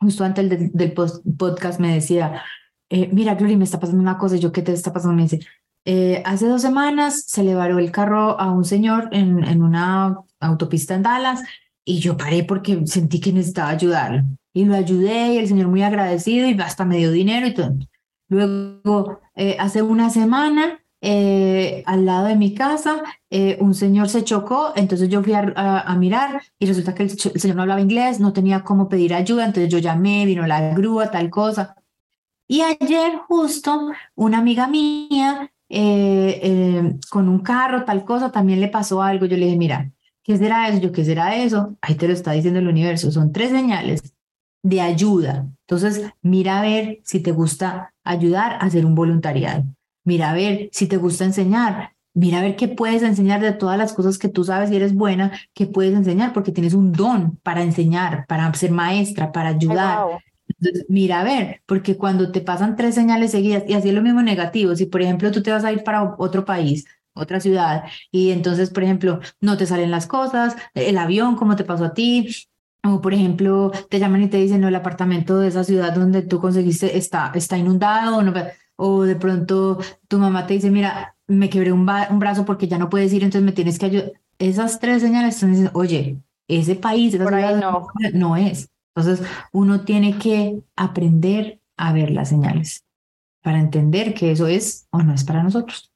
justo 0.00 0.24
antes 0.24 0.72
del, 0.72 0.92
podcast, 0.92 1.80
me 1.80 1.94
decía, 1.94 2.42
eh, 2.90 3.08
mira, 3.12 3.34
Glory, 3.34 3.56
me 3.56 3.64
está 3.64 3.80
pasando 3.80 4.02
una 4.02 4.18
cosa, 4.18 4.36
yo, 4.36 4.52
¿qué 4.52 4.62
te 4.62 4.72
está 4.72 4.92
pasando? 4.92 5.16
Me 5.16 5.22
dice, 5.22 5.40
hace 6.24 6.46
dos 6.46 6.62
semanas 6.62 7.24
se 7.26 7.42
le 7.42 7.54
varó 7.54 7.78
el 7.78 7.90
carro 7.90 8.38
a 8.38 8.50
un 8.52 8.64
señor 8.64 9.08
en, 9.12 9.42
en 9.44 9.62
una 9.62 10.18
autopista 10.40 10.94
en 10.94 11.02
Dallas 11.02 11.42
y 11.88 12.00
yo 12.00 12.18
paré 12.18 12.44
porque 12.44 12.86
sentí 12.86 13.18
que 13.18 13.32
necesitaba 13.32 13.70
ayudarlo. 13.70 14.24
Y 14.52 14.66
lo 14.66 14.74
ayudé 14.74 15.32
y 15.32 15.38
el 15.38 15.48
señor 15.48 15.68
muy 15.68 15.82
agradecido 15.82 16.46
y 16.46 16.60
hasta 16.60 16.84
me 16.84 16.98
dio 16.98 17.10
dinero 17.10 17.46
y 17.46 17.54
todo. 17.54 17.78
Luego, 18.28 19.20
eh, 19.34 19.56
hace 19.58 19.80
una 19.80 20.10
semana, 20.10 20.80
eh, 21.00 21.82
al 21.86 22.04
lado 22.04 22.26
de 22.26 22.36
mi 22.36 22.54
casa, 22.54 23.02
eh, 23.30 23.56
un 23.60 23.74
señor 23.74 24.08
se 24.08 24.24
chocó, 24.24 24.72
entonces 24.76 25.08
yo 25.08 25.22
fui 25.22 25.32
a, 25.34 25.96
mirar 25.98 26.42
y 26.58 26.66
resulta 26.66 26.94
que 26.94 27.04
el, 27.04 27.10
señor 27.18 27.56
no 27.56 27.62
hablaba 27.62 27.80
inglés, 27.80 28.20
no 28.20 28.32
tenía 28.32 28.64
cómo 28.64 28.88
pedir 28.88 29.14
ayuda, 29.14 29.46
entonces 29.46 29.70
yo 29.70 29.78
llamé, 29.78 30.26
vino 30.26 30.46
la 30.46 30.74
grúa, 30.74 31.10
tal 31.10 31.30
cosa. 31.30 31.76
Y 32.48 32.62
ayer 32.62 33.18
justo 33.28 33.90
una 34.14 34.38
amiga 34.38 34.66
mía 34.68 35.52
con 37.10 37.28
un 37.28 37.40
carro, 37.40 37.84
tal 37.84 38.04
cosa, 38.04 38.32
también 38.32 38.60
le 38.60 38.68
pasó 38.68 39.02
algo. 39.02 39.26
Yo 39.26 39.36
le 39.36 39.44
dije, 39.44 39.58
mira, 39.58 39.92
¿Qué 40.28 40.36
será 40.36 40.68
eso? 40.68 40.78
Yo, 40.78 40.92
¿qué 40.92 41.06
será 41.06 41.36
eso? 41.36 41.78
Ahí 41.80 41.94
te 41.94 42.06
lo 42.06 42.12
está 42.12 42.32
diciendo 42.32 42.60
el 42.60 42.68
universo. 42.68 43.10
Son 43.10 43.32
tres 43.32 43.48
señales 43.48 44.14
de 44.62 44.82
ayuda. 44.82 45.48
Entonces, 45.60 46.12
mira 46.20 46.58
a 46.58 46.62
ver 46.62 47.00
si 47.02 47.20
te 47.20 47.32
gusta 47.32 47.94
ayudar 48.04 48.52
a 48.52 48.66
hacer 48.66 48.84
un 48.84 48.94
voluntariado. 48.94 49.64
Mira 50.08 50.30
a 50.30 50.32
ver 50.32 50.70
si 50.72 50.86
te 50.86 50.96
gusta 50.96 51.26
enseñar. 51.26 51.92
Mira 52.14 52.38
a 52.38 52.40
ver 52.40 52.56
qué 52.56 52.66
puedes 52.66 53.02
enseñar 53.02 53.42
de 53.42 53.52
todas 53.52 53.76
las 53.76 53.92
cosas 53.92 54.16
que 54.16 54.30
tú 54.30 54.42
sabes 54.42 54.70
y 54.70 54.76
eres 54.76 54.94
buena, 54.94 55.32
qué 55.52 55.66
puedes 55.66 55.92
enseñar, 55.92 56.32
porque 56.32 56.50
tienes 56.50 56.72
un 56.72 56.92
don 56.92 57.36
para 57.42 57.62
enseñar, 57.62 58.24
para 58.26 58.52
ser 58.54 58.70
maestra, 58.70 59.32
para 59.32 59.50
ayudar. 59.50 60.22
Entonces, 60.48 60.86
mira 60.88 61.20
a 61.20 61.24
ver, 61.24 61.60
porque 61.66 61.98
cuando 61.98 62.32
te 62.32 62.40
pasan 62.40 62.74
tres 62.74 62.94
señales 62.94 63.32
seguidas, 63.32 63.64
y 63.68 63.74
así 63.74 63.90
es 63.90 63.94
lo 63.94 64.00
mismo 64.00 64.22
negativo, 64.22 64.74
si 64.74 64.86
por 64.86 65.02
ejemplo 65.02 65.30
tú 65.30 65.42
te 65.42 65.50
vas 65.50 65.64
a 65.64 65.72
ir 65.72 65.84
para 65.84 66.14
otro 66.16 66.46
país, 66.46 66.86
otra 67.12 67.38
ciudad 67.38 67.84
y 68.10 68.30
entonces, 68.30 68.70
por 68.70 68.84
ejemplo, 68.84 69.20
no 69.42 69.58
te 69.58 69.66
salen 69.66 69.90
las 69.90 70.06
cosas, 70.06 70.56
el 70.72 70.96
avión, 70.96 71.36
como 71.36 71.54
te 71.54 71.64
pasó 71.64 71.84
a 71.84 71.92
ti, 71.92 72.34
o 72.82 73.02
por 73.02 73.12
ejemplo, 73.12 73.72
te 73.90 73.98
llaman 73.98 74.22
y 74.22 74.28
te 74.28 74.38
dicen, 74.38 74.62
no, 74.62 74.68
el 74.68 74.74
apartamento 74.74 75.38
de 75.38 75.48
esa 75.48 75.64
ciudad 75.64 75.92
donde 75.92 76.22
tú 76.22 76.40
conseguiste 76.40 76.96
está, 76.96 77.30
está 77.34 77.58
inundado, 77.58 78.22
no, 78.22 78.32
o 78.78 79.02
de 79.02 79.16
pronto 79.16 79.78
tu 80.06 80.18
mamá 80.18 80.46
te 80.46 80.54
dice, 80.54 80.70
mira, 80.70 81.16
me 81.26 81.50
quebré 81.50 81.72
un, 81.72 81.88
un 82.10 82.18
brazo 82.18 82.44
porque 82.44 82.68
ya 82.68 82.78
no 82.78 82.88
puedes 82.88 83.12
ir, 83.12 83.24
entonces 83.24 83.44
me 83.44 83.52
tienes 83.52 83.78
que 83.78 83.86
ayudar. 83.86 84.12
Esas 84.38 84.78
tres 84.78 85.02
señales 85.02 85.34
están 85.34 85.50
diciendo, 85.50 85.72
oye, 85.74 86.18
ese 86.46 86.76
país, 86.76 87.18
no. 87.18 87.88
no 88.14 88.36
es. 88.36 88.70
Entonces, 88.94 89.26
uno 89.52 89.84
tiene 89.84 90.18
que 90.18 90.60
aprender 90.76 91.60
a 91.76 91.92
ver 91.92 92.10
las 92.10 92.30
señales 92.30 92.84
para 93.42 93.58
entender 93.58 94.14
que 94.14 94.32
eso 94.32 94.46
es 94.46 94.86
o 94.90 94.98
no 94.98 95.14
es 95.14 95.24
para 95.24 95.42
nosotros. 95.42 95.92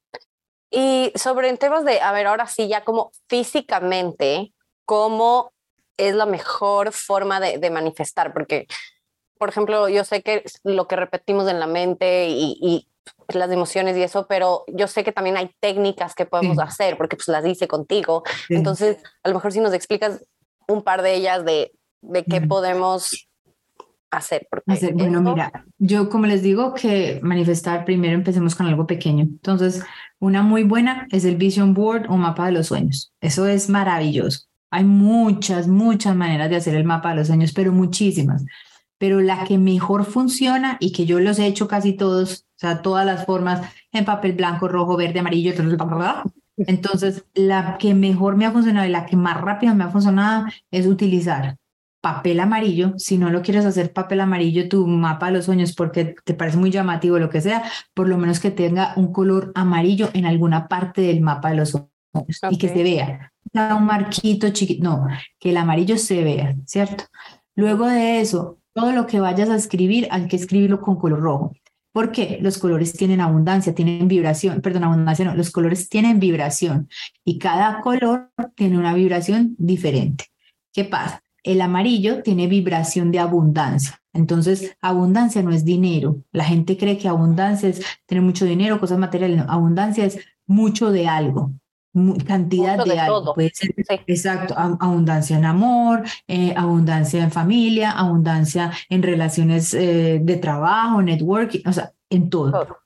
Y 0.71 1.13
sobre 1.17 1.55
temas 1.57 1.85
de, 1.85 2.01
a 2.01 2.13
ver, 2.13 2.27
ahora 2.27 2.47
sí, 2.47 2.69
ya 2.69 2.83
como 2.83 3.13
físicamente, 3.29 4.55
¿cómo 4.85 5.53
es 5.97 6.15
la 6.15 6.27
mejor 6.27 6.93
forma 6.93 7.41
de, 7.41 7.71
manifestar? 7.71 8.33
Porque, 8.33 8.67
por 9.43 9.49
ejemplo, 9.49 9.89
yo 9.89 10.05
sé 10.05 10.23
que 10.23 10.45
lo 10.63 10.87
que 10.87 10.95
repetimos 10.95 11.51
en 11.51 11.59
la 11.59 11.67
mente 11.67 12.29
y, 12.29 12.87
las 13.35 13.51
emociones 13.51 13.97
y 13.97 14.03
eso, 14.05 14.29
pero 14.29 14.63
yo 14.69 14.87
sé 14.87 15.03
que 15.03 15.11
también 15.11 15.37
hay 15.37 15.51
técnicas 15.59 16.15
que 16.15 16.27
podemos 16.27 16.61
hacer, 16.61 16.97
porque 16.97 17.17
pues 17.17 17.27
las 17.27 17.45
hice 17.45 17.67
contigo. 17.67 18.23
Entonces, 18.49 18.99
a 19.25 19.29
lo 19.29 19.35
mejor 19.35 19.51
si 19.51 19.59
nos 19.59 19.75
explicas 19.75 20.25
un 20.69 20.83
par 20.83 21.03
de 21.03 21.17
ellas 21.17 21.45
de, 21.45 21.73
de 22.03 22.23
qué 22.23 22.41
podemos 22.41 23.29
hacer. 24.13 24.47
hacer 24.69 24.95
bueno, 24.95 25.21
mira, 25.21 25.65
yo 25.79 26.09
como 26.09 26.27
les 26.27 26.43
digo 26.43 26.75
que 26.75 27.19
manifestar, 27.25 27.85
primero 27.85 28.15
empecemos 28.15 28.55
con 28.55 28.69
algo 28.69 28.87
pequeño. 28.87 29.25
Entonces, 29.25 29.83
una 30.21 30.43
muy 30.43 30.63
buena 30.63 31.09
es 31.11 31.25
el 31.25 31.35
Vision 31.35 31.75
Board 31.75 32.07
o 32.09 32.17
mapa 32.17 32.47
de 32.47 32.53
los 32.53 32.69
sueños. 32.69 33.13
Eso 33.21 33.49
es 33.49 33.69
maravilloso. 33.69 34.47
Hay 34.71 34.85
muchas, 34.85 35.67
muchas 35.67 36.15
maneras 36.15 36.49
de 36.49 36.55
hacer 36.55 36.77
el 36.77 36.85
mapa 36.85 37.11
de 37.11 37.17
los 37.17 37.27
sueños, 37.27 37.53
pero 37.53 37.73
muchísimas. 37.73 38.45
Pero 39.03 39.21
la 39.21 39.43
que 39.43 39.59
mejor 39.59 40.05
funciona 40.05 40.77
y 40.79 40.93
que 40.93 41.07
yo 41.07 41.19
los 41.19 41.41
he 41.41 41.47
hecho 41.47 41.67
casi 41.67 41.95
todos, 41.95 42.47
o 42.55 42.59
sea, 42.61 42.83
todas 42.83 43.05
las 43.05 43.27
formas 43.27 43.61
en 43.91 44.05
papel 44.05 44.35
blanco, 44.35 44.69
rojo, 44.69 44.97
verde, 44.97 45.19
amarillo, 45.19 45.53
entonces 46.57 47.25
la 47.35 47.79
que 47.79 47.95
mejor 47.95 48.37
me 48.37 48.47
ha 48.47 48.53
funcionado 48.53 48.87
y 48.87 48.93
la 48.93 49.05
que 49.05 49.17
más 49.17 49.41
rápido 49.41 49.75
me 49.75 49.83
ha 49.83 49.89
funcionado 49.89 50.47
es 50.71 50.87
utilizar 50.87 51.57
papel 52.01 52.39
amarillo, 52.39 52.95
si 52.97 53.19
no 53.19 53.29
lo 53.31 53.43
quieres 53.43 53.65
hacer 53.65 53.93
papel 53.93 54.21
amarillo, 54.21 54.69
tu 54.69 54.87
mapa 54.87 55.27
de 55.27 55.33
los 55.33 55.47
sueños, 55.47 55.75
porque 55.75 56.15
te 56.25 56.35
parece 56.35 56.59
muy 56.59 56.71
llamativo 56.71 57.19
lo 57.19 57.29
que 57.29 57.41
sea, 57.41 57.65
por 57.95 58.09
lo 58.09 58.19
menos 58.19 58.39
que 58.39 58.53
tenga 58.53 58.93
un 58.95 59.13
color 59.13 59.51
amarillo 59.57 60.11
en 60.13 60.27
alguna 60.27 60.69
parte 60.69 61.01
del 61.01 61.23
mapa 61.23 61.51
de 61.51 61.57
los 61.57 61.71
sueños 61.71 61.91
y 62.51 62.57
que 62.57 62.69
se 62.69 62.85
vea. 62.85 63.33
Un 63.53 63.85
marquito 63.85 64.51
chiquito, 64.51 64.85
no, 64.85 65.09
que 65.41 65.51
el 65.51 65.57
amarillo 65.57 65.99
se 65.99 66.23
vea, 66.23 66.55
¿cierto? 66.67 67.05
Luego 67.57 67.87
de 67.87 68.21
eso, 68.21 68.62
todo 68.75 68.93
lo 68.93 69.07
que 69.07 69.21
vayas 69.21 69.49
a 69.51 69.57
escribir, 69.57 70.09
hay 70.11 70.29
que 70.29 70.37
escribirlo 70.37 70.81
con 70.81 70.97
color 70.97 71.21
rojo. 71.21 71.53
¿Por 71.93 72.11
qué? 72.11 72.39
Los 72.41 72.57
colores 72.57 72.95
tienen 72.95 73.21
abundancia, 73.21 73.75
tienen 73.75 74.09
vibración, 74.09 74.63
perdón, 74.63 74.85
abundancia 74.85 75.27
no, 75.27 75.35
los 75.35 75.51
colores 75.51 75.91
tienen 75.91 76.19
vibración 76.21 76.89
y 77.23 77.39
cada 77.39 77.83
color 77.83 78.31
tiene 78.55 78.79
una 78.79 78.95
vibración 78.95 79.55
diferente. 79.59 80.27
¿Qué 80.73 80.87
pasa? 80.87 81.23
El 81.43 81.61
amarillo 81.61 82.23
tiene 82.23 82.47
vibración 82.47 83.11
de 83.11 83.19
abundancia. 83.19 84.01
Entonces, 84.15 84.77
abundancia 84.81 85.43
no 85.43 85.51
es 85.51 85.65
dinero. 85.65 86.23
La 86.33 86.45
gente 86.45 86.79
cree 86.79 86.97
que 86.97 87.09
abundancia 87.09 87.69
es 87.69 87.83
tener 88.07 88.23
mucho 88.23 88.45
dinero, 88.47 88.81
cosas 88.81 88.99
materiales. 88.99 89.45
abundancia 89.49 90.05
es 90.07 90.19
mucho 90.47 90.93
de 90.93 91.09
algo. 91.09 91.53
Cantidad 92.27 92.85
de 92.85 92.99
algo. 92.99 93.35
Puede 93.35 93.51
ser, 93.55 93.75
exacto, 94.07 94.55
abundancia 94.57 95.37
en 95.37 95.45
amor, 95.45 96.03
eh, 96.27 96.55
abundancia 96.57 97.23
en 97.23 97.31
familia, 97.31 97.91
abundancia 97.91 98.73
en 98.89 99.03
relaciones 99.03 99.75
eh, 99.75 100.21
de 100.23 100.37
trabajo, 100.37 101.03
networking, 101.03 101.61
o 101.67 101.73
sea, 101.73 101.93
en 102.11 102.31
todo. 102.31 102.79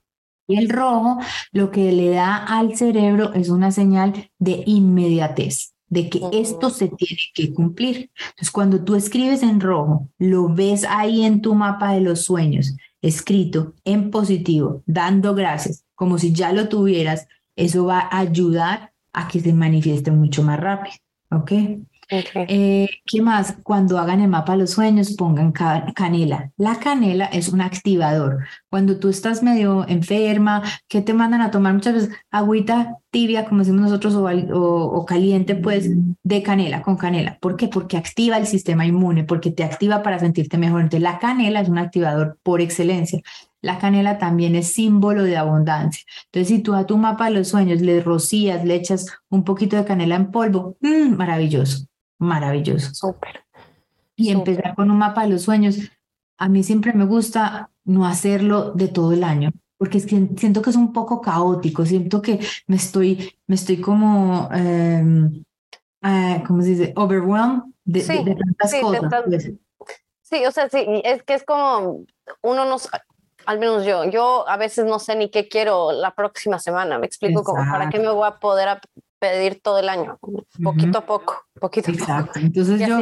Y 0.47 0.57
el 0.57 0.69
rojo 0.69 1.19
lo 1.51 1.71
que 1.71 1.91
le 1.91 2.09
da 2.09 2.37
al 2.37 2.75
cerebro 2.77 3.33
es 3.33 3.49
una 3.49 3.71
señal 3.71 4.29
de 4.39 4.63
inmediatez, 4.65 5.73
de 5.89 6.09
que 6.09 6.21
esto 6.31 6.69
se 6.69 6.87
tiene 6.87 7.19
que 7.33 7.53
cumplir. 7.53 8.11
Entonces, 8.29 8.51
cuando 8.51 8.83
tú 8.83 8.95
escribes 8.95 9.43
en 9.43 9.59
rojo, 9.59 10.09
lo 10.17 10.47
ves 10.47 10.85
ahí 10.89 11.23
en 11.23 11.41
tu 11.41 11.53
mapa 11.53 11.93
de 11.93 12.01
los 12.01 12.23
sueños, 12.23 12.75
escrito 13.01 13.73
en 13.83 14.09
positivo, 14.09 14.83
dando 14.85 15.35
gracias, 15.35 15.85
como 15.95 16.17
si 16.17 16.31
ya 16.31 16.53
lo 16.53 16.69
tuvieras, 16.69 17.27
eso 17.57 17.85
va 17.85 17.99
a 17.99 18.19
ayudar 18.19 18.93
a 19.17 19.27
que 19.27 19.39
se 19.39 19.53
manifieste 19.53 20.11
mucho 20.11 20.43
más 20.43 20.59
rápido. 20.59 20.95
¿Ok? 21.31 21.51
Eh, 22.09 22.87
¿Qué 23.05 23.21
más? 23.21 23.57
Cuando 23.63 23.97
hagan 23.97 24.21
el 24.21 24.29
mapa 24.29 24.53
de 24.53 24.59
los 24.59 24.71
sueños, 24.71 25.15
pongan 25.17 25.51
canela. 25.51 26.51
La 26.55 26.79
canela 26.79 27.25
es 27.25 27.49
un 27.49 27.59
activador. 27.59 28.45
Cuando 28.69 28.97
tú 28.97 29.09
estás 29.09 29.43
medio 29.43 29.85
enferma, 29.89 30.63
¿qué 30.87 31.01
te 31.01 31.13
mandan 31.13 31.41
a 31.41 31.51
tomar 31.51 31.73
muchas 31.73 31.95
veces? 31.95 32.09
Agüita 32.31 32.97
tibia, 33.09 33.45
como 33.45 33.59
decimos 33.59 33.81
nosotros, 33.81 34.15
o, 34.15 34.23
o, 34.23 35.05
caliente, 35.05 35.55
pues, 35.55 35.89
de 36.23 36.43
canela, 36.43 36.81
con 36.81 36.95
canela. 36.95 37.37
¿Por 37.41 37.57
qué? 37.57 37.67
Porque 37.67 37.97
activa 37.97 38.37
el 38.37 38.47
sistema 38.47 38.85
inmune, 38.85 39.25
porque 39.25 39.51
te 39.51 39.65
activa 39.65 40.01
para 40.01 40.19
sentirte 40.19 40.57
mejor. 40.57 40.81
Entonces, 40.81 41.01
la 41.01 41.19
canela 41.19 41.59
es 41.59 41.67
un 41.67 41.77
activador 41.77 42.37
por 42.41 42.61
excelencia. 42.61 43.21
La 43.61 43.79
canela 43.79 44.17
también 44.17 44.55
es 44.55 44.73
símbolo 44.73 45.23
de 45.23 45.37
abundancia. 45.37 46.03
Entonces, 46.25 46.47
si 46.47 46.63
tú 46.63 46.75
a 46.75 46.85
tu 46.85 46.97
mapa 46.97 47.25
de 47.25 47.31
los 47.31 47.47
sueños 47.47 47.81
le 47.81 48.01
rocías, 48.01 48.63
le 48.63 48.75
echas 48.75 49.07
un 49.29 49.43
poquito 49.43 49.75
de 49.75 49.85
canela 49.85 50.15
en 50.15 50.31
polvo, 50.31 50.77
mmm, 50.81 51.15
maravilloso 51.15 51.87
maravilloso. 52.19 52.93
Súper. 52.93 53.43
Y 54.15 54.31
empezar 54.31 54.75
con 54.75 54.89
un 54.89 54.97
mapa 54.97 55.23
de 55.23 55.29
los 55.29 55.43
sueños. 55.43 55.77
A 56.37 56.49
mí 56.49 56.63
siempre 56.63 56.93
me 56.93 57.05
gusta 57.05 57.69
no 57.83 58.05
hacerlo 58.05 58.71
de 58.71 58.87
todo 58.87 59.13
el 59.13 59.23
año, 59.23 59.51
porque 59.77 59.97
es 59.99 60.05
que 60.05 60.27
siento 60.37 60.61
que 60.61 60.71
es 60.71 60.75
un 60.75 60.93
poco 60.93 61.21
caótico, 61.21 61.85
siento 61.85 62.21
que 62.21 62.39
me 62.67 62.75
estoy, 62.75 63.35
me 63.47 63.55
estoy 63.55 63.77
como, 63.77 64.49
eh, 64.53 65.31
¿cómo 66.45 66.61
se 66.61 66.69
dice? 66.69 66.93
Overwhelmed 66.95 67.63
de, 67.85 68.01
tantas 68.01 68.75
cosas. 68.81 69.23
Pues. 69.25 69.51
Sí, 70.21 70.45
o 70.45 70.51
sea, 70.51 70.69
sí, 70.69 70.85
es 71.03 71.23
que 71.23 71.35
es 71.35 71.43
como 71.43 72.05
uno 72.41 72.65
no, 72.65 72.77
al 73.47 73.59
menos 73.59 73.85
yo, 73.85 74.03
yo 74.09 74.47
a 74.47 74.57
veces 74.57 74.85
no 74.85 74.99
sé 74.99 75.15
ni 75.15 75.29
qué 75.29 75.47
quiero 75.47 75.93
la 75.93 76.11
próxima 76.11 76.59
semana, 76.59 76.99
me 76.99 77.05
explico 77.05 77.43
como 77.43 77.63
para 77.63 77.89
qué 77.89 77.97
me 77.97 78.09
voy 78.09 78.27
a 78.27 78.39
poder 78.39 78.77
pedir 79.19 79.61
todo 79.61 79.79
el 79.79 79.87
año, 79.87 80.19
poquito 80.61 80.97
a 80.97 81.05
poco, 81.05 81.45
poquito 81.57 81.89
exacto. 81.89 82.13
a 82.13 82.25
poco. 82.25 82.39
Entonces 82.39 82.85
yo, 82.85 82.99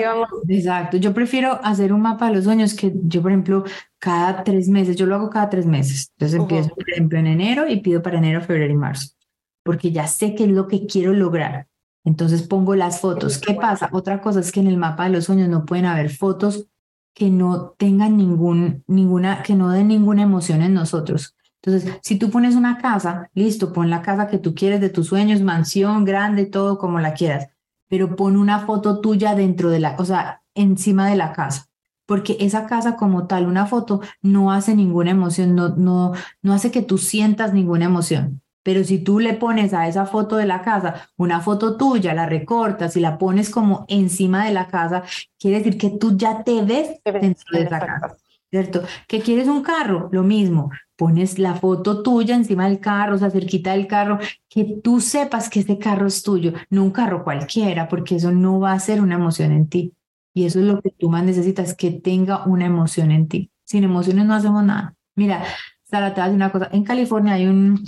exacto, 0.48 0.98
yo 0.98 1.16
prefiero 1.16 1.60
hacer 1.64 1.92
un 1.92 2.02
mapa 2.02 2.28
de 2.28 2.36
los 2.36 2.44
sueños 2.44 2.76
que 2.76 2.94
yo, 3.06 3.24
por 3.24 3.32
ejemplo, 3.32 3.64
cada 3.98 4.44
tres 4.44 4.70
meses, 4.70 4.96
yo 4.96 5.08
lo 5.08 5.16
hago 5.16 5.32
cada 5.32 5.50
tres 5.50 5.66
meses. 5.66 6.12
Entonces 6.12 6.40
empiezo, 6.40 6.70
por 6.70 6.88
ejemplo, 6.92 7.18
en 7.18 7.26
enero 7.26 7.68
y 7.68 7.78
pido 7.82 8.04
para 8.04 8.20
enero, 8.20 8.40
febrero 8.42 8.72
y 8.72 8.78
marzo, 8.78 9.16
porque 9.64 9.92
ya 9.92 10.06
sé 10.06 10.36
qué 10.36 10.44
es 10.44 10.52
lo 10.52 10.68
que 10.68 10.86
quiero 10.86 11.12
lograr. 11.12 11.66
Entonces 12.04 12.44
pongo 12.44 12.76
las 12.76 13.02
fotos. 13.02 13.40
¿Qué 13.40 13.56
pasa? 13.56 13.90
Otra 13.92 14.22
cosa 14.22 14.42
es 14.42 14.52
que 14.52 14.60
en 14.60 14.68
el 14.68 14.78
mapa 14.78 15.06
de 15.06 15.10
los 15.10 15.26
sueños 15.26 15.50
no 15.50 15.66
pueden 15.66 15.86
haber 15.86 16.12
fotos 16.12 16.68
que 17.16 17.30
no 17.30 17.74
tengan 17.78 18.18
ningún, 18.18 18.84
ninguna, 18.88 19.42
que 19.42 19.56
no 19.56 19.72
den 19.72 19.88
ninguna 19.88 20.22
emoción 20.22 20.62
en 20.62 20.74
nosotros. 20.74 21.36
Entonces, 21.64 21.98
si 22.04 22.20
tú 22.20 22.30
pones 22.30 22.56
una 22.56 22.78
casa, 22.78 23.32
listo, 23.34 23.74
pon 23.74 23.90
la 23.90 24.04
casa 24.04 24.28
que 24.28 24.38
tú 24.38 24.54
quieres 24.54 24.82
de 24.82 24.90
tus 24.90 25.08
sueños, 25.08 25.42
mansión, 25.42 26.06
grande, 26.06 26.46
todo 26.46 26.78
como 26.78 27.00
la 27.00 27.14
quieras, 27.14 27.48
pero 27.88 28.16
pon 28.16 28.38
una 28.38 28.60
foto 28.60 29.00
tuya 29.00 29.34
dentro 29.34 29.70
de 29.70 29.80
la, 29.80 29.96
o 29.98 30.06
sea, 30.06 30.44
encima 30.54 31.10
de 31.10 31.16
la 31.16 31.32
casa, 31.32 31.70
porque 32.06 32.38
esa 32.40 32.68
casa 32.68 32.98
como 32.98 33.26
tal, 33.28 33.48
una 33.48 33.66
foto 33.66 34.02
no 34.22 34.52
hace 34.52 34.76
ninguna 34.76 35.12
emoción, 35.12 35.56
no, 35.56 35.70
no, 35.70 36.12
no 36.42 36.54
hace 36.54 36.70
que 36.70 36.82
tú 36.82 36.98
sientas 36.98 37.54
ninguna 37.54 37.86
emoción. 37.86 38.42
Pero 38.66 38.84
si 38.84 38.98
tú 38.98 39.20
le 39.20 39.36
pones 39.36 39.76
a 39.76 39.88
esa 39.88 40.08
foto 40.08 40.38
de 40.38 40.48
la 40.48 40.64
casa 40.64 41.08
una 41.18 41.40
foto 41.40 41.78
tuya, 41.78 42.16
la 42.16 42.26
recortas 42.26 42.98
y 42.98 43.00
la 43.00 43.20
pones 43.20 43.52
como 43.52 43.86
encima 43.88 44.44
de 44.44 44.54
la 44.54 44.68
casa, 44.68 45.04
quiere 45.40 45.60
decir 45.60 45.78
que 45.78 45.92
tú 45.92 46.18
ya 46.18 46.44
te 46.44 46.64
ves 46.64 47.00
dentro 47.06 47.46
de 47.52 47.62
esa 47.62 47.80
casa. 47.80 48.18
¿Cierto? 48.50 48.82
¿Que 49.08 49.20
quieres 49.20 49.48
un 49.48 49.62
carro? 49.62 50.10
Lo 50.12 50.24
mismo 50.24 50.72
pones 50.96 51.38
la 51.38 51.54
foto 51.54 52.02
tuya 52.02 52.36
encima 52.36 52.68
del 52.68 52.80
carro, 52.80 53.16
o 53.16 53.18
sea, 53.20 53.30
cerquita 53.30 53.74
del 53.74 53.86
carro, 53.86 54.18
que 54.50 54.80
tú 54.84 55.00
sepas 55.00 55.48
que 55.50 55.60
ese 55.60 55.78
carro 55.78 56.08
es 56.08 56.24
tuyo, 56.24 56.54
no 56.70 56.84
un 56.84 56.92
carro 56.92 57.24
cualquiera, 57.24 57.88
porque 57.88 58.16
eso 58.16 58.32
no 58.32 58.60
va 58.60 58.72
a 58.72 58.80
ser 58.80 59.00
una 59.02 59.16
emoción 59.16 59.52
en 59.52 59.68
ti. 59.68 59.94
Y 60.34 60.46
eso 60.46 60.60
es 60.60 60.66
lo 60.66 60.82
que 60.82 60.90
tú 60.90 61.10
más 61.10 61.24
necesitas, 61.24 61.76
que 61.76 61.92
tenga 61.92 62.46
una 62.46 62.66
emoción 62.66 63.12
en 63.12 63.28
ti. 63.28 63.52
Sin 63.64 63.84
emociones 63.84 64.26
no 64.26 64.34
hacemos 64.34 64.64
nada. 64.64 64.96
Mira, 65.16 65.44
Sara, 65.84 66.14
te 66.14 66.22
voy 66.22 66.22
a 66.22 66.26
decir 66.26 66.36
una 66.36 66.52
cosa. 66.52 66.70
En 66.72 66.84
California 66.84 67.34
hay 67.34 67.48
un, 67.48 67.86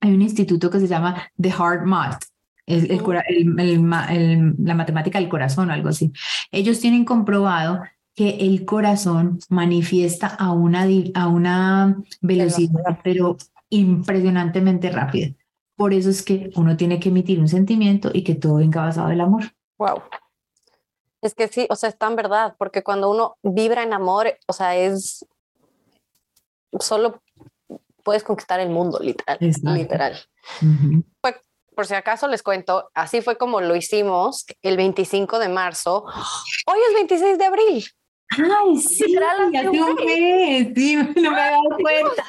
hay 0.00 0.12
un 0.12 0.22
instituto 0.22 0.70
que 0.70 0.80
se 0.80 0.86
llama 0.86 1.30
The 1.40 1.50
Heart 1.50 1.84
Math, 1.84 2.24
el, 2.66 2.90
el, 2.90 4.54
la 4.58 4.74
matemática 4.74 5.18
del 5.18 5.28
corazón 5.28 5.70
o 5.70 5.72
algo 5.72 5.88
así. 5.88 6.12
Ellos 6.50 6.80
tienen 6.80 7.04
comprobado 7.04 7.82
que 8.14 8.30
el 8.40 8.64
corazón 8.64 9.38
manifiesta 9.48 10.26
a 10.26 10.52
una, 10.52 10.86
a 11.14 11.28
una 11.28 11.96
velocidad, 12.20 12.98
pero 13.02 13.36
impresionantemente 13.70 14.90
rápida. 14.90 15.34
Por 15.76 15.94
eso 15.94 16.10
es 16.10 16.22
que 16.22 16.50
uno 16.56 16.76
tiene 16.76 16.98
que 16.98 17.10
emitir 17.10 17.38
un 17.38 17.48
sentimiento 17.48 18.10
y 18.12 18.24
que 18.24 18.34
todo 18.34 18.56
venga 18.56 18.82
basado 18.82 19.08
del 19.08 19.20
amor. 19.20 19.44
Wow. 19.78 20.02
Es 21.22 21.34
que 21.34 21.48
sí, 21.48 21.66
o 21.70 21.76
sea, 21.76 21.88
es 21.88 21.98
tan 21.98 22.16
verdad, 22.16 22.54
porque 22.58 22.82
cuando 22.82 23.10
uno 23.10 23.36
vibra 23.42 23.82
en 23.82 23.92
amor, 23.92 24.26
o 24.46 24.52
sea, 24.52 24.76
es 24.76 25.24
solo 26.80 27.22
puedes 28.08 28.24
conquistar 28.24 28.58
el 28.58 28.70
mundo, 28.70 28.98
literal. 29.02 29.36
Literal. 29.38 30.18
por 31.76 31.84
si 31.84 31.92
acaso 31.92 32.26
les 32.26 32.42
cuento, 32.42 32.90
así 32.94 33.20
fue 33.20 33.36
como 33.36 33.60
lo 33.60 33.76
hicimos 33.76 34.46
el 34.62 34.78
25 34.78 35.38
de 35.38 35.50
marzo. 35.50 36.06
Hoy 36.66 36.78
es 36.88 36.94
26 36.94 37.36
de 37.36 37.44
abril. 37.44 37.84
Ay, 38.30 38.78
sí, 38.78 39.14
hace 39.14 39.68
un 39.68 39.94
mes, 40.06 40.68
sí, 40.74 40.96
no 40.96 41.30
me 41.30 41.38
había 41.38 41.50
dado 41.50 41.76
cuenta. 41.82 42.24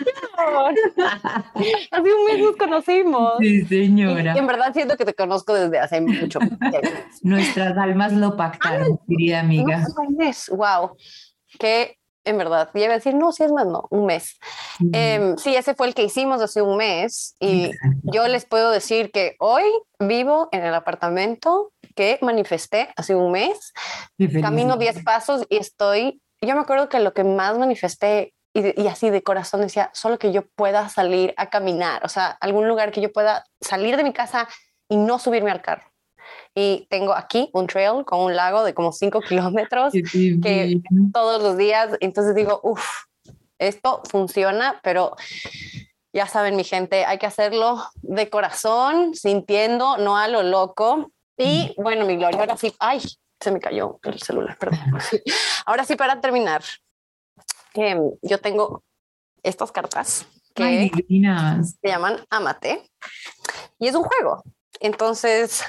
hace 1.91 2.13
un 2.13 2.25
mes 2.25 2.39
nos 2.39 2.57
conocimos. 2.57 3.33
Sí, 3.39 3.65
señora. 3.65 4.35
Y 4.35 4.37
en 4.37 4.47
verdad 4.47 4.73
siento 4.73 4.97
que 4.97 5.05
te 5.05 5.13
conozco 5.13 5.53
desde 5.53 5.79
hace 5.79 6.01
mucho 6.01 6.39
Nuestras 7.21 7.77
almas 7.77 8.11
lo 8.11 8.35
pactaron, 8.35 8.99
querida 9.07 9.39
amiga. 9.39 9.85
un 9.97 10.17
mes, 10.17 10.49
wow. 10.49 10.91
Que 11.57 11.98
en 12.29 12.37
verdad, 12.37 12.69
iba 12.73 12.93
a 12.93 12.97
decir, 12.97 13.15
no, 13.15 13.31
si 13.31 13.43
es 13.43 13.51
más, 13.51 13.65
no, 13.65 13.87
un 13.89 14.05
mes. 14.05 14.39
Em, 14.93 15.37
sí, 15.37 15.55
ese 15.55 15.75
fue 15.75 15.87
el 15.87 15.93
que 15.93 16.03
hicimos 16.03 16.41
hace 16.41 16.61
un 16.61 16.77
mes 16.77 17.35
y 17.39 17.71
yo 18.03 18.27
les 18.27 18.45
puedo 18.45 18.71
decir 18.71 19.11
que 19.11 19.35
hoy 19.39 19.63
vivo 19.99 20.49
en 20.51 20.63
el 20.63 20.73
apartamento 20.73 21.71
que 21.95 22.17
manifesté 22.21 22.89
hace 22.95 23.15
un 23.15 23.31
mes. 23.31 23.73
Camino 24.41 24.77
10 24.77 25.03
pasos 25.03 25.45
y 25.49 25.57
estoy, 25.57 26.21
yo 26.41 26.55
me 26.55 26.61
acuerdo 26.61 26.89
que 26.89 26.99
lo 26.99 27.13
que 27.13 27.23
más 27.23 27.57
manifesté 27.57 28.33
y, 28.53 28.87
así 28.87 29.09
de 29.09 29.21
corazón 29.21 29.61
decía, 29.61 29.91
solo 29.93 30.17
que 30.17 30.31
yo 30.31 30.47
pueda 30.47 30.89
salir 30.89 31.33
a 31.37 31.49
caminar, 31.49 32.03
o 32.03 32.09
sea, 32.09 32.37
algún 32.41 32.67
lugar 32.67 32.91
que 32.91 33.01
yo 33.01 33.11
pueda 33.11 33.45
salir 33.61 33.95
de 33.95 34.03
mi 34.03 34.13
casa 34.13 34.47
y 34.87 34.97
no 34.97 35.19
subirme 35.19 35.51
al 35.51 35.61
carro. 35.61 35.88
Y 36.61 36.87
tengo 36.89 37.13
aquí 37.13 37.49
un 37.53 37.67
trail 37.67 38.03
con 38.03 38.19
un 38.19 38.35
lago 38.35 38.65
de 38.65 38.73
como 38.73 38.91
5 38.91 39.21
kilómetros 39.29 39.93
que 39.93 40.81
todos 41.13 41.41
los 41.41 41.55
días, 41.55 41.91
entonces 42.01 42.35
digo, 42.35 42.59
uff, 42.63 43.05
esto 43.57 44.01
funciona, 44.09 44.81
pero 44.83 45.15
ya 46.11 46.27
saben 46.27 46.57
mi 46.57 46.65
gente, 46.65 47.05
hay 47.05 47.17
que 47.17 47.27
hacerlo 47.27 47.81
de 48.01 48.29
corazón, 48.29 49.15
sintiendo, 49.15 49.97
no 49.99 50.17
a 50.17 50.27
lo 50.27 50.43
loco. 50.43 51.13
Y 51.37 51.73
bueno, 51.77 52.05
mi 52.05 52.17
Gloria, 52.17 52.41
ahora 52.41 52.57
sí, 52.57 52.75
ay, 52.79 52.99
se 53.39 53.51
me 53.51 53.61
cayó 53.61 53.97
el 54.03 54.19
celular, 54.19 54.57
perdón. 54.57 54.79
Ahora 55.65 55.85
sí, 55.85 55.95
para 55.95 56.19
terminar, 56.19 56.61
em, 57.73 58.11
yo 58.21 58.39
tengo 58.39 58.83
estas 59.43 59.71
cartas 59.71 60.27
que 60.53 60.91
se 61.01 61.87
llaman 61.87 62.17
Amate 62.29 62.83
y 63.77 63.87
es 63.87 63.95
un 63.95 64.03
juego. 64.03 64.43
Entonces, 64.81 65.63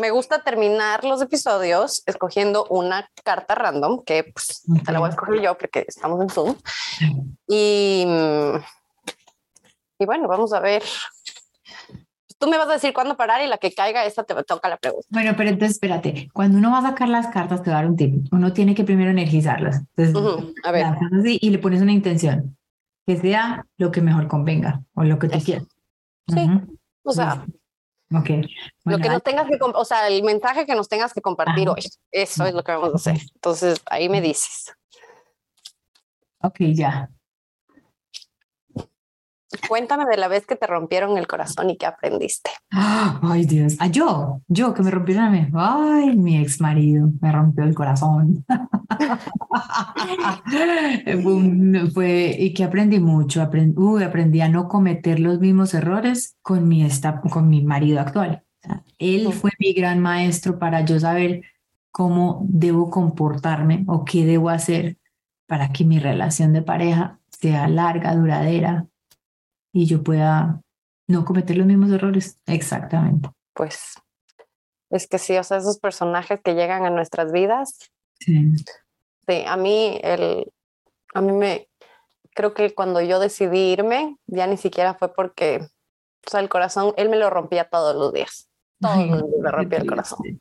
me 0.00 0.10
gusta 0.10 0.42
terminar 0.42 1.04
los 1.04 1.22
episodios 1.22 2.02
escogiendo 2.06 2.66
una 2.70 3.08
carta 3.24 3.54
random 3.54 4.02
que 4.04 4.24
pues, 4.24 4.62
te 4.84 4.92
la 4.92 4.98
voy 5.00 5.08
a 5.08 5.10
escoger 5.10 5.40
yo 5.40 5.56
porque 5.56 5.84
estamos 5.86 6.20
en 6.20 6.28
Zoom. 6.28 6.56
Y, 7.48 8.06
y 9.98 10.06
bueno, 10.06 10.28
vamos 10.28 10.52
a 10.52 10.60
ver 10.60 10.82
tú 12.44 12.50
me 12.50 12.58
vas 12.58 12.68
a 12.68 12.72
decir 12.72 12.92
cuándo 12.92 13.16
parar 13.16 13.42
y 13.42 13.48
la 13.48 13.58
que 13.58 13.72
caiga, 13.72 14.04
esta 14.04 14.24
te 14.24 14.34
toca 14.44 14.68
la 14.68 14.76
pregunta. 14.76 15.06
Bueno, 15.10 15.32
pero 15.36 15.50
entonces 15.50 15.76
espérate, 15.76 16.28
cuando 16.32 16.58
uno 16.58 16.70
va 16.70 16.78
a 16.78 16.82
sacar 16.82 17.08
las 17.08 17.28
cartas, 17.28 17.62
te 17.62 17.70
va 17.70 17.78
a 17.78 17.80
dar 17.80 17.90
un 17.90 17.96
tip. 17.96 18.26
Uno 18.32 18.52
tiene 18.52 18.74
que 18.74 18.84
primero 18.84 19.10
energizarlas. 19.10 19.82
Entonces, 19.96 20.54
a 20.62 20.72
ver. 20.72 20.84
Así, 20.84 21.38
y 21.40 21.50
le 21.50 21.58
pones 21.58 21.80
una 21.80 21.92
intención, 21.92 22.56
que 23.06 23.16
sea 23.16 23.66
lo 23.78 23.90
que 23.90 24.02
mejor 24.02 24.28
convenga 24.28 24.82
o 24.94 25.04
lo 25.04 25.18
que 25.18 25.28
te 25.28 25.40
quieras. 25.40 25.66
Sí, 26.28 26.50
o 27.02 27.12
sea, 27.12 27.44
Ok. 28.12 28.30
lo 28.84 28.98
que 28.98 29.08
nos 29.08 29.22
tengas 29.22 29.46
que, 29.48 29.58
o 29.60 29.84
sea, 29.84 30.06
el 30.08 30.22
mensaje 30.22 30.66
que 30.66 30.74
nos 30.74 30.88
tengas 30.88 31.12
que 31.12 31.20
compartir 31.20 31.68
hoy, 31.68 31.82
eso 32.10 32.44
es 32.44 32.54
lo 32.54 32.62
que 32.62 32.72
vamos 32.72 32.92
a 32.92 32.96
hacer. 32.96 33.18
Entonces, 33.34 33.80
ahí 33.86 34.08
me 34.08 34.20
dices. 34.20 34.72
Ok, 36.40 36.56
ya. 36.74 37.10
Cuéntame 39.68 40.06
de 40.06 40.16
la 40.16 40.28
vez 40.28 40.46
que 40.46 40.56
te 40.56 40.66
rompieron 40.66 41.18
el 41.18 41.26
corazón 41.26 41.70
y 41.70 41.76
qué 41.76 41.86
aprendiste. 41.86 42.50
Ay, 42.70 43.44
Dios. 43.44 43.76
Ah, 43.78 43.86
yo, 43.86 44.40
yo 44.48 44.74
que 44.74 44.82
me 44.82 44.90
rompieron 44.90 45.24
a 45.24 45.30
mí. 45.30 45.46
Ay, 45.54 46.16
mi 46.16 46.38
ex 46.38 46.60
marido 46.60 47.10
me 47.20 47.32
rompió 47.32 47.64
el 47.64 47.74
corazón. 47.74 48.44
fue, 51.94 52.36
y 52.38 52.54
que 52.54 52.64
aprendí 52.64 53.00
mucho. 53.00 53.42
Aprendí, 53.42 54.02
aprendí 54.02 54.40
a 54.40 54.48
no 54.48 54.68
cometer 54.68 55.20
los 55.20 55.40
mismos 55.40 55.74
errores 55.74 56.36
con 56.42 56.68
mi, 56.68 56.84
esta, 56.84 57.20
con 57.20 57.48
mi 57.48 57.62
marido 57.62 58.00
actual. 58.00 58.42
él 58.98 59.32
fue 59.32 59.52
mi 59.58 59.72
gran 59.72 60.00
maestro 60.00 60.58
para 60.58 60.84
yo 60.84 60.98
saber 60.98 61.42
cómo 61.90 62.44
debo 62.48 62.90
comportarme 62.90 63.84
o 63.86 64.04
qué 64.04 64.26
debo 64.26 64.50
hacer 64.50 64.96
para 65.46 65.70
que 65.70 65.84
mi 65.84 65.98
relación 65.98 66.52
de 66.52 66.62
pareja 66.62 67.20
sea 67.30 67.68
larga, 67.68 68.14
duradera, 68.14 68.86
y 69.74 69.86
yo 69.86 70.02
pueda 70.02 70.62
no 71.08 71.24
cometer 71.26 71.58
los 71.58 71.66
mismos 71.66 71.90
errores. 71.90 72.38
Exactamente. 72.46 73.28
Pues 73.52 73.96
es 74.88 75.06
que 75.08 75.18
sí, 75.18 75.36
o 75.36 75.42
sea, 75.42 75.58
esos 75.58 75.78
personajes 75.78 76.40
que 76.42 76.54
llegan 76.54 76.86
a 76.86 76.90
nuestras 76.90 77.32
vidas. 77.32 77.90
Sí. 78.20 78.52
Sí, 79.26 79.44
a 79.46 79.56
mí, 79.56 79.98
el, 80.02 80.50
a 81.12 81.20
mí 81.20 81.32
me, 81.32 81.68
creo 82.34 82.54
que 82.54 82.72
cuando 82.72 83.00
yo 83.00 83.18
decidí 83.18 83.72
irme, 83.72 84.16
ya 84.26 84.46
ni 84.46 84.56
siquiera 84.56 84.94
fue 84.94 85.12
porque, 85.12 85.66
o 86.26 86.30
sea, 86.30 86.40
el 86.40 86.48
corazón, 86.48 86.94
él 86.96 87.08
me 87.08 87.16
lo 87.16 87.28
rompía 87.28 87.68
todos 87.68 87.96
los 87.96 88.12
días. 88.12 88.48
Todos 88.80 89.08
los 89.08 89.26
días 89.26 89.40
me 89.42 89.50
rompía 89.50 89.78
el 89.80 89.86
corazón. 89.88 90.40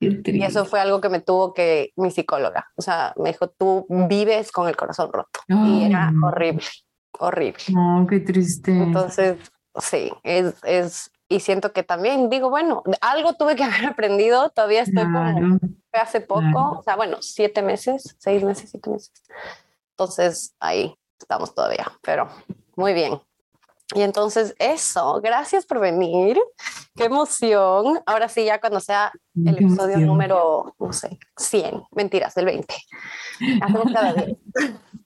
Y 0.00 0.42
eso 0.42 0.64
fue 0.64 0.80
algo 0.80 1.00
que 1.00 1.08
me 1.08 1.20
tuvo 1.20 1.54
que 1.54 1.92
mi 1.94 2.10
psicóloga, 2.10 2.72
o 2.74 2.82
sea, 2.82 3.14
me 3.16 3.30
dijo, 3.30 3.48
tú 3.48 3.86
vives 3.88 4.50
con 4.50 4.66
el 4.66 4.74
corazón 4.74 5.12
roto. 5.12 5.38
Y 5.46 5.84
era 5.84 6.12
horrible 6.24 6.64
horrible. 7.18 7.62
No, 7.72 8.06
qué 8.08 8.20
triste. 8.20 8.70
Entonces, 8.72 9.38
sí, 9.80 10.10
es, 10.22 10.54
es, 10.64 11.10
y 11.28 11.40
siento 11.40 11.72
que 11.72 11.82
también 11.82 12.28
digo, 12.28 12.50
bueno, 12.50 12.82
algo 13.00 13.34
tuve 13.34 13.56
que 13.56 13.64
haber 13.64 13.86
aprendido, 13.86 14.50
todavía 14.50 14.82
estoy 14.82 15.04
como 15.04 15.58
hace 15.92 16.20
poco, 16.20 16.78
o 16.78 16.82
sea, 16.82 16.96
bueno, 16.96 17.18
siete 17.20 17.62
meses, 17.62 18.16
seis 18.18 18.42
meses, 18.42 18.70
siete 18.70 18.90
meses. 18.90 19.12
Entonces, 19.90 20.54
ahí 20.60 20.94
estamos 21.18 21.54
todavía, 21.54 21.86
pero 22.02 22.28
muy 22.76 22.92
bien. 22.92 23.20
Y 23.94 24.02
entonces 24.02 24.54
eso, 24.58 25.20
gracias 25.20 25.66
por 25.66 25.78
venir, 25.78 26.38
qué 26.96 27.04
emoción. 27.04 28.00
Ahora 28.06 28.28
sí, 28.28 28.44
ya 28.44 28.58
cuando 28.58 28.80
sea 28.80 29.12
el 29.34 29.54
episodio 29.54 29.98
número, 29.98 30.74
no 30.78 30.92
sé, 30.92 31.18
100, 31.36 31.82
mentiras, 31.90 32.34
del 32.34 32.46
20. 32.46 32.74
Hacemos 33.60 33.92
cada 33.92 34.14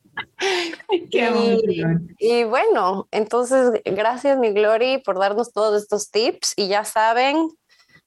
y, 2.18 2.44
bueno, 2.44 3.08
entonces 3.10 3.80
gracias 3.84 4.38
mi 4.38 4.50
Glory 4.50 4.98
por 4.98 5.18
darnos 5.18 5.52
todos 5.52 5.80
estos 5.80 6.10
tips 6.10 6.54
y 6.56 6.68
ya 6.68 6.84
saben, 6.84 7.48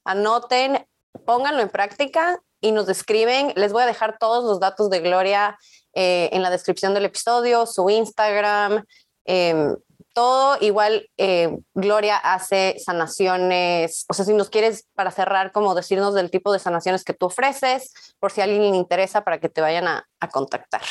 anoten, 0.04 0.86
pónganlo 1.26 1.62
en 1.62 1.70
práctica 1.70 2.42
y 2.62 2.72
nos 2.72 2.88
describen. 2.88 3.54
Les 3.56 3.72
voy 3.72 3.84
a 3.84 3.88
dejar 3.88 4.18
todos 4.20 4.44
los 4.44 4.60
datos 4.60 4.90
de 4.90 5.00
Gloria 5.00 5.58
eh, 5.94 6.30
en 6.32 6.42
la 6.42 6.50
descripción 6.50 6.94
del 6.94 7.06
episodio, 7.06 7.66
su 7.66 7.90
Instagram, 7.90 8.84
em, 9.26 9.76
todo. 10.14 10.58
Igual 10.62 11.10
eh, 11.18 11.56
Gloria 11.74 12.18
hace 12.18 12.76
sanaciones, 12.84 14.06
o 14.10 14.14
sea, 14.14 14.26
si 14.26 14.34
nos 14.34 14.50
quieres 14.50 14.88
para 14.94 15.12
cerrar, 15.12 15.52
como 15.52 15.76
decirnos 15.76 16.14
del 16.14 16.32
tipo 16.32 16.52
de 16.52 16.60
sanaciones 16.60 17.04
que 17.04 17.14
tú 17.14 17.28
ofreces, 17.28 17.94
por 18.20 18.32
si 18.32 18.42
a 18.42 18.46
alguien 18.46 18.72
le 18.72 18.78
interesa 18.78 19.24
para 19.24 19.40
que 19.40 19.50
te 19.50 19.62
vayan 19.62 19.88
a 19.88 20.30
contactar. 20.32 20.82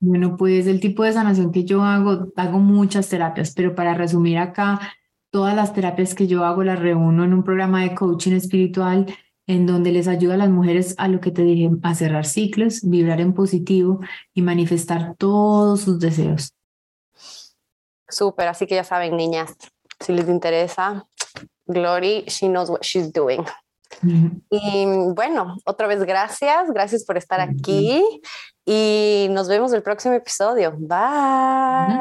Bueno, 0.00 0.36
pues 0.36 0.66
el 0.66 0.80
tipo 0.80 1.04
de 1.04 1.12
sanación 1.12 1.52
que 1.52 1.64
yo 1.64 1.82
hago, 1.84 2.32
hago 2.34 2.58
muchas 2.58 3.08
terapias, 3.08 3.52
pero 3.54 3.74
para 3.74 3.94
resumir 3.94 4.38
acá, 4.38 4.80
todas 5.30 5.54
las 5.54 5.74
terapias 5.74 6.14
que 6.14 6.26
yo 6.26 6.44
hago 6.44 6.64
las 6.64 6.78
reúno 6.78 7.24
en 7.24 7.34
un 7.34 7.44
programa 7.44 7.82
de 7.82 7.94
coaching 7.94 8.32
espiritual 8.32 9.06
en 9.46 9.66
donde 9.66 9.92
les 9.92 10.08
ayuda 10.08 10.34
a 10.34 10.38
las 10.38 10.48
mujeres 10.48 10.94
a 10.96 11.08
lo 11.08 11.20
que 11.20 11.30
te 11.30 11.42
dije, 11.42 11.70
a 11.82 11.94
cerrar 11.94 12.24
ciclos, 12.24 12.80
vibrar 12.82 13.20
en 13.20 13.34
positivo 13.34 14.00
y 14.32 14.42
manifestar 14.42 15.16
todos 15.16 15.82
sus 15.82 15.98
deseos. 15.98 16.54
Súper, 18.08 18.48
así 18.48 18.66
que 18.66 18.76
ya 18.76 18.84
saben, 18.84 19.16
niñas, 19.16 19.56
si 19.98 20.12
les 20.12 20.28
interesa, 20.28 21.06
Glory, 21.66 22.24
she 22.26 22.48
knows 22.48 22.70
what 22.70 22.82
she's 22.82 23.12
doing. 23.12 23.44
Y 24.02 24.84
bueno, 25.14 25.56
otra 25.64 25.86
vez 25.86 26.02
gracias, 26.04 26.70
gracias 26.70 27.04
por 27.04 27.16
estar 27.18 27.40
aquí 27.40 28.02
y 28.64 29.26
nos 29.30 29.48
vemos 29.48 29.72
el 29.72 29.82
próximo 29.82 30.14
episodio. 30.14 30.74
Bye. 30.78 32.00